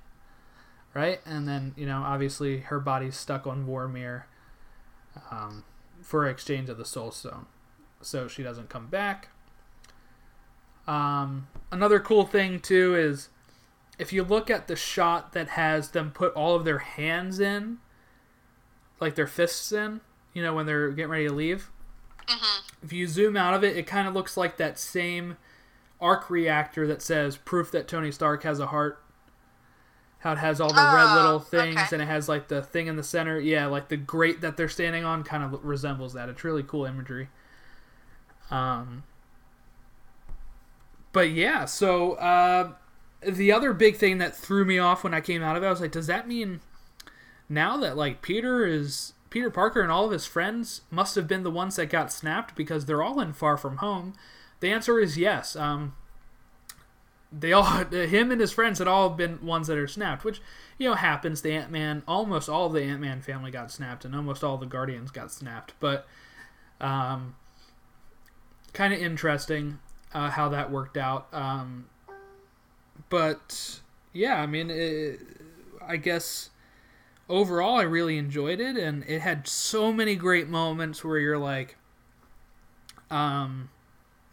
right? 0.93 1.19
And 1.25 1.47
then 1.47 1.73
you 1.75 1.87
know, 1.87 2.03
obviously, 2.03 2.59
her 2.59 2.79
body's 2.79 3.15
stuck 3.15 3.47
on 3.47 3.65
Vormir 3.65 4.23
um, 5.31 5.63
for 6.01 6.27
exchange 6.27 6.69
of 6.69 6.77
the 6.77 6.85
Soul 6.85 7.11
Stone, 7.11 7.47
so 8.01 8.27
she 8.27 8.43
doesn't 8.43 8.69
come 8.69 8.87
back. 8.87 9.29
Um, 10.87 11.47
another 11.71 11.99
cool 11.99 12.25
thing 12.25 12.59
too 12.59 12.95
is 12.95 13.29
if 13.99 14.13
you 14.13 14.23
look 14.23 14.49
at 14.49 14.67
the 14.67 14.75
shot 14.75 15.33
that 15.33 15.49
has 15.49 15.89
them 15.91 16.11
put 16.11 16.33
all 16.33 16.55
of 16.55 16.65
their 16.65 16.79
hands 16.79 17.39
in, 17.39 17.79
like 18.99 19.15
their 19.15 19.27
fists 19.27 19.71
in, 19.71 20.01
you 20.33 20.41
know, 20.41 20.53
when 20.53 20.65
they're 20.65 20.91
getting 20.91 21.11
ready 21.11 21.27
to 21.27 21.33
leave. 21.33 21.71
If 22.83 22.93
you 22.93 23.07
zoom 23.07 23.35
out 23.35 23.53
of 23.53 23.63
it, 23.63 23.75
it 23.77 23.87
kind 23.87 24.07
of 24.07 24.13
looks 24.13 24.37
like 24.37 24.57
that 24.57 24.77
same 24.79 25.37
arc 26.01 26.29
reactor 26.29 26.87
that 26.87 27.01
says 27.01 27.37
proof 27.37 27.71
that 27.71 27.87
Tony 27.87 28.11
Stark 28.11 28.43
has 28.43 28.59
a 28.59 28.67
heart. 28.67 29.03
How 30.19 30.33
it 30.33 30.37
has 30.39 30.59
all 30.59 30.69
the 30.69 30.75
red 30.75 31.07
Oh, 31.07 31.15
little 31.15 31.39
things 31.39 31.77
okay. 31.77 31.87
and 31.93 32.01
it 32.01 32.05
has 32.07 32.27
like 32.27 32.49
the 32.49 32.61
thing 32.61 32.87
in 32.87 32.97
the 32.97 33.03
center. 33.03 33.39
Yeah, 33.39 33.67
like 33.67 33.87
the 33.87 33.97
grate 33.97 34.41
that 34.41 34.57
they're 34.57 34.67
standing 34.69 35.05
on 35.05 35.23
kind 35.23 35.43
of 35.43 35.63
resembles 35.63 36.13
that. 36.13 36.27
It's 36.27 36.43
really 36.43 36.63
cool 36.63 36.85
imagery. 36.85 37.29
Um, 38.51 39.03
but 41.13 41.29
yeah, 41.31 41.65
so 41.65 42.13
uh, 42.13 42.73
the 43.25 43.51
other 43.51 43.73
big 43.73 43.95
thing 43.95 44.17
that 44.17 44.35
threw 44.35 44.65
me 44.65 44.77
off 44.77 45.03
when 45.03 45.13
I 45.13 45.21
came 45.21 45.41
out 45.41 45.55
of 45.55 45.63
it, 45.63 45.67
I 45.67 45.69
was 45.69 45.81
like, 45.81 45.91
does 45.91 46.07
that 46.07 46.27
mean 46.27 46.59
now 47.47 47.77
that 47.77 47.95
like 47.95 48.21
Peter 48.21 48.65
is 48.65 49.13
Peter 49.29 49.49
Parker 49.49 49.81
and 49.81 49.91
all 49.91 50.05
of 50.05 50.11
his 50.11 50.25
friends 50.25 50.81
must 50.89 51.15
have 51.15 51.27
been 51.27 51.43
the 51.43 51.51
ones 51.51 51.75
that 51.75 51.87
got 51.87 52.11
snapped 52.11 52.55
because 52.55 52.85
they're 52.85 53.03
all 53.03 53.19
in 53.19 53.33
Far 53.33 53.57
From 53.57 53.77
Home? 53.77 54.13
The 54.59 54.71
answer 54.71 54.99
is 54.99 55.17
yes. 55.17 55.55
Um, 55.55 55.93
they 57.31 57.53
all 57.53 57.63
him 57.91 58.31
and 58.31 58.41
his 58.41 58.51
friends 58.51 58.79
had 58.79 58.87
all 58.87 59.09
been 59.09 59.45
ones 59.45 59.67
that 59.67 59.77
are 59.77 59.87
snapped, 59.87 60.23
which 60.23 60.41
you 60.77 60.89
know 60.89 60.95
happens. 60.95 61.41
The 61.41 61.53
Ant 61.53 61.71
Man, 61.71 62.03
almost 62.07 62.49
all 62.49 62.69
the 62.69 62.81
Ant 62.81 63.01
Man 63.01 63.21
family 63.21 63.51
got 63.51 63.71
snapped, 63.71 64.05
and 64.05 64.15
almost 64.15 64.43
all 64.43 64.57
the 64.57 64.65
Guardians 64.65 65.11
got 65.11 65.31
snapped. 65.31 65.73
But 65.79 66.07
um, 66.81 67.35
kind 68.73 68.93
of 68.93 68.99
interesting 68.99 69.79
uh, 70.13 70.31
how 70.31 70.49
that 70.49 70.71
worked 70.71 70.97
out. 70.97 71.27
Um, 71.33 71.87
but 73.09 73.79
yeah, 74.13 74.41
I 74.41 74.45
mean, 74.45 74.69
it, 74.69 75.19
I 75.85 75.97
guess 75.97 76.49
overall, 77.29 77.77
I 77.77 77.83
really 77.83 78.17
enjoyed 78.17 78.59
it, 78.59 78.75
and 78.75 79.03
it 79.07 79.21
had 79.21 79.47
so 79.47 79.93
many 79.93 80.15
great 80.15 80.49
moments 80.49 81.03
where 81.03 81.17
you're 81.17 81.37
like, 81.37 81.77
um, 83.09 83.69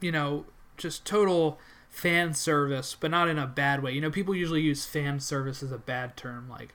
you 0.01 0.11
know, 0.11 0.47
just 0.77 1.05
total 1.05 1.59
fan 1.91 2.35
service, 2.35 2.97
but 2.99 3.11
not 3.11 3.29
in 3.29 3.39
a 3.39 3.47
bad 3.47 3.83
way. 3.83 3.93
You 3.93 4.01
know, 4.01 4.11
people 4.11 4.35
usually 4.35 4.63
use 4.63 4.85
fan 4.85 5.21
service 5.21 5.63
as 5.63 5.73
a 5.73 5.79
bad 5.79 6.17
term, 6.17 6.49
like, 6.49 6.75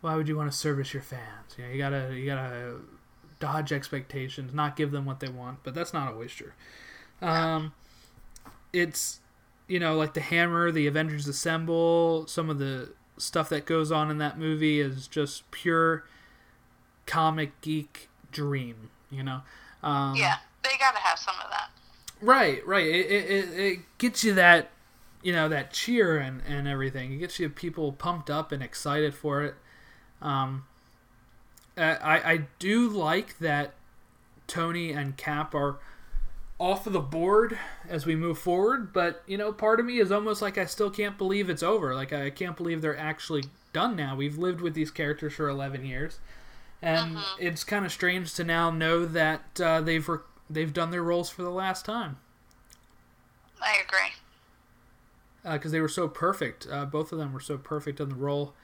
why 0.00 0.14
would 0.16 0.28
you 0.28 0.36
want 0.36 0.50
to 0.50 0.56
service 0.56 0.94
your 0.94 1.02
fans? 1.02 1.56
You 1.56 1.64
know, 1.64 1.70
you 1.70 1.78
gotta, 1.78 2.14
you 2.14 2.26
gotta 2.26 2.76
dodge 3.40 3.72
expectations, 3.72 4.52
not 4.52 4.76
give 4.76 4.90
them 4.90 5.04
what 5.04 5.20
they 5.20 5.28
want, 5.28 5.62
but 5.64 5.74
that's 5.74 5.92
not 5.92 6.12
always 6.12 6.32
true. 6.32 6.52
Um, 7.20 7.72
it's 8.72 9.20
you 9.66 9.78
know 9.78 9.96
like 9.96 10.14
the 10.14 10.20
Hammer, 10.20 10.70
the 10.70 10.86
Avengers 10.86 11.26
Assemble, 11.26 12.26
some 12.26 12.50
of 12.50 12.58
the 12.58 12.92
stuff 13.18 13.48
that 13.50 13.66
goes 13.66 13.90
on 13.92 14.10
in 14.10 14.18
that 14.18 14.38
movie 14.38 14.80
is 14.80 15.06
just 15.06 15.50
pure 15.50 16.04
comic 17.06 17.60
geek 17.60 18.08
dream. 18.32 18.90
You 19.10 19.22
know, 19.22 19.40
um, 19.82 20.14
Yeah, 20.16 20.36
they 20.62 20.70
gotta 20.78 20.98
have 20.98 21.18
some 21.18 21.34
of 21.42 21.50
that. 21.50 21.70
right, 22.20 22.66
right. 22.66 22.86
It, 22.86 23.06
it, 23.06 23.30
it, 23.30 23.58
it 23.58 23.78
gets 23.98 24.24
you 24.24 24.34
that 24.34 24.70
you 25.22 25.32
know 25.32 25.48
that 25.48 25.72
cheer 25.72 26.18
and 26.18 26.42
and 26.46 26.68
everything. 26.68 27.12
It 27.12 27.18
gets 27.18 27.38
you 27.38 27.48
people 27.48 27.92
pumped 27.92 28.30
up 28.30 28.52
and 28.52 28.62
excited 28.62 29.14
for 29.14 29.42
it. 29.42 29.54
Um, 30.20 30.64
I 31.76 32.32
I 32.32 32.40
do 32.58 32.88
like 32.88 33.38
that 33.38 33.74
Tony 34.46 34.92
and 34.92 35.16
Cap 35.16 35.54
are 35.54 35.78
off 36.58 36.86
of 36.86 36.92
the 36.92 37.00
board 37.00 37.56
as 37.88 38.04
we 38.04 38.16
move 38.16 38.38
forward, 38.38 38.92
but 38.92 39.22
you 39.26 39.38
know, 39.38 39.52
part 39.52 39.78
of 39.80 39.86
me 39.86 39.98
is 39.98 40.10
almost 40.10 40.42
like 40.42 40.58
I 40.58 40.64
still 40.66 40.90
can't 40.90 41.16
believe 41.16 41.48
it's 41.48 41.62
over. 41.62 41.94
Like 41.94 42.12
I 42.12 42.30
can't 42.30 42.56
believe 42.56 42.82
they're 42.82 42.98
actually 42.98 43.44
done 43.72 43.94
now. 43.96 44.16
We've 44.16 44.36
lived 44.38 44.60
with 44.60 44.74
these 44.74 44.90
characters 44.90 45.34
for 45.34 45.48
11 45.48 45.84
years, 45.84 46.18
and 46.82 47.18
it's 47.38 47.64
kind 47.64 47.86
of 47.86 47.92
strange 47.92 48.34
to 48.34 48.44
now 48.44 48.70
know 48.70 49.04
that 49.06 49.60
uh, 49.60 49.80
they've 49.80 50.08
re- 50.08 50.18
they've 50.50 50.72
done 50.72 50.90
their 50.90 51.02
roles 51.02 51.30
for 51.30 51.42
the 51.42 51.50
last 51.50 51.84
time 51.84 52.16
I 53.60 53.76
agree. 53.86 54.12
because 55.52 55.72
they 55.72 55.80
were 55.80 55.88
so 55.88 56.08
perfect. 56.08 56.66
Uh, 56.70 56.84
both 56.84 57.12
of 57.12 57.18
them 57.18 57.32
were 57.32 57.40
so 57.40 57.58
perfect 57.58 58.00
in 58.00 58.08
the 58.08 58.14
role. 58.14 58.54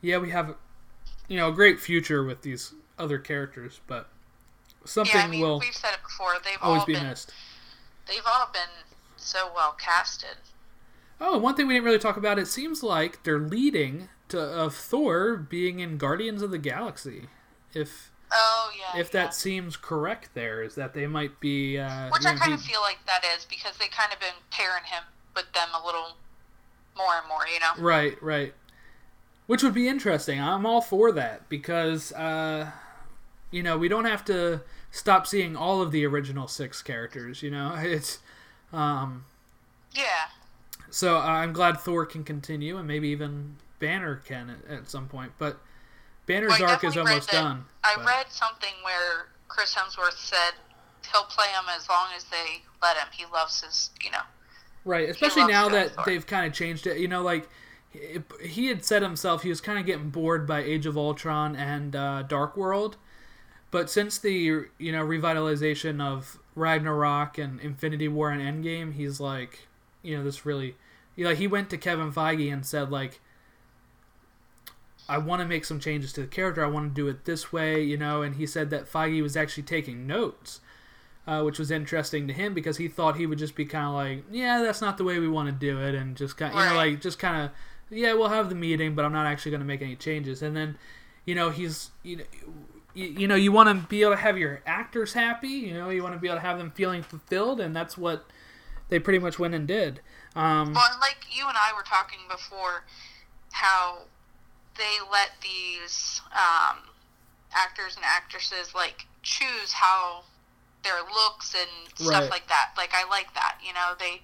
Yeah, 0.00 0.18
we 0.18 0.30
have 0.30 0.56
you 1.28 1.36
know 1.36 1.48
a 1.48 1.52
great 1.52 1.80
future 1.80 2.24
with 2.24 2.42
these 2.42 2.74
other 2.98 3.18
characters, 3.18 3.80
but 3.86 4.08
something 4.84 5.14
Yeah, 5.14 5.26
I 5.26 5.28
mean, 5.28 5.40
will 5.40 5.58
we've 5.60 5.74
said 5.74 5.92
it 5.94 6.02
before. 6.02 6.34
They've 6.42 6.58
always 6.62 6.80
all 6.80 6.86
be 6.86 6.94
been 6.94 7.04
missed. 7.08 7.32
they've 8.06 8.26
all 8.26 8.48
been 8.52 8.84
so 9.16 9.50
well 9.54 9.72
casted. 9.78 10.36
Oh, 11.20 11.38
one 11.38 11.54
thing 11.54 11.66
we 11.68 11.74
didn't 11.74 11.86
really 11.86 11.98
talk 11.98 12.16
about. 12.16 12.38
It 12.38 12.46
seems 12.48 12.82
like 12.82 13.22
they're 13.22 13.38
leading 13.38 14.08
to 14.28 14.40
of 14.40 14.74
Thor 14.74 15.36
being 15.36 15.80
in 15.80 15.96
Guardians 15.96 16.42
of 16.42 16.50
the 16.50 16.58
Galaxy. 16.58 17.28
If 17.72 18.10
Oh 18.32 18.70
yeah. 18.76 19.00
if 19.00 19.12
yeah. 19.14 19.22
that 19.24 19.34
seems 19.34 19.76
correct, 19.76 20.30
there 20.34 20.62
is 20.62 20.74
that 20.74 20.92
they 20.94 21.06
might 21.06 21.38
be. 21.40 21.78
Uh, 21.78 22.10
Which 22.10 22.24
I 22.26 22.34
kind 22.34 22.48
he- 22.48 22.54
of 22.54 22.62
feel 22.62 22.80
like 22.80 22.98
that 23.06 23.22
is 23.36 23.44
because 23.44 23.76
they 23.78 23.86
kind 23.86 24.12
of 24.12 24.18
been 24.20 24.34
pairing 24.50 24.84
him 24.84 25.04
with 25.36 25.52
them 25.52 25.68
a 25.80 25.84
little 25.86 26.16
more 26.96 27.14
and 27.18 27.28
more, 27.28 27.46
you 27.52 27.60
know. 27.60 27.82
right, 27.82 28.20
right. 28.22 28.54
Which 29.46 29.62
would 29.62 29.74
be 29.74 29.88
interesting. 29.88 30.40
I'm 30.40 30.64
all 30.64 30.80
for 30.80 31.12
that 31.12 31.48
because, 31.48 32.12
uh, 32.12 32.70
you 33.54 33.62
know, 33.62 33.78
we 33.78 33.88
don't 33.88 34.04
have 34.04 34.24
to 34.26 34.60
stop 34.90 35.26
seeing 35.26 35.56
all 35.56 35.80
of 35.80 35.92
the 35.92 36.04
original 36.04 36.48
six 36.48 36.82
characters. 36.82 37.42
You 37.42 37.50
know, 37.50 37.74
it's. 37.78 38.18
Um, 38.72 39.24
Yeah. 39.92 40.04
so 40.90 41.18
I'm 41.18 41.52
glad 41.52 41.78
Thor 41.80 42.04
can 42.06 42.24
continue, 42.24 42.76
and 42.76 42.86
maybe 42.88 43.08
even 43.08 43.56
Banner 43.78 44.16
can 44.16 44.50
at, 44.50 44.78
at 44.78 44.90
some 44.90 45.06
point. 45.08 45.32
But 45.38 45.58
Banner's 46.26 46.58
Well, 46.58 46.70
arc 46.70 46.84
is 46.84 46.96
almost 46.96 47.30
that- 47.30 47.40
done. 47.42 47.64
I 47.84 47.94
but- 47.96 48.06
read 48.06 48.26
something 48.30 48.74
where 48.82 49.26
Chris 49.48 49.74
Hemsworth 49.74 50.18
said 50.18 50.54
he'll 51.12 51.24
play 51.24 51.46
him 51.48 51.64
as 51.76 51.88
long 51.88 52.08
as 52.16 52.24
they 52.24 52.62
let 52.82 52.96
him. 52.96 53.06
He 53.12 53.24
loves 53.32 53.60
his, 53.62 53.90
you 54.02 54.10
know. 54.10 54.22
Right, 54.84 55.08
especially 55.08 55.46
now 55.46 55.68
that 55.68 55.86
it. 55.86 55.92
they've 56.04 56.26
kind 56.26 56.46
of 56.46 56.52
changed 56.52 56.86
it. 56.86 56.98
You 56.98 57.08
know, 57.08 57.22
like 57.22 57.48
he- 57.90 58.18
he 58.42 58.66
had 58.66 58.84
said 58.84 59.02
himself, 59.02 59.42
he 59.44 59.48
was 59.48 59.60
kind 59.60 59.78
of 59.78 59.86
getting 59.86 60.10
bored 60.10 60.46
by 60.46 60.60
Age 60.64 60.86
of 60.86 60.96
Ultron 60.98 61.54
and 61.54 61.94
uh, 61.94 62.22
Dark 62.22 62.56
World. 62.56 62.96
But 63.74 63.90
since 63.90 64.18
the 64.18 64.32
you 64.78 64.92
know 64.92 65.04
revitalization 65.04 66.00
of 66.00 66.38
Ragnarok 66.54 67.38
and 67.38 67.58
Infinity 67.58 68.06
War 68.06 68.30
and 68.30 68.40
Endgame, 68.40 68.94
he's 68.94 69.18
like, 69.18 69.66
you 70.00 70.16
know, 70.16 70.22
this 70.22 70.46
really, 70.46 70.76
he, 71.16 71.24
like 71.24 71.38
he 71.38 71.48
went 71.48 71.70
to 71.70 71.76
Kevin 71.76 72.12
Feige 72.12 72.52
and 72.52 72.64
said 72.64 72.92
like, 72.92 73.20
I 75.08 75.18
want 75.18 75.42
to 75.42 75.48
make 75.48 75.64
some 75.64 75.80
changes 75.80 76.12
to 76.12 76.20
the 76.20 76.28
character. 76.28 76.64
I 76.64 76.68
want 76.68 76.90
to 76.90 76.94
do 76.94 77.08
it 77.08 77.24
this 77.24 77.52
way, 77.52 77.82
you 77.82 77.96
know. 77.96 78.22
And 78.22 78.36
he 78.36 78.46
said 78.46 78.70
that 78.70 78.88
Feige 78.88 79.20
was 79.20 79.36
actually 79.36 79.64
taking 79.64 80.06
notes 80.06 80.60
uh, 81.26 81.42
which 81.42 81.58
was 81.58 81.70
interesting 81.70 82.28
to 82.28 82.34
him 82.34 82.54
because 82.54 82.76
he 82.76 82.88
thought 82.88 83.16
he 83.16 83.26
would 83.26 83.38
just 83.38 83.54
be 83.54 83.64
kind 83.64 83.86
of 83.86 83.94
like, 83.94 84.24
yeah, 84.30 84.62
that's 84.62 84.80
not 84.80 84.98
the 84.98 85.04
way 85.04 85.18
we 85.18 85.28
want 85.28 85.48
to 85.48 85.52
do 85.52 85.80
it, 85.80 85.94
and 85.94 86.16
just 86.16 86.36
kind, 86.36 86.54
you 86.54 86.60
know, 86.60 86.76
like 86.76 87.00
just 87.00 87.18
kind 87.18 87.44
of, 87.44 87.50
yeah, 87.90 88.12
we'll 88.12 88.28
have 88.28 88.48
the 88.48 88.54
meeting, 88.54 88.94
but 88.94 89.04
I'm 89.04 89.12
not 89.12 89.26
actually 89.26 89.50
going 89.50 89.60
to 89.60 89.66
make 89.66 89.82
any 89.82 89.96
changes. 89.96 90.42
And 90.42 90.56
then, 90.56 90.76
you 91.24 91.34
know, 91.34 91.50
he's, 91.50 91.90
you 92.02 92.18
know, 92.18 92.24
you, 92.94 93.06
you 93.06 93.28
know, 93.28 93.34
you 93.34 93.52
want 93.52 93.68
to 93.68 93.86
be 93.88 94.02
able 94.02 94.12
to 94.12 94.20
have 94.20 94.38
your 94.38 94.62
actors 94.66 95.12
happy, 95.12 95.48
you 95.48 95.74
know, 95.74 95.90
you 95.90 96.02
want 96.02 96.14
to 96.14 96.20
be 96.20 96.28
able 96.28 96.36
to 96.38 96.46
have 96.46 96.58
them 96.58 96.70
feeling 96.70 97.02
fulfilled, 97.02 97.60
and 97.60 97.74
that's 97.74 97.98
what 97.98 98.24
they 98.88 98.98
pretty 98.98 99.18
much 99.18 99.38
went 99.38 99.54
and 99.54 99.66
did. 99.66 100.00
Um, 100.36 100.72
Well, 100.74 100.86
and 100.90 101.00
like 101.00 101.18
you 101.30 101.46
and 101.48 101.56
I 101.56 101.72
were 101.76 101.82
talking 101.82 102.20
before, 102.30 102.84
how 103.52 104.02
they 104.76 104.98
let 105.10 105.30
these 105.42 106.20
um, 106.32 106.78
actors 107.54 107.96
and 107.96 108.04
actresses 108.04 108.74
like 108.74 109.06
choose 109.22 109.72
how 109.72 110.22
their 110.82 111.00
looks 111.02 111.54
and 111.54 111.70
stuff 111.96 112.22
Right. 112.22 112.30
like 112.30 112.48
that. 112.48 112.70
Like 112.76 112.90
I 112.94 113.08
like 113.08 113.32
that. 113.34 113.58
You 113.64 113.72
know, 113.72 113.94
they 113.98 114.22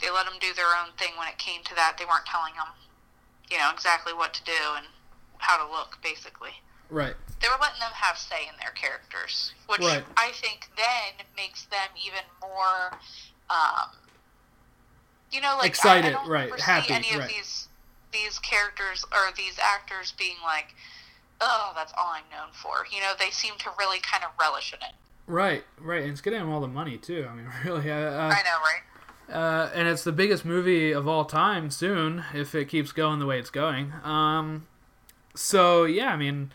they 0.00 0.10
let 0.10 0.24
them 0.26 0.34
do 0.40 0.52
their 0.54 0.66
own 0.66 0.92
thing 0.96 1.12
when 1.18 1.28
it 1.28 1.38
came 1.38 1.62
to 1.64 1.74
that. 1.74 1.96
They 1.98 2.04
weren't 2.04 2.26
telling 2.26 2.54
them, 2.54 2.68
you 3.50 3.58
know, 3.58 3.70
exactly 3.72 4.12
what 4.12 4.32
to 4.34 4.44
do 4.44 4.56
and 4.76 4.86
how 5.38 5.56
to 5.64 5.70
look, 5.70 5.98
basically. 6.02 6.52
Right, 6.90 7.14
They 7.40 7.48
were 7.48 7.56
letting 7.60 7.80
them 7.80 7.92
have 7.94 8.18
say 8.18 8.46
in 8.48 8.54
their 8.60 8.70
characters, 8.72 9.54
which 9.66 9.80
Right. 9.80 10.04
I 10.16 10.30
think 10.32 10.68
then 10.76 11.26
makes 11.36 11.64
them 11.64 11.88
even 12.04 12.22
more, 12.40 12.92
um, 13.48 13.90
you 15.32 15.40
know, 15.40 15.56
like 15.56 15.62
I- 15.62 15.64
I, 15.64 15.66
Excited, 15.68 16.12
don't 16.12 16.28
right, 16.28 16.60
happy, 16.60 16.92
any 16.92 17.12
of 17.12 17.20
right. 17.20 17.28
these 17.28 17.68
these 18.12 18.40
characters 18.40 19.04
or 19.12 19.30
these 19.36 19.56
actors 19.60 20.12
being 20.18 20.34
like, 20.42 20.74
oh, 21.40 21.72
that's 21.76 21.92
all 21.96 22.10
I'm 22.12 22.24
known 22.30 22.48
for. 22.52 22.84
You 22.90 23.00
know, 23.00 23.12
they 23.18 23.30
seem 23.30 23.54
to 23.58 23.70
really 23.78 24.00
kind 24.00 24.24
of 24.24 24.30
relish 24.40 24.72
in 24.72 24.80
it. 24.80 24.94
right, 25.28 25.62
right, 25.78 26.02
and 26.02 26.10
it's 26.10 26.20
getting 26.20 26.40
them 26.40 26.50
all 26.50 26.60
the 26.60 26.66
money 26.66 26.98
too. 26.98 27.26
I 27.30 27.34
mean, 27.34 27.46
really, 27.64 27.88
uh, 27.90 27.94
uh, 27.94 28.34
I 28.36 28.42
know, 28.42 28.58
right? 28.64 28.82
uh, 29.32 29.70
and 29.74 29.86
it's 29.86 30.02
the 30.02 30.10
biggest 30.10 30.44
movie 30.44 30.90
of 30.90 31.06
all 31.06 31.24
time 31.24 31.70
soon 31.70 32.24
if 32.34 32.52
it 32.54 32.64
keeps 32.66 32.90
going 32.90 33.20
the 33.20 33.26
way 33.26 33.38
it's 33.38 33.48
going. 33.50 33.92
Um, 34.02 34.66
so 35.36 35.84
yeah, 35.84 36.12
I 36.12 36.16
mean, 36.16 36.50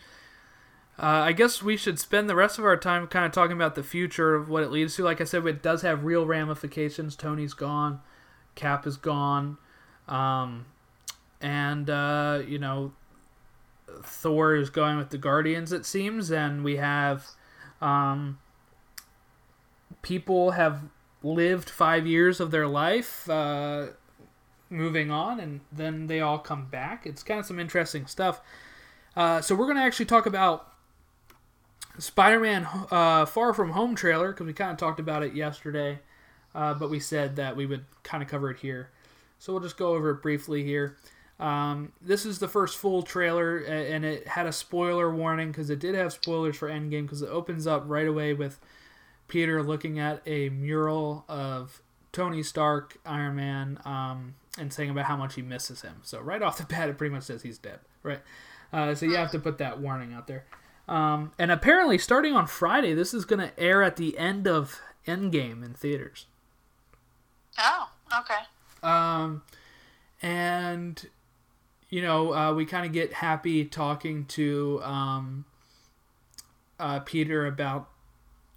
uh, 0.98 1.02
I 1.24 1.32
guess 1.32 1.62
we 1.62 1.76
should 1.76 1.98
spend 1.98 2.28
the 2.28 2.34
rest 2.34 2.58
of 2.58 2.64
our 2.64 2.76
time 2.76 3.06
kind 3.06 3.26
of 3.26 3.32
talking 3.32 3.56
about 3.56 3.74
the 3.74 3.82
future 3.82 4.34
of 4.34 4.48
what 4.48 4.62
it 4.62 4.70
leads 4.70 4.96
to. 4.96 5.04
Like 5.04 5.20
I 5.20 5.24
said, 5.24 5.46
it 5.46 5.62
does 5.62 5.82
have 5.82 6.04
real 6.04 6.24
ramifications. 6.24 7.16
Tony's 7.16 7.52
gone. 7.52 8.00
Cap 8.54 8.86
is 8.86 8.96
gone, 8.96 9.58
um, 10.08 10.64
and 11.42 11.90
uh, 11.90 12.42
you 12.46 12.58
know 12.58 12.92
Thor 14.02 14.54
is 14.54 14.70
going 14.70 14.96
with 14.96 15.10
the 15.10 15.18
Guardians. 15.18 15.72
It 15.72 15.84
seems, 15.84 16.30
and 16.30 16.64
we 16.64 16.76
have 16.76 17.26
um, 17.82 18.38
people 20.00 20.52
have 20.52 20.84
lived 21.22 21.68
five 21.68 22.06
years 22.06 22.40
of 22.40 22.50
their 22.50 22.66
life. 22.66 23.28
Uh, 23.28 23.88
moving 24.70 25.10
on, 25.10 25.38
and 25.38 25.60
then 25.70 26.06
they 26.06 26.20
all 26.20 26.38
come 26.38 26.66
back. 26.66 27.06
It's 27.06 27.22
kind 27.22 27.38
of 27.38 27.46
some 27.46 27.60
interesting 27.60 28.06
stuff. 28.06 28.40
Uh, 29.14 29.40
so 29.40 29.54
we're 29.54 29.66
going 29.66 29.76
to 29.76 29.82
actually 29.82 30.06
talk 30.06 30.26
about 30.26 30.72
Spider-Man 31.98 32.66
uh, 32.90 33.26
Far 33.26 33.52
From 33.52 33.70
Home 33.70 33.94
trailer 33.94 34.32
because 34.32 34.46
we 34.46 34.52
kind 34.52 34.70
of 34.70 34.76
talked 34.76 35.00
about 35.00 35.22
it 35.22 35.34
yesterday, 35.34 36.00
uh, 36.54 36.74
but 36.74 36.90
we 36.90 37.00
said 37.00 37.36
that 37.36 37.56
we 37.56 37.66
would 37.66 37.84
kind 38.02 38.22
of 38.22 38.28
cover 38.28 38.50
it 38.50 38.58
here. 38.58 38.90
So 39.38 39.52
we'll 39.52 39.62
just 39.62 39.76
go 39.76 39.94
over 39.94 40.10
it 40.10 40.22
briefly 40.22 40.64
here. 40.64 40.96
Um, 41.38 41.92
this 42.00 42.24
is 42.24 42.38
the 42.38 42.48
first 42.48 42.78
full 42.78 43.02
trailer, 43.02 43.58
and 43.58 44.04
it 44.04 44.26
had 44.26 44.46
a 44.46 44.52
spoiler 44.52 45.14
warning 45.14 45.48
because 45.48 45.68
it 45.68 45.78
did 45.78 45.94
have 45.94 46.12
spoilers 46.12 46.56
for 46.56 46.68
Endgame 46.68 47.02
because 47.02 47.22
it 47.22 47.28
opens 47.28 47.66
up 47.66 47.84
right 47.86 48.08
away 48.08 48.32
with 48.32 48.58
Peter 49.28 49.62
looking 49.62 49.98
at 49.98 50.22
a 50.26 50.48
mural 50.48 51.24
of 51.28 51.82
Tony 52.12 52.42
Stark, 52.42 52.96
Iron 53.04 53.36
Man, 53.36 53.78
um, 53.84 54.34
and 54.58 54.72
saying 54.72 54.88
about 54.88 55.04
how 55.04 55.16
much 55.16 55.34
he 55.34 55.42
misses 55.42 55.82
him. 55.82 55.96
So 56.02 56.20
right 56.20 56.40
off 56.40 56.56
the 56.56 56.64
bat, 56.64 56.88
it 56.88 56.96
pretty 56.96 57.14
much 57.14 57.24
says 57.24 57.42
he's 57.42 57.58
dead, 57.58 57.80
right? 58.02 58.20
Uh, 58.72 58.94
so 58.94 59.04
you 59.04 59.16
have 59.16 59.30
to 59.32 59.38
put 59.38 59.58
that 59.58 59.78
warning 59.78 60.14
out 60.14 60.26
there. 60.26 60.44
Um, 60.88 61.32
and 61.38 61.50
apparently, 61.50 61.98
starting 61.98 62.34
on 62.34 62.46
Friday, 62.46 62.94
this 62.94 63.12
is 63.12 63.24
going 63.24 63.40
to 63.40 63.58
air 63.58 63.82
at 63.82 63.96
the 63.96 64.16
end 64.18 64.46
of 64.46 64.80
Endgame 65.06 65.64
in 65.64 65.74
theaters. 65.74 66.26
Oh, 67.58 67.90
okay. 68.20 68.44
Um, 68.82 69.42
and 70.22 71.08
you 71.90 72.02
know, 72.02 72.34
uh, 72.34 72.52
we 72.52 72.66
kind 72.66 72.86
of 72.86 72.92
get 72.92 73.14
happy 73.14 73.64
talking 73.64 74.24
to 74.26 74.80
um, 74.82 75.44
uh, 76.78 77.00
Peter 77.00 77.46
about 77.46 77.88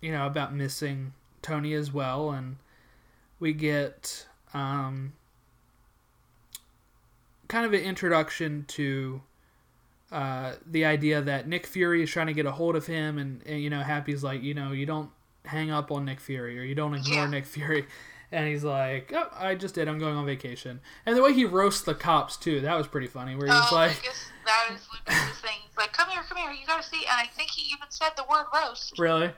you 0.02 0.12
know 0.12 0.26
about 0.26 0.54
missing 0.54 1.14
Tony 1.42 1.74
as 1.74 1.94
well, 1.94 2.32
and 2.32 2.58
we 3.40 3.54
get 3.54 4.28
um, 4.54 5.14
kind 7.48 7.66
of 7.66 7.74
an 7.74 7.82
introduction 7.82 8.66
to 8.70 9.22
uh, 10.12 10.54
the 10.66 10.86
idea 10.86 11.22
that 11.22 11.48
Nick 11.48 11.66
Fury 11.66 12.04
is 12.04 12.10
trying 12.10 12.28
to 12.28 12.34
get 12.34 12.46
a 12.46 12.52
hold 12.52 12.76
of 12.76 12.88
him, 12.88 13.18
and, 13.18 13.42
and, 13.46 13.62
you 13.62 13.70
know, 13.70 13.82
Happy's 13.82 14.24
like, 14.24 14.42
you 14.42 14.54
know, 14.54 14.72
you 14.72 14.86
don't 14.86 15.12
hang 15.46 15.72
up 15.72 15.92
on 15.92 16.06
Nick 16.06 16.20
Fury 16.20 16.60
or 16.60 16.64
you 16.64 16.76
don't 16.76 16.94
ignore 16.94 17.26
Yeah. 17.26 17.30
Nick 17.30 17.46
Fury. 17.46 17.86
And 18.32 18.48
he's 18.48 18.64
like, 18.64 19.12
oh, 19.16 19.28
I 19.36 19.56
just 19.56 19.74
did. 19.74 19.88
I'm 19.88 19.98
going 19.98 20.16
on 20.16 20.24
vacation. 20.24 20.82
And 21.04 21.18
the 21.18 21.24
way 21.24 21.34
he 21.34 21.46
roasts 21.46 21.82
the 21.82 21.96
cops, 21.96 22.38
too, 22.38 22.62
that 22.62 22.76
was 22.78 22.86
pretty 22.86 23.08
funny. 23.08 23.36
Where 23.36 23.48
he's 23.48 23.56
oh, 23.72 23.76
like, 23.76 24.00
that 24.46 24.70
is 24.72 24.88
Lucas's 24.94 25.40
thing. 25.40 25.58
He's 25.68 25.76
like, 25.76 25.94
come 25.94 26.10
here, 26.10 26.22
come 26.30 26.38
here, 26.38 26.52
you 26.52 26.64
gotta 26.68 26.84
see. 26.84 26.98
And 26.98 27.18
I 27.20 27.26
think 27.36 27.50
he 27.50 27.72
even 27.72 27.88
said 27.90 28.10
the 28.16 28.26
word 28.30 28.46
roast. 28.54 29.00
really? 29.00 29.32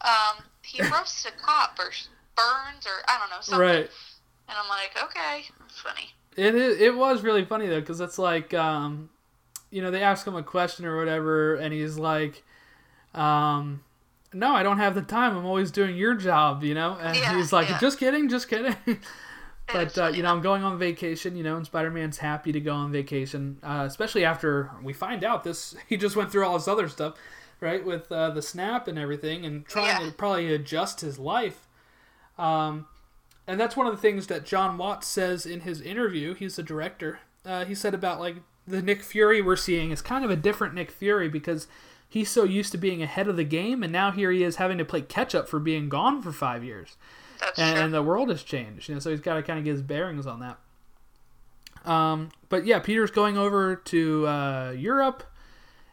Um, 0.00 0.42
he 0.62 0.82
roasts 0.90 1.26
a 1.26 1.32
cop 1.32 1.78
or 1.78 1.90
burns 2.34 2.86
or 2.86 3.04
I 3.08 3.18
don't 3.18 3.28
know 3.28 3.40
something. 3.40 3.60
Right. 3.60 3.90
And 4.48 4.58
I'm 4.58 4.68
like, 4.70 4.96
okay, 5.02 5.44
it's 5.66 5.80
funny. 5.80 6.08
It 6.36 6.54
is, 6.54 6.80
it 6.80 6.96
was 6.96 7.22
really 7.22 7.44
funny 7.44 7.66
though 7.66 7.80
because 7.80 8.00
it's 8.00 8.18
like 8.18 8.54
um, 8.54 9.10
you 9.74 9.82
know 9.82 9.90
they 9.90 10.02
ask 10.02 10.26
him 10.26 10.36
a 10.36 10.42
question 10.42 10.84
or 10.84 10.96
whatever 10.96 11.56
and 11.56 11.72
he's 11.74 11.98
like 11.98 12.44
um, 13.14 13.82
no 14.32 14.52
I 14.52 14.62
don't 14.62 14.78
have 14.78 14.94
the 14.94 15.02
time 15.02 15.36
I'm 15.36 15.44
always 15.46 15.70
doing 15.70 15.96
your 15.96 16.14
job 16.14 16.62
you 16.62 16.74
know 16.74 16.96
and 17.00 17.16
Yeah, 17.16 17.36
he's 17.36 17.52
like 17.52 17.68
yeah. 17.68 17.78
just 17.78 17.98
kidding 17.98 18.28
just 18.28 18.48
kidding 18.48 18.76
but 19.72 19.96
uh, 19.98 20.08
you 20.08 20.22
know 20.22 20.30
I'm 20.30 20.40
going 20.42 20.62
on 20.64 20.78
vacation 20.78 21.36
you 21.36 21.42
know 21.42 21.56
and 21.56 21.64
Spider-Man's 21.66 22.18
happy 22.18 22.52
to 22.52 22.60
go 22.60 22.72
on 22.72 22.92
vacation 22.92 23.58
uh, 23.62 23.84
especially 23.86 24.24
after 24.24 24.70
we 24.82 24.92
find 24.92 25.24
out 25.24 25.44
this 25.44 25.74
he 25.88 25.96
just 25.96 26.16
went 26.16 26.30
through 26.30 26.44
all 26.46 26.54
this 26.58 26.68
other 26.68 26.88
stuff 26.88 27.14
right 27.60 27.84
with 27.84 28.10
uh, 28.12 28.30
the 28.30 28.42
snap 28.42 28.88
and 28.88 28.98
everything 28.98 29.44
and 29.46 29.64
trying 29.66 30.00
Yeah. 30.02 30.06
to 30.10 30.12
probably 30.12 30.52
adjust 30.54 31.00
his 31.00 31.18
life 31.18 31.66
um, 32.38 32.86
and 33.46 33.60
that's 33.60 33.76
one 33.76 33.86
of 33.86 33.94
the 33.94 34.00
things 34.00 34.26
that 34.28 34.44
Jon 34.44 34.76
Watts 34.78 35.06
says 35.06 35.44
in 35.46 35.60
his 35.60 35.80
interview. 35.82 36.32
He's 36.34 36.56
the 36.56 36.62
director. 36.62 37.20
Uh, 37.44 37.64
he 37.66 37.74
said 37.74 37.92
about 37.94 38.18
like 38.18 38.36
the 38.66 38.82
Nick 38.82 39.02
Fury 39.02 39.42
we're 39.42 39.56
seeing 39.56 39.90
is 39.90 40.02
kind 40.02 40.24
of 40.24 40.30
a 40.30 40.36
different 40.36 40.74
Nick 40.74 40.90
Fury 40.90 41.28
because 41.28 41.66
he's 42.08 42.30
so 42.30 42.44
used 42.44 42.72
to 42.72 42.78
being 42.78 43.02
ahead 43.02 43.28
of 43.28 43.36
the 43.36 43.44
game, 43.44 43.82
and 43.82 43.92
now 43.92 44.10
here 44.10 44.30
he 44.30 44.42
is 44.42 44.56
having 44.56 44.78
to 44.78 44.84
play 44.84 45.00
catch 45.02 45.34
up 45.34 45.48
for 45.48 45.58
being 45.58 45.88
gone 45.88 46.22
for 46.22 46.32
five 46.32 46.64
years, 46.64 46.96
That's 47.40 47.58
and, 47.58 47.76
true. 47.76 47.84
and 47.84 47.94
the 47.94 48.02
world 48.02 48.28
has 48.30 48.42
changed. 48.42 48.88
You 48.88 48.94
know, 48.94 48.98
so 49.00 49.10
he's 49.10 49.20
got 49.20 49.34
to 49.34 49.42
kind 49.42 49.58
of 49.58 49.64
get 49.64 49.72
his 49.72 49.82
bearings 49.82 50.26
on 50.26 50.40
that. 50.40 50.58
Um, 51.90 52.30
but 52.48 52.64
yeah, 52.64 52.78
Peter's 52.78 53.10
going 53.10 53.36
over 53.36 53.76
to 53.76 54.26
uh, 54.26 54.70
Europe, 54.76 55.24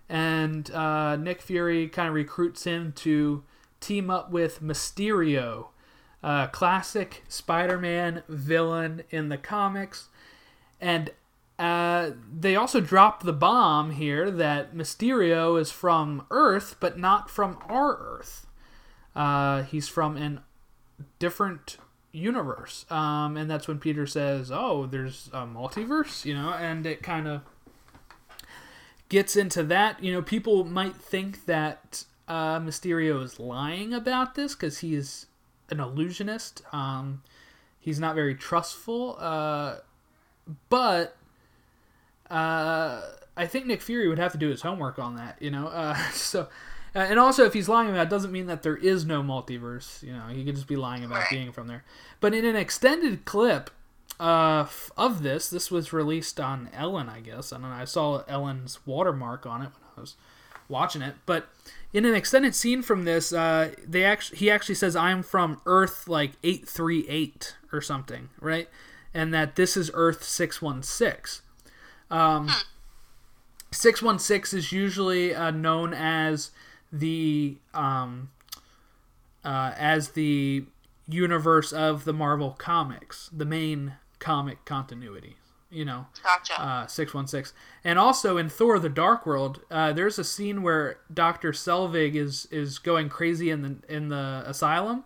and 0.08 0.70
uh, 0.72 1.18
Nick 1.18 1.42
Fury 1.42 1.88
kind 1.90 2.08
of 2.08 2.14
recruits 2.14 2.64
him 2.64 2.94
to 2.98 3.44
team 3.82 4.10
up 4.10 4.32
with 4.32 4.62
Mysterio, 4.62 5.68
uh, 6.24 6.48
classic 6.48 7.24
Spider-Man 7.28 8.24
villain 8.30 9.04
in 9.10 9.30
the 9.30 9.38
comics, 9.38 10.08
and 10.80 11.10
uh, 11.62 12.14
they 12.39 12.55
also 12.55 12.82
drop 12.82 13.22
the 13.22 13.32
bomb 13.32 13.91
here 13.91 14.32
that 14.32 14.74
Mysterio 14.74 15.62
is 15.62 15.70
from 15.70 16.26
Earth, 16.32 16.76
but 16.80 16.97
not 16.97 17.30
from 17.30 17.59
our 17.70 17.97
Earth. 17.97 18.47
Uh, 19.16 19.62
he's 19.62 19.88
from 19.88 20.18
an 20.18 20.39
different 21.20 21.78
universe, 22.12 22.88
um, 22.89 23.38
and 23.38 23.47
that's 23.47 23.68
when 23.68 23.78
Peter 23.78 24.07
says, 24.07 24.51
"Oh, 24.51 24.88
there's 24.88 25.30
a 25.34 25.45
multiverse," 25.45 26.26
you 26.26 26.34
know, 26.34 26.49
and 26.49 26.88
it 26.88 27.03
kind 27.03 27.28
of 27.28 27.41
gets 29.09 29.36
into 29.36 29.62
that. 29.62 30.03
You 30.03 30.14
know, 30.14 30.24
people 30.24 30.64
might 30.64 30.95
think 30.95 31.45
that 31.45 32.05
uh, 32.28 32.59
Mysterio 32.59 33.24
is 33.24 33.39
lying 33.39 33.93
about 33.93 34.34
this 34.34 34.55
because 34.55 34.80
he's 34.80 35.28
an 35.70 35.80
illusionist. 35.80 36.64
Um, 36.74 37.22
he's 37.80 37.99
not 37.99 38.16
very 38.16 38.34
trustful, 38.34 39.16
uh, 39.20 39.76
but 40.68 41.18
uh, 42.32 43.02
I 43.36 43.46
think 43.46 43.66
Nick 43.66 43.82
Fury 43.82 44.08
would 44.08 44.20
have 44.20 44.32
to 44.32 44.38
do 44.38 44.50
his 44.50 44.62
homework 44.62 45.00
on 45.00 45.16
that. 45.16 45.38
You 45.42 45.52
know, 45.52 45.68
uh, 45.68 45.96
so. 46.12 46.48
Uh, 46.94 47.00
and 47.00 47.18
also, 47.18 47.46
if 47.46 47.54
he's 47.54 47.70
lying 47.70 47.90
about 47.90 48.08
it, 48.08 48.10
doesn't 48.10 48.34
mean 48.34 48.48
that 48.48 48.64
there 48.64 48.76
is 48.76 49.06
no 49.06 49.24
multiverse. 49.24 50.04
You 50.04 50.12
know, 50.12 50.28
he 50.28 50.44
could 50.44 50.56
just 50.56 50.68
be 50.68 50.76
lying 50.76 51.06
about 51.06 51.30
being 51.30 51.54
from 51.54 51.68
there. 51.68 51.86
But 52.20 52.34
in 52.34 52.44
an 52.44 52.58
extended 52.58 53.24
clip 53.24 53.70
uh, 54.20 54.68
of 54.98 55.24
this, 55.24 55.50
this 55.50 55.72
was 55.72 55.94
released 55.94 56.38
on 56.40 56.70
Ellen, 56.74 57.08
I 57.08 57.22
guess, 57.22 57.54
I 57.54 57.58
don't 57.58 57.70
know. 57.70 57.76
I 57.76 57.86
saw 57.86 58.24
Ellen's 58.28 58.86
watermark 58.86 59.46
on 59.46 59.62
it 59.62 59.70
when 59.74 59.90
I 59.98 60.02
was 60.02 60.16
watching 60.68 61.02
it. 61.02 61.16
But 61.26 61.48
in 61.94 62.06
an 62.06 62.14
extended 62.14 62.56
scene 62.56 62.82
from 62.82 63.06
this, 63.06 63.34
uh, 63.34 63.72
they 63.86 64.04
actually 64.04 64.40
he 64.40 64.50
actually 64.52 64.76
says, 64.76 64.96
"I'm 64.96 65.24
from 65.24 65.62
Earth 65.66 66.08
like 66.08 66.32
eight 66.44 66.68
three 66.68 67.06
eight 67.08 67.56
or 67.72 67.82
something," 67.82 68.30
right? 68.40 68.70
And 69.14 69.34
that 69.34 69.56
this 69.56 69.76
is 69.76 69.92
Earth 69.94 70.24
six 70.24 70.62
one 70.62 70.84
six. 70.84 71.42
Um, 72.12 72.49
616 73.72 74.57
is 74.59 74.72
usually 74.72 75.34
uh, 75.34 75.51
known 75.51 75.93
as 75.93 76.51
the 76.91 77.57
um, 77.74 78.30
uh, 79.43 79.74
as 79.78 80.09
the 80.09 80.66
universe 81.07 81.72
of 81.72 82.05
the 82.05 82.14
Marvel 82.14 82.51
comics, 82.51 83.30
the 83.32 83.45
main 83.45 83.93
comic 84.20 84.66
continuity. 84.66 85.38
You 85.74 85.86
know, 85.86 86.07
Gotcha. 86.22 86.62
uh, 86.62 86.88
616. 86.88 87.55
And 87.86 87.97
also 87.97 88.36
in 88.36 88.49
Thor: 88.49 88.78
The 88.78 88.89
Dark 88.89 89.26
World, 89.26 89.62
uh, 89.72 89.93
there's 89.93 90.20
a 90.20 90.24
scene 90.26 90.64
where 90.64 90.97
Doctor 91.14 91.53
Selvig 91.53 92.16
is 92.16 92.45
is 92.51 92.78
going 92.78 93.07
crazy 93.07 93.49
in 93.49 93.62
the 93.62 93.76
in 93.88 94.09
the 94.09 94.43
asylum, 94.45 95.05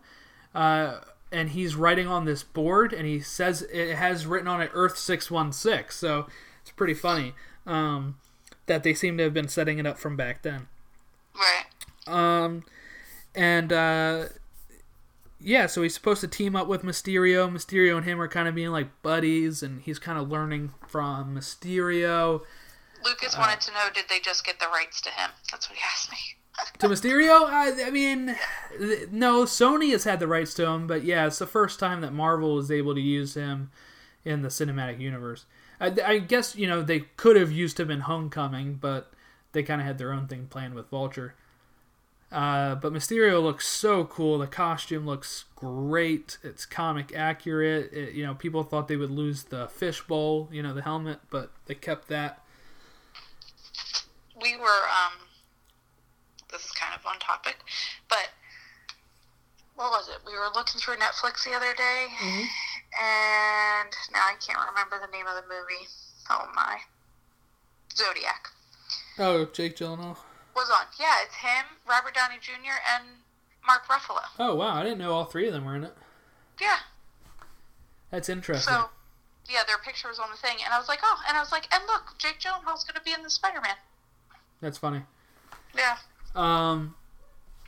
uh, 0.55 1.01
and 1.31 1.49
he's 1.49 1.75
writing 1.75 2.07
on 2.07 2.25
this 2.25 2.41
board, 2.41 2.93
and 2.93 3.05
he 3.05 3.19
says 3.19 3.61
it 3.71 3.93
has 3.93 4.25
written 4.25 4.47
on 4.47 4.59
it 4.59 4.71
Earth 4.73 4.97
616. 4.97 5.91
So 5.91 6.25
it's 6.66 6.72
pretty 6.72 6.95
funny 6.95 7.34
um, 7.68 8.18
that 8.66 8.82
they 8.84 8.95
seem 8.95 9.18
to 9.18 9.24
have 9.24 9.34
been 9.34 9.47
setting 9.47 9.78
it 9.78 9.86
up 9.86 9.99
from 9.99 10.18
back 10.18 10.41
then. 10.41 10.68
right. 11.36 11.66
Um, 12.07 12.63
and 13.36 13.72
uh, 13.72 14.26
yeah, 15.39 15.68
so 15.68 15.84
he's 15.84 15.93
supposed 15.93 16.22
to 16.22 16.28
team 16.28 16.55
up 16.55 16.68
with 16.68 16.82
Mysterio. 16.84 17.49
Mysterio 17.51 17.97
and 17.97 18.05
him 18.05 18.20
are 18.22 18.28
kind 18.28 18.47
of 18.47 18.55
being 18.55 18.70
like 18.72 18.88
buddies, 19.03 19.61
and 19.61 19.82
he's 19.82 19.99
kind 19.99 20.18
of 20.18 20.30
learning 20.30 20.74
from 20.88 21.36
Mysterio. 21.36 22.41
Lucas 23.03 23.36
Uh, 23.36 23.39
wanted 23.39 23.61
to 23.61 23.72
know 23.72 23.88
did 23.93 24.05
they 24.09 24.20
just 24.20 24.43
get 24.45 24.59
the 24.59 24.68
rights 24.68 25.01
to 25.01 25.09
him? 25.11 25.30
That's 25.51 25.70
what 25.70 25.78
he 25.78 25.84
asked 25.93 26.11
me. 26.11 26.18
To 26.80 26.88
Mysterio, 26.88 27.43
I, 27.49 27.88
I 27.88 27.89
mean, 27.91 28.36
th- 28.80 29.09
no, 29.11 29.43
Sony 29.43 29.91
has 29.91 30.05
had 30.05 30.22
the 30.22 30.28
rights 30.28 30.53
to 30.53 30.66
him, 30.66 30.88
but 30.88 31.03
yeah, 31.03 31.28
it's 31.28 31.38
the 31.39 31.45
first 31.45 31.80
time 31.82 31.99
that 31.99 32.13
Marvel 32.13 32.55
was 32.55 32.72
able 32.72 32.95
to 32.95 33.01
use 33.01 33.34
him 33.34 33.72
in 34.24 34.41
the 34.41 34.47
cinematic 34.47 34.99
universe. 35.01 35.45
I, 35.80 35.93
I 36.05 36.19
guess 36.19 36.55
you 36.55 36.67
know 36.67 36.82
they 36.82 37.01
could 37.17 37.36
have 37.36 37.51
used 37.51 37.80
him 37.80 37.91
in 37.91 38.01
Homecoming, 38.01 38.76
but 38.76 39.11
they 39.51 39.63
kind 39.63 39.82
of 39.82 39.88
had 39.88 39.97
their 39.97 40.11
own 40.11 40.28
thing 40.28 40.47
planned 40.47 40.73
with 40.76 40.89
Vulture. 40.89 41.36
Uh, 42.32 42.76
but 42.76 42.91
Mysterio 42.91 43.41
looks 43.41 43.67
so 43.67 44.03
cool. 44.03 44.38
The 44.38 44.47
costume 44.47 45.05
looks 45.05 45.45
great. 45.55 46.38
It's 46.43 46.65
comic 46.65 47.15
accurate. 47.15 47.93
It, 47.93 48.13
you 48.13 48.26
know, 48.26 48.34
people 48.34 48.63
thought 48.63 48.88
they 48.88 48.97
would 48.97 49.11
lose 49.11 49.43
the 49.43 49.67
fishbowl, 49.69 50.49
you 50.51 50.61
know, 50.61 50.73
the 50.73 50.82
helmet, 50.82 51.19
but 51.30 51.51
they 51.67 51.76
kept 51.76 52.09
that. 52.09 52.43
We 54.41 54.57
were, 54.57 54.65
um, 54.65 55.13
this 56.51 56.65
is 56.65 56.71
kind 56.71 56.93
of 56.93 57.05
on 57.05 57.19
topic, 57.19 57.57
but 58.09 58.32
what 59.76 59.91
was 59.91 60.09
it? 60.09 60.17
We 60.26 60.34
were 60.34 60.49
looking 60.53 60.82
through 60.82 60.95
Netflix 60.95 61.45
the 61.45 61.53
other 61.55 61.73
day, 61.73 62.07
and 63.01 63.91
now 64.11 64.19
I 64.25 64.35
can't 64.45 64.59
remember 64.69 64.99
the 64.99 65.11
name 65.11 65.27
of 65.27 65.35
the 65.35 65.47
movie. 65.47 65.87
Oh 66.29 66.47
my. 66.55 66.77
Zodiac 67.95 68.47
Oh, 69.17 69.45
Jake 69.53 69.77
Gyllenhaal. 69.77 70.17
was 70.55 70.69
on. 70.69 70.85
Yeah, 70.99 71.15
it's 71.23 71.35
him, 71.35 71.65
Robert 71.87 72.13
Downey 72.13 72.35
Jr., 72.41 72.75
and 72.95 73.05
Mark 73.65 73.87
Ruffalo. 73.87 74.23
Oh 74.39 74.55
wow, 74.55 74.75
I 74.75 74.83
didn't 74.83 74.97
know 74.99 75.13
all 75.13 75.25
three 75.25 75.47
of 75.47 75.53
them 75.53 75.65
were 75.65 75.75
in 75.75 75.83
it. 75.85 75.95
Yeah. 76.61 76.77
That's 78.11 78.29
interesting. 78.29 78.73
So, 78.73 78.89
yeah, 79.49 79.61
their 79.67 79.77
picture 79.77 80.07
was 80.09 80.19
on 80.19 80.29
the 80.31 80.37
thing, 80.37 80.57
and 80.63 80.73
I 80.73 80.77
was 80.79 80.87
like, 80.87 80.99
oh, 81.03 81.19
and 81.27 81.37
I 81.37 81.39
was 81.39 81.51
like, 81.51 81.67
and 81.73 81.83
look, 81.87 82.15
Jake 82.17 82.39
Gyllenhaal's 82.39 82.83
going 82.83 82.95
to 82.95 83.01
be 83.03 83.11
in 83.13 83.23
the 83.23 83.29
Spider-Man. 83.29 83.75
That's 84.61 84.77
funny. 84.77 85.01
Yeah. 85.75 85.97
Um, 86.35 86.95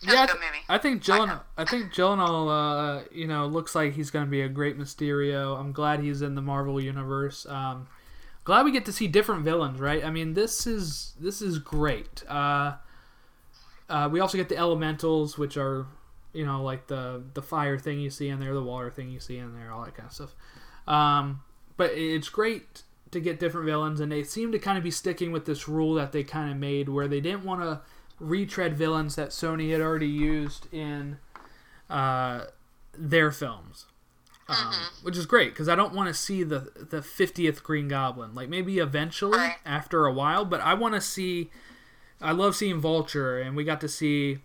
yeah, 0.01 0.21
I, 0.21 0.25
good 0.25 0.33
th- 0.33 0.45
movie. 0.45 0.63
I 0.69 0.77
think 0.77 1.01
I 1.01 1.05
Gyllenhaal. 1.05 1.41
I 1.57 1.65
think 1.65 1.93
Gyllenhaal. 1.93 3.01
Uh, 3.01 3.03
you 3.11 3.27
know, 3.27 3.47
looks 3.47 3.75
like 3.75 3.93
he's 3.93 4.11
going 4.11 4.25
to 4.25 4.31
be 4.31 4.41
a 4.41 4.49
great 4.49 4.77
Mysterio. 4.77 5.59
I'm 5.59 5.71
glad 5.71 6.01
he's 6.01 6.21
in 6.21 6.35
the 6.35 6.41
Marvel 6.41 6.79
universe. 6.79 7.45
Um, 7.47 7.87
glad 8.43 8.65
we 8.65 8.71
get 8.71 8.85
to 8.85 8.93
see 8.93 9.07
different 9.07 9.43
villains. 9.43 9.79
Right? 9.79 10.03
I 10.03 10.09
mean, 10.11 10.33
this 10.33 10.67
is 10.67 11.13
this 11.19 11.41
is 11.41 11.57
great. 11.59 12.23
Uh, 12.27 12.75
uh, 13.89 14.09
we 14.11 14.19
also 14.19 14.37
get 14.37 14.49
the 14.49 14.55
Elementals, 14.57 15.37
which 15.37 15.57
are 15.57 15.87
you 16.33 16.45
know 16.45 16.61
like 16.61 16.87
the 16.87 17.23
the 17.33 17.41
fire 17.41 17.77
thing 17.77 17.99
you 17.99 18.09
see 18.09 18.29
in 18.29 18.39
there, 18.39 18.53
the 18.53 18.63
water 18.63 18.91
thing 18.91 19.09
you 19.09 19.19
see 19.19 19.37
in 19.37 19.55
there, 19.55 19.71
all 19.71 19.83
that 19.83 19.95
kind 19.95 20.07
of 20.07 20.13
stuff. 20.13 20.35
Um, 20.87 21.41
but 21.75 21.91
it's 21.91 22.29
great 22.29 22.83
to 23.11 23.19
get 23.19 23.39
different 23.39 23.65
villains, 23.65 23.99
and 23.99 24.11
they 24.11 24.23
seem 24.23 24.51
to 24.51 24.59
kind 24.59 24.77
of 24.77 24.83
be 24.83 24.91
sticking 24.91 25.31
with 25.31 25.45
this 25.45 25.67
rule 25.67 25.93
that 25.95 26.11
they 26.11 26.23
kind 26.23 26.51
of 26.51 26.57
made, 26.57 26.89
where 26.89 27.07
they 27.07 27.21
didn't 27.21 27.43
want 27.43 27.61
to 27.61 27.81
retread 28.19 28.75
villains 28.77 29.15
that 29.15 29.29
Sony 29.29 29.71
had 29.71 29.81
already 29.81 30.07
used 30.07 30.71
in 30.73 31.17
uh, 31.89 32.45
their 32.97 33.31
films, 33.31 33.85
um, 34.49 34.73
which 35.03 35.17
is 35.17 35.25
great 35.25 35.53
because 35.53 35.69
I 35.69 35.75
don't 35.75 35.93
want 35.93 36.07
to 36.07 36.13
see 36.13 36.43
the 36.43 36.71
the 36.89 37.01
fiftieth 37.01 37.63
Green 37.63 37.87
Goblin. 37.87 38.33
Like 38.35 38.49
maybe 38.49 38.79
eventually 38.79 39.37
Right. 39.37 39.57
after 39.65 40.05
a 40.05 40.13
while, 40.13 40.45
but 40.45 40.61
I 40.61 40.73
want 40.73 40.95
to 40.95 41.01
see. 41.01 41.49
I 42.19 42.31
love 42.31 42.55
seeing 42.55 42.79
Vulture, 42.79 43.39
and 43.39 43.55
we 43.55 43.63
got 43.63 43.79
to 43.81 43.87
see, 43.87 44.39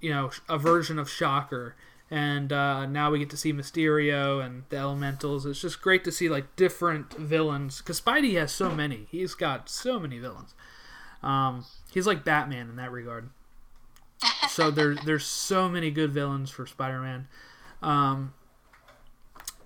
you 0.00 0.08
know, 0.10 0.30
a 0.48 0.56
version 0.56 0.98
of 0.98 1.10
Shocker, 1.10 1.74
and 2.10 2.50
uh, 2.50 2.86
now 2.86 3.10
we 3.10 3.18
get 3.18 3.28
to 3.30 3.36
see 3.36 3.52
Mysterio 3.52 4.42
and 4.42 4.62
the 4.70 4.78
Elementals. 4.78 5.44
It's 5.44 5.60
just 5.60 5.82
great 5.82 6.02
to 6.04 6.10
see 6.12 6.30
like 6.30 6.56
different 6.56 7.12
villains 7.12 7.78
because 7.82 8.00
Spidey 8.00 8.34
has 8.38 8.52
so 8.52 8.74
many. 8.74 9.06
He's 9.10 9.34
got 9.34 9.68
so 9.68 10.00
many 10.00 10.18
villains. 10.18 10.54
Um, 11.22 11.66
he's 11.94 12.06
like 12.08 12.24
Batman 12.24 12.68
in 12.68 12.76
that 12.76 12.90
regard. 12.90 13.30
So 14.48 14.70
there, 14.72 14.96
there's 14.96 15.24
so 15.24 15.68
many 15.68 15.92
good 15.92 16.10
villains 16.10 16.50
for 16.50 16.66
Spider-Man, 16.66 17.28
um, 17.80 18.34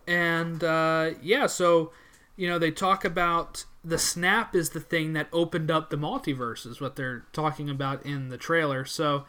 and 0.06 0.62
uh, 0.62 1.10
yeah. 1.22 1.46
So 1.46 1.92
you 2.36 2.46
know 2.46 2.58
they 2.58 2.70
talk 2.70 3.04
about 3.04 3.64
the 3.82 3.98
snap 3.98 4.54
is 4.54 4.70
the 4.70 4.80
thing 4.80 5.14
that 5.14 5.28
opened 5.32 5.70
up 5.70 5.88
the 5.88 5.96
multiverse 5.96 6.66
is 6.66 6.80
what 6.80 6.96
they're 6.96 7.24
talking 7.32 7.70
about 7.70 8.04
in 8.04 8.28
the 8.28 8.36
trailer. 8.36 8.84
So 8.84 9.24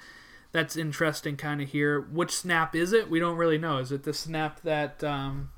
that's 0.52 0.76
interesting, 0.76 1.38
kind 1.38 1.62
of 1.62 1.70
here. 1.70 2.02
Which 2.02 2.32
snap 2.32 2.76
is 2.76 2.91
it? 2.91 3.10
We 3.10 3.20
don't 3.20 3.38
really 3.38 3.58
know. 3.58 3.78
Is 3.78 3.91
it 3.91 4.04
the 4.04 4.14
snap 4.14 4.62
that 4.62 5.04
um, 5.04 5.52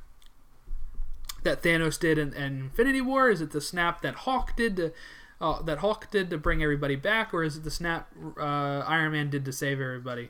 that 1.44 1.64
Thanos 1.64 2.00
did 2.00 2.20
in, 2.20 2.34
in 2.34 2.60
Infinity 2.60 3.02
War? 3.02 3.30
Is 3.30 3.42
it 3.42 3.52
the 3.52 3.62
snap 3.62 4.02
that 4.02 4.16
Hawk 4.16 4.56
did 4.56 4.76
to 4.76 4.94
uh, 5.42 5.62
that 5.64 5.80
Hulk 5.80 6.10
did 6.12 6.30
to 6.30 6.38
bring 6.38 6.62
everybody 6.64 6.96
back, 6.96 7.34
or 7.34 7.44
is 7.44 7.58
it 7.58 7.64
the 7.64 7.72
snap 7.72 8.10
uh, 8.40 8.84
Iron 8.88 9.12
Man 9.12 9.30
did 9.30 9.44
to 9.46 9.52
save 9.52 9.82
everybody 9.82 10.30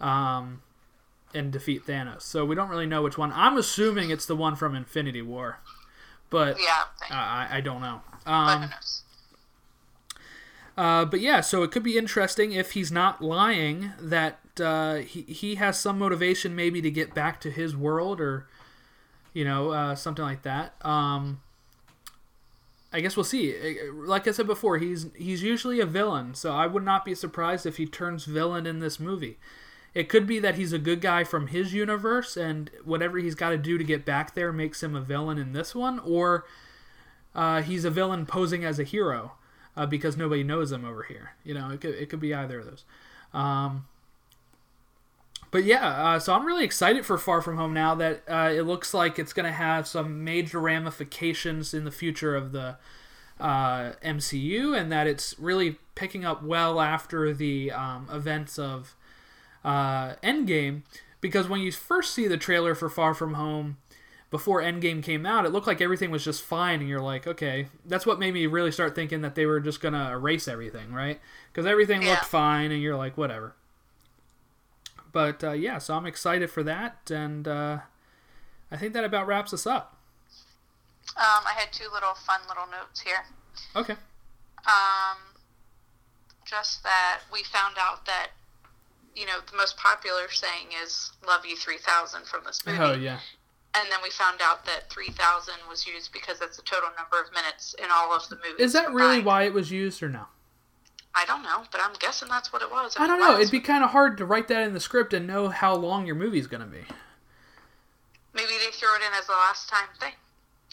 um, 0.00 0.60
and 1.32 1.52
defeat 1.52 1.86
Thanos? 1.86 2.22
So 2.22 2.44
we 2.44 2.54
don't 2.56 2.68
really 2.68 2.86
know 2.86 3.02
which 3.02 3.16
one. 3.16 3.32
I'm 3.32 3.56
assuming 3.56 4.10
it's 4.10 4.26
the 4.26 4.36
one 4.36 4.56
from 4.56 4.74
Infinity 4.74 5.22
War, 5.22 5.60
but 6.30 6.58
Yeah. 6.58 6.84
Uh, 7.10 7.14
I, 7.14 7.48
I 7.52 7.60
don't 7.60 7.80
know. 7.80 8.00
but 8.24 8.30
Um, 8.32 8.70
uh, 10.76 11.04
but 11.04 11.20
yeah, 11.20 11.40
so 11.40 11.62
it 11.62 11.70
could 11.70 11.84
be 11.84 11.96
interesting 11.96 12.50
if 12.52 12.72
he's 12.72 12.90
not 12.90 13.22
lying 13.22 13.92
that 14.00 14.40
uh, 14.60 14.96
he 14.96 15.22
he 15.22 15.54
has 15.56 15.78
some 15.78 15.98
motivation 15.98 16.56
maybe 16.56 16.82
to 16.82 16.90
get 16.90 17.14
back 17.14 17.40
to 17.42 17.50
his 17.50 17.76
world 17.76 18.20
or 18.20 18.48
you 19.32 19.44
know 19.44 19.70
uh, 19.70 19.94
something 19.94 20.24
like 20.24 20.42
that. 20.42 20.74
Um, 20.84 21.40
I 22.94 23.00
guess 23.00 23.16
we'll 23.16 23.24
see. 23.24 23.56
Like 23.92 24.28
I 24.28 24.30
said 24.30 24.46
before, 24.46 24.78
he's 24.78 25.08
he's 25.16 25.42
usually 25.42 25.80
a 25.80 25.86
villain, 25.86 26.34
so 26.34 26.52
I 26.52 26.68
would 26.68 26.84
not 26.84 27.04
be 27.04 27.14
surprised 27.16 27.66
if 27.66 27.76
he 27.76 27.86
turns 27.86 28.24
villain 28.24 28.66
in 28.66 28.78
this 28.78 29.00
movie. 29.00 29.36
It 29.94 30.08
could 30.08 30.28
be 30.28 30.38
that 30.38 30.54
he's 30.54 30.72
a 30.72 30.78
good 30.78 31.00
guy 31.00 31.24
from 31.24 31.48
his 31.48 31.74
universe, 31.74 32.36
and 32.36 32.70
whatever 32.84 33.18
he's 33.18 33.34
got 33.34 33.50
to 33.50 33.58
do 33.58 33.78
to 33.78 33.84
get 33.84 34.04
back 34.04 34.34
there 34.34 34.52
makes 34.52 34.80
him 34.80 34.94
a 34.94 35.00
villain 35.00 35.38
in 35.38 35.52
this 35.52 35.74
one, 35.74 35.98
or 35.98 36.46
uh, 37.34 37.62
he's 37.62 37.84
a 37.84 37.90
villain 37.90 38.26
posing 38.26 38.64
as 38.64 38.78
a 38.78 38.84
hero 38.84 39.32
uh, 39.76 39.86
because 39.86 40.16
nobody 40.16 40.44
knows 40.44 40.70
him 40.70 40.84
over 40.84 41.02
here. 41.02 41.32
You 41.42 41.54
know, 41.54 41.70
it 41.70 41.80
could 41.80 41.96
it 41.96 42.08
could 42.08 42.20
be 42.20 42.32
either 42.32 42.60
of 42.60 42.66
those. 42.66 42.84
Um, 43.32 43.86
but 45.54 45.62
yeah, 45.62 45.86
uh, 45.86 46.18
so 46.18 46.34
I'm 46.34 46.44
really 46.44 46.64
excited 46.64 47.06
for 47.06 47.16
Far 47.16 47.40
From 47.40 47.58
Home 47.58 47.72
now 47.72 47.94
that 47.94 48.24
uh, 48.26 48.50
it 48.52 48.62
looks 48.62 48.92
like 48.92 49.20
it's 49.20 49.32
going 49.32 49.46
to 49.46 49.52
have 49.52 49.86
some 49.86 50.24
major 50.24 50.58
ramifications 50.58 51.72
in 51.72 51.84
the 51.84 51.92
future 51.92 52.34
of 52.34 52.50
the 52.50 52.74
uh, 53.38 53.92
MCU, 54.04 54.76
and 54.76 54.90
that 54.90 55.06
it's 55.06 55.38
really 55.38 55.78
picking 55.94 56.24
up 56.24 56.42
well 56.42 56.80
after 56.80 57.32
the 57.32 57.70
um, 57.70 58.08
events 58.12 58.58
of 58.58 58.96
uh, 59.64 60.14
Endgame. 60.24 60.82
Because 61.20 61.48
when 61.48 61.60
you 61.60 61.70
first 61.70 62.12
see 62.14 62.26
the 62.26 62.36
trailer 62.36 62.74
for 62.74 62.88
Far 62.88 63.14
From 63.14 63.34
Home, 63.34 63.76
before 64.32 64.60
Endgame 64.60 65.04
came 65.04 65.24
out, 65.24 65.46
it 65.46 65.50
looked 65.50 65.68
like 65.68 65.80
everything 65.80 66.10
was 66.10 66.24
just 66.24 66.42
fine, 66.42 66.80
and 66.80 66.88
you're 66.88 67.00
like, 67.00 67.28
okay, 67.28 67.68
that's 67.86 68.04
what 68.04 68.18
made 68.18 68.34
me 68.34 68.48
really 68.48 68.72
start 68.72 68.96
thinking 68.96 69.20
that 69.20 69.36
they 69.36 69.46
were 69.46 69.60
just 69.60 69.80
gonna 69.80 70.10
erase 70.10 70.48
everything, 70.48 70.92
right? 70.92 71.20
Because 71.52 71.64
everything 71.64 72.02
Yeah. 72.02 72.10
looked 72.10 72.24
fine, 72.24 72.72
and 72.72 72.82
you're 72.82 72.96
like, 72.96 73.16
whatever. 73.16 73.54
But 75.14 75.44
uh, 75.44 75.52
yeah, 75.52 75.78
so 75.78 75.94
I'm 75.94 76.06
excited 76.06 76.50
for 76.50 76.64
that, 76.64 77.08
and 77.08 77.46
uh, 77.46 77.78
I 78.70 78.76
think 78.76 78.92
that 78.94 79.04
about 79.04 79.28
wraps 79.28 79.54
us 79.54 79.64
up. 79.64 79.96
Um, 81.16 81.44
I 81.46 81.52
had 81.56 81.72
two 81.72 81.86
little 81.94 82.14
fun 82.14 82.40
little 82.48 82.66
notes 82.66 83.00
here. 83.00 83.24
Okay. 83.76 83.94
Um, 84.66 85.18
just 86.44 86.82
that 86.82 87.20
we 87.32 87.44
found 87.44 87.76
out 87.78 88.04
that 88.06 88.30
you 89.14 89.24
know 89.24 89.38
the 89.48 89.56
most 89.56 89.76
popular 89.76 90.28
saying 90.28 90.66
is 90.82 91.12
"Love 91.26 91.46
you 91.46 91.56
3000" 91.56 92.26
from 92.26 92.42
this 92.44 92.66
movie. 92.66 92.78
Oh 92.80 92.94
yeah. 92.94 93.20
And 93.76 93.90
then 93.90 93.98
we 94.02 94.10
found 94.10 94.40
out 94.40 94.64
that 94.66 94.88
3000 94.90 95.54
was 95.68 95.84
used 95.84 96.12
because 96.12 96.38
that's 96.38 96.56
the 96.56 96.62
total 96.62 96.90
number 96.96 97.20
of 97.20 97.32
minutes 97.32 97.74
in 97.78 97.86
all 97.90 98.14
of 98.14 98.28
the 98.28 98.36
movies. 98.36 98.66
Is 98.66 98.72
that 98.72 98.92
really 98.92 99.20
why 99.20 99.44
it 99.44 99.52
was 99.52 99.70
used, 99.70 100.00
or 100.00 100.08
no? 100.08 100.26
I 101.14 101.24
don't 101.26 101.42
know, 101.42 101.62
but 101.70 101.80
I'm 101.80 101.92
guessing 102.00 102.28
that's 102.28 102.52
what 102.52 102.62
it 102.62 102.70
was. 102.70 102.94
I 102.98 103.06
don't 103.06 103.20
know. 103.20 103.38
It'd 103.38 103.50
be 103.50 103.60
kind 103.60 103.84
of 103.84 103.90
hard 103.90 104.18
to 104.18 104.24
write 104.24 104.48
that 104.48 104.66
in 104.66 104.74
the 104.74 104.80
script 104.80 105.14
and 105.14 105.26
know 105.26 105.48
how 105.48 105.74
long 105.74 106.06
your 106.06 106.16
movie's 106.16 106.46
gonna 106.46 106.66
be. 106.66 106.84
Maybe 108.34 108.52
they 108.64 108.72
threw 108.72 108.88
it 108.96 109.02
in 109.06 109.12
as 109.16 109.26
the 109.26 109.32
last 109.32 109.68
time 109.68 109.88
thing, 110.00 110.12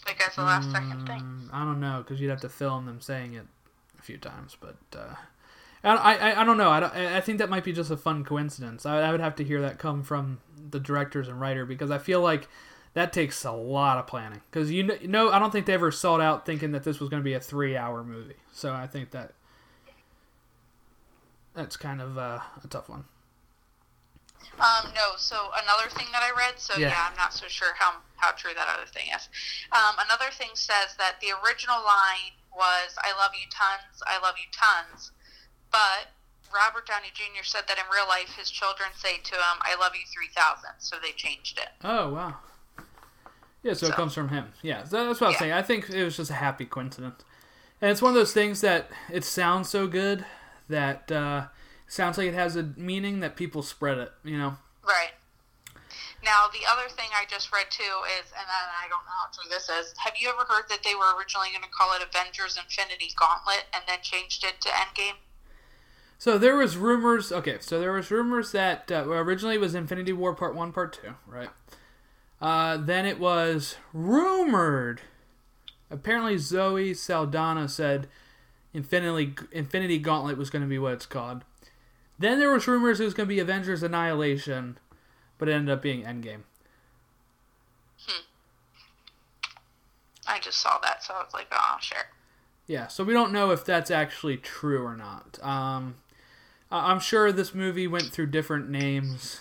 like 0.04 0.20
as 0.26 0.34
the 0.34 0.42
last 0.42 0.70
second 0.72 1.06
thing. 1.06 1.20
Mm, 1.20 1.48
I 1.52 1.64
don't 1.64 1.80
know 1.80 1.98
because 1.98 2.20
you'd 2.20 2.30
have 2.30 2.40
to 2.40 2.48
film 2.48 2.86
them 2.86 3.00
saying 3.00 3.34
it 3.34 3.46
a 3.98 4.02
few 4.02 4.18
times, 4.18 4.56
but 4.60 4.76
uh, 4.96 5.14
I, 5.84 6.16
I 6.16 6.40
I 6.40 6.44
don't 6.44 6.58
know. 6.58 6.70
I, 6.70 6.80
don't, 6.80 6.94
I 6.94 7.20
think 7.20 7.38
that 7.38 7.48
might 7.48 7.64
be 7.64 7.72
just 7.72 7.90
a 7.90 7.96
fun 7.96 8.24
coincidence. 8.24 8.84
I, 8.84 9.00
I 9.00 9.12
would 9.12 9.20
have 9.20 9.36
to 9.36 9.44
hear 9.44 9.60
that 9.62 9.78
come 9.78 10.02
from 10.02 10.40
the 10.70 10.80
directors 10.80 11.28
and 11.28 11.40
writer 11.40 11.64
because 11.64 11.92
I 11.92 11.98
feel 11.98 12.20
like 12.20 12.48
that 12.94 13.12
takes 13.12 13.44
a 13.44 13.52
lot 13.52 13.98
of 13.98 14.08
planning. 14.08 14.40
Because 14.50 14.72
you 14.72 14.82
know, 14.82 14.96
you 15.00 15.08
know, 15.08 15.30
I 15.30 15.38
don't 15.38 15.52
think 15.52 15.66
they 15.66 15.74
ever 15.74 15.92
sought 15.92 16.20
out 16.20 16.44
thinking 16.44 16.72
that 16.72 16.82
this 16.82 16.98
was 16.98 17.08
going 17.08 17.20
to 17.20 17.24
be 17.24 17.34
a 17.34 17.40
three-hour 17.40 18.02
movie. 18.02 18.34
So 18.52 18.72
I 18.72 18.88
think 18.88 19.12
that 19.12 19.32
that's 21.54 21.76
kind 21.76 22.00
of 22.00 22.18
uh, 22.18 22.40
a 22.62 22.68
tough 22.68 22.88
one. 22.88 23.04
Um, 24.60 24.92
no. 24.94 25.16
So 25.16 25.50
another 25.62 25.88
thing 25.90 26.06
that 26.12 26.22
I 26.22 26.30
read. 26.36 26.58
So 26.58 26.76
Yeah. 26.76 26.88
yeah, 26.88 27.08
I'm 27.10 27.16
not 27.16 27.32
so 27.32 27.48
sure 27.48 27.74
how 27.78 27.94
how 28.16 28.32
true 28.32 28.54
that 28.54 28.68
other 28.68 28.86
thing 28.86 29.08
is. 29.14 29.28
Um, 29.72 29.96
another 29.98 30.30
thing 30.30 30.50
says 30.54 30.94
that 30.98 31.20
the 31.20 31.32
original 31.44 31.82
line 31.82 32.36
was 32.54 32.96
"I 33.02 33.12
love 33.16 33.32
you 33.34 33.48
tons, 33.50 34.02
I 34.06 34.18
love 34.18 34.34
you 34.38 34.46
tons," 34.52 35.12
but 35.70 36.12
Robert 36.52 36.86
Downey 36.86 37.10
Jr. 37.14 37.44
said 37.44 37.64
that 37.68 37.78
in 37.78 37.84
real 37.92 38.06
life 38.06 38.36
his 38.36 38.50
children 38.50 38.90
say 38.94 39.18
to 39.18 39.34
him 39.34 39.56
"I 39.62 39.74
love 39.80 39.92
you 39.94 40.04
3000," 40.12 40.70
so 40.78 40.96
they 41.02 41.12
changed 41.12 41.58
it. 41.58 41.70
Oh 41.82 42.12
wow. 42.12 42.36
Yeah, 43.62 43.74
so, 43.74 43.86
it 43.86 43.94
comes 43.94 44.12
from 44.12 44.28
him. 44.28 44.52
Yeah, 44.60 44.82
so 44.84 45.06
that's 45.06 45.20
what 45.20 45.28
I 45.28 45.30
was 45.30 45.38
saying. 45.38 45.52
I 45.52 45.62
think 45.62 45.88
it 45.88 46.02
was 46.02 46.16
just 46.16 46.30
a 46.30 46.34
happy 46.34 46.64
coincidence, 46.64 47.24
and 47.80 47.90
it's 47.90 48.02
one 48.02 48.10
of 48.10 48.16
those 48.16 48.32
things 48.32 48.60
that 48.60 48.90
it 49.10 49.24
sounds 49.24 49.68
so 49.68 49.86
good 49.86 50.24
that 50.72 51.12
uh, 51.12 51.46
sounds 51.86 52.18
like 52.18 52.28
it 52.28 52.34
has 52.34 52.56
a 52.56 52.64
meaning 52.76 53.20
that 53.20 53.36
people 53.36 53.62
spread 53.62 53.98
it. 53.98 54.12
You 54.24 54.36
know. 54.36 54.56
Right. 54.84 55.12
Now, 56.24 56.46
the 56.52 56.62
other 56.70 56.88
thing 56.88 57.08
I 57.12 57.24
just 57.28 57.52
read 57.52 57.66
too 57.70 57.94
is, 58.18 58.30
and 58.30 58.46
I 58.46 58.86
don't 58.88 59.04
know 59.04 59.10
how 59.10 59.30
true 59.32 59.50
this 59.50 59.68
is. 59.68 59.92
Have 59.98 60.14
you 60.20 60.28
ever 60.28 60.44
heard 60.48 60.68
that 60.68 60.84
they 60.84 60.94
were 60.94 61.16
originally 61.18 61.48
going 61.50 61.64
to 61.64 61.68
call 61.68 61.94
it 61.96 62.02
Avengers 62.02 62.56
Infinity 62.56 63.10
Gauntlet 63.16 63.64
and 63.74 63.82
then 63.88 63.98
changed 64.02 64.44
it 64.44 64.60
to 64.60 64.68
Endgame? 64.68 65.18
So 66.18 66.38
there 66.38 66.56
was 66.56 66.76
rumors. 66.76 67.32
Okay, 67.32 67.56
so 67.58 67.80
there 67.80 67.92
was 67.92 68.10
rumors 68.12 68.52
that 68.52 68.92
uh, 68.92 69.04
originally 69.08 69.56
it 69.56 69.60
was 69.60 69.74
Infinity 69.74 70.12
War 70.12 70.32
Part 70.34 70.54
One, 70.54 70.72
Part 70.72 70.92
Two, 70.92 71.14
right? 71.26 71.50
Uh, 72.40 72.76
then 72.76 73.04
it 73.04 73.18
was 73.18 73.74
rumored. 73.92 75.00
Apparently, 75.90 76.38
Zoe 76.38 76.94
Saldana 76.94 77.68
said 77.68 78.06
Infinity 78.74 79.34
Infinity 79.52 79.98
Gauntlet 79.98 80.36
was 80.38 80.50
going 80.50 80.62
to 80.62 80.68
be 80.68 80.78
what 80.78 80.92
it's 80.94 81.06
called. 81.06 81.44
Then 82.18 82.38
there 82.38 82.50
was 82.52 82.66
rumors 82.66 83.00
it 83.00 83.04
was 83.04 83.14
going 83.14 83.28
to 83.28 83.34
be 83.34 83.40
Avengers 83.40 83.82
Annihilation, 83.82 84.78
but 85.38 85.48
it 85.48 85.52
ended 85.52 85.72
up 85.72 85.82
being 85.82 86.02
Endgame. 86.04 86.42
Hmm. 88.06 88.22
I 90.26 90.38
just 90.38 90.58
saw 90.60 90.78
that, 90.82 91.02
so 91.02 91.14
I 91.14 91.22
was 91.22 91.32
like, 91.34 91.48
oh, 91.52 91.76
sure. 91.80 91.98
Yeah, 92.66 92.86
so 92.86 93.02
we 93.04 93.12
don't 93.12 93.32
know 93.32 93.50
if 93.50 93.64
that's 93.64 93.90
actually 93.90 94.36
true 94.36 94.84
or 94.84 94.96
not. 94.96 95.38
Um, 95.42 95.96
I- 96.70 96.92
I'm 96.92 97.00
sure 97.00 97.32
this 97.32 97.54
movie 97.54 97.86
went 97.88 98.12
through 98.12 98.26
different 98.26 98.70
names 98.70 99.40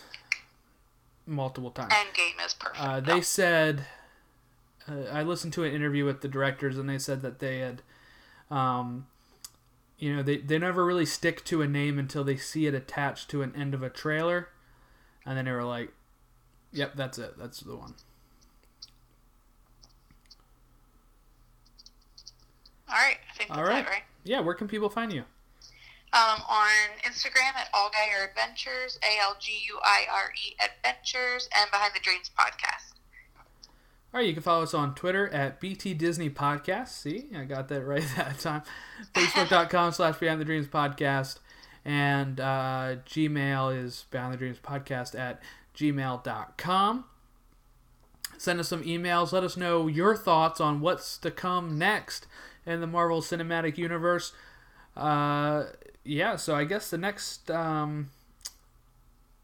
multiple 1.27 1.71
times. 1.71 1.93
Endgame 1.93 2.43
is 2.45 2.53
perfect. 2.55 2.81
Uh, 2.83 2.99
they 2.99 3.21
said, 3.21 3.85
uh, 4.89 5.03
I 5.11 5.21
listened 5.21 5.53
to 5.53 5.63
an 5.63 5.71
interview 5.73 6.03
with 6.03 6.21
the 6.21 6.27
directors, 6.27 6.77
and 6.77 6.89
they 6.89 6.97
said 6.97 7.21
that 7.21 7.39
they 7.39 7.59
had, 7.59 7.83
um, 8.49 9.05
you 10.01 10.15
know, 10.15 10.23
they, 10.23 10.37
they 10.37 10.57
never 10.57 10.83
really 10.83 11.05
stick 11.05 11.45
to 11.45 11.61
a 11.61 11.67
name 11.67 11.99
until 11.99 12.23
they 12.23 12.35
see 12.35 12.65
it 12.65 12.73
attached 12.73 13.29
to 13.29 13.43
an 13.43 13.53
end 13.55 13.75
of 13.75 13.83
a 13.83 13.89
trailer, 13.89 14.49
and 15.27 15.37
then 15.37 15.45
they 15.45 15.51
were 15.51 15.63
like, 15.63 15.93
"Yep, 16.73 16.95
that's 16.95 17.19
it. 17.19 17.37
That's 17.37 17.59
the 17.59 17.75
one." 17.75 17.93
All 22.89 22.95
right, 22.95 23.17
I 23.29 23.37
think 23.37 23.49
that's 23.49 23.59
All 23.59 23.63
right. 23.63 23.85
it, 23.85 23.89
right? 23.89 24.03
Yeah, 24.23 24.39
where 24.39 24.55
can 24.55 24.67
people 24.67 24.89
find 24.89 25.13
you? 25.13 25.23
Um, 26.13 26.41
on 26.49 26.67
Instagram 27.05 27.55
at 27.55 27.71
Alguire 27.71 28.27
Adventures, 28.27 28.97
A 29.03 29.21
L 29.21 29.37
G 29.39 29.51
U 29.67 29.79
I 29.83 30.05
R 30.11 30.33
E 30.33 30.55
Adventures, 30.59 31.47
and 31.55 31.69
Behind 31.69 31.93
the 31.93 31.99
Dreams 32.01 32.31
podcast. 32.35 32.90
All 34.13 34.19
right, 34.19 34.27
you 34.27 34.33
can 34.33 34.43
follow 34.43 34.63
us 34.63 34.73
on 34.73 34.93
Twitter 34.93 35.29
at 35.29 35.61
BT 35.61 35.93
Disney 35.93 36.29
Podcast. 36.29 36.89
See, 36.89 37.27
I 37.33 37.45
got 37.45 37.69
that 37.69 37.83
right 37.85 38.03
that 38.17 38.39
time. 38.39 38.61
Facebook.com 39.13 39.91
slash 39.93 40.17
Beyond 40.17 40.41
the 40.41 40.45
Dreams 40.45 40.67
Podcast. 40.67 41.39
And 41.85 42.41
uh, 42.41 42.97
Gmail 43.07 43.83
is 43.85 44.05
Beyond 44.11 44.33
the 44.33 44.37
Dreams 44.37 44.59
Podcast 44.61 45.17
at 45.17 45.41
gmail.com. 45.77 47.05
Send 48.37 48.59
us 48.59 48.67
some 48.67 48.83
emails. 48.83 49.31
Let 49.31 49.45
us 49.45 49.55
know 49.55 49.87
your 49.87 50.17
thoughts 50.17 50.59
on 50.59 50.81
what's 50.81 51.17
to 51.19 51.31
come 51.31 51.77
next 51.77 52.27
in 52.65 52.81
the 52.81 52.87
Marvel 52.87 53.21
Cinematic 53.21 53.77
Universe. 53.77 54.33
Uh, 54.97 55.67
yeah, 56.03 56.35
so 56.35 56.53
I 56.53 56.65
guess 56.65 56.89
the 56.89 56.97
next. 56.97 57.49
Um, 57.49 58.09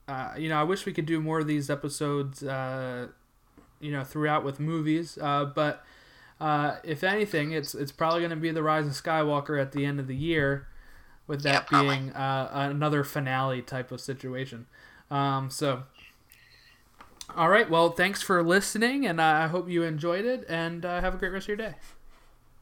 uh, 0.10 0.34
you 0.38 0.50
know, 0.50 0.60
I 0.60 0.64
wish 0.64 0.86
we 0.86 0.92
could 0.92 1.06
do 1.06 1.22
more 1.22 1.40
of 1.40 1.48
these 1.48 1.70
episodes. 1.70 2.44
You 3.80 3.92
know 3.92 4.04
throughout 4.04 4.44
with 4.44 4.60
movies. 4.60 5.18
Uh, 5.22 5.46
but 5.46 5.84
uh, 6.40 6.78
if 6.84 7.04
anything, 7.04 7.52
it's 7.52 7.74
it's 7.74 7.92
probably 7.92 8.20
going 8.20 8.32
to 8.32 8.36
be 8.36 8.52
the 8.52 8.64
Rise 8.64 8.86
of 8.86 8.94
Skywalker 8.94 9.62
at 9.62 9.72
the 9.72 9.86
end 9.86 10.00
of 10.00 10.08
the 10.08 10.16
year, 10.16 10.68
with 11.26 11.44
that 11.44 11.68
Yeah, 11.72 11.82
being 11.82 12.12
uh, 12.14 12.50
another 12.54 13.04
finale 13.04 13.62
type 13.62 13.92
of 13.92 14.00
situation. 14.00 14.68
Um, 15.10 15.50
so, 15.50 15.84
all 17.36 17.50
right. 17.50 17.70
Well, 17.70 17.92
thanks 17.92 18.22
for 18.22 18.44
listening, 18.44 19.06
and 19.06 19.22
I 19.22 19.48
hope 19.48 19.70
you 19.70 19.84
enjoyed 19.84 20.26
it. 20.26 20.46
And 20.50 20.86
uh, 20.86 21.02
have 21.02 21.16
a 21.16 21.18
great 21.18 21.32
rest 21.32 21.46
of 21.46 21.50
your 21.50 21.58
day. 21.58 21.76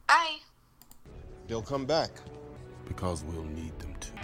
Bye. 0.08 0.38
They'll 1.48 1.62
come 1.62 1.86
back. 1.86 2.12
Because 2.88 3.24
we'll 3.24 3.44
need 3.46 3.78
them 3.80 3.96
to. 4.00 4.15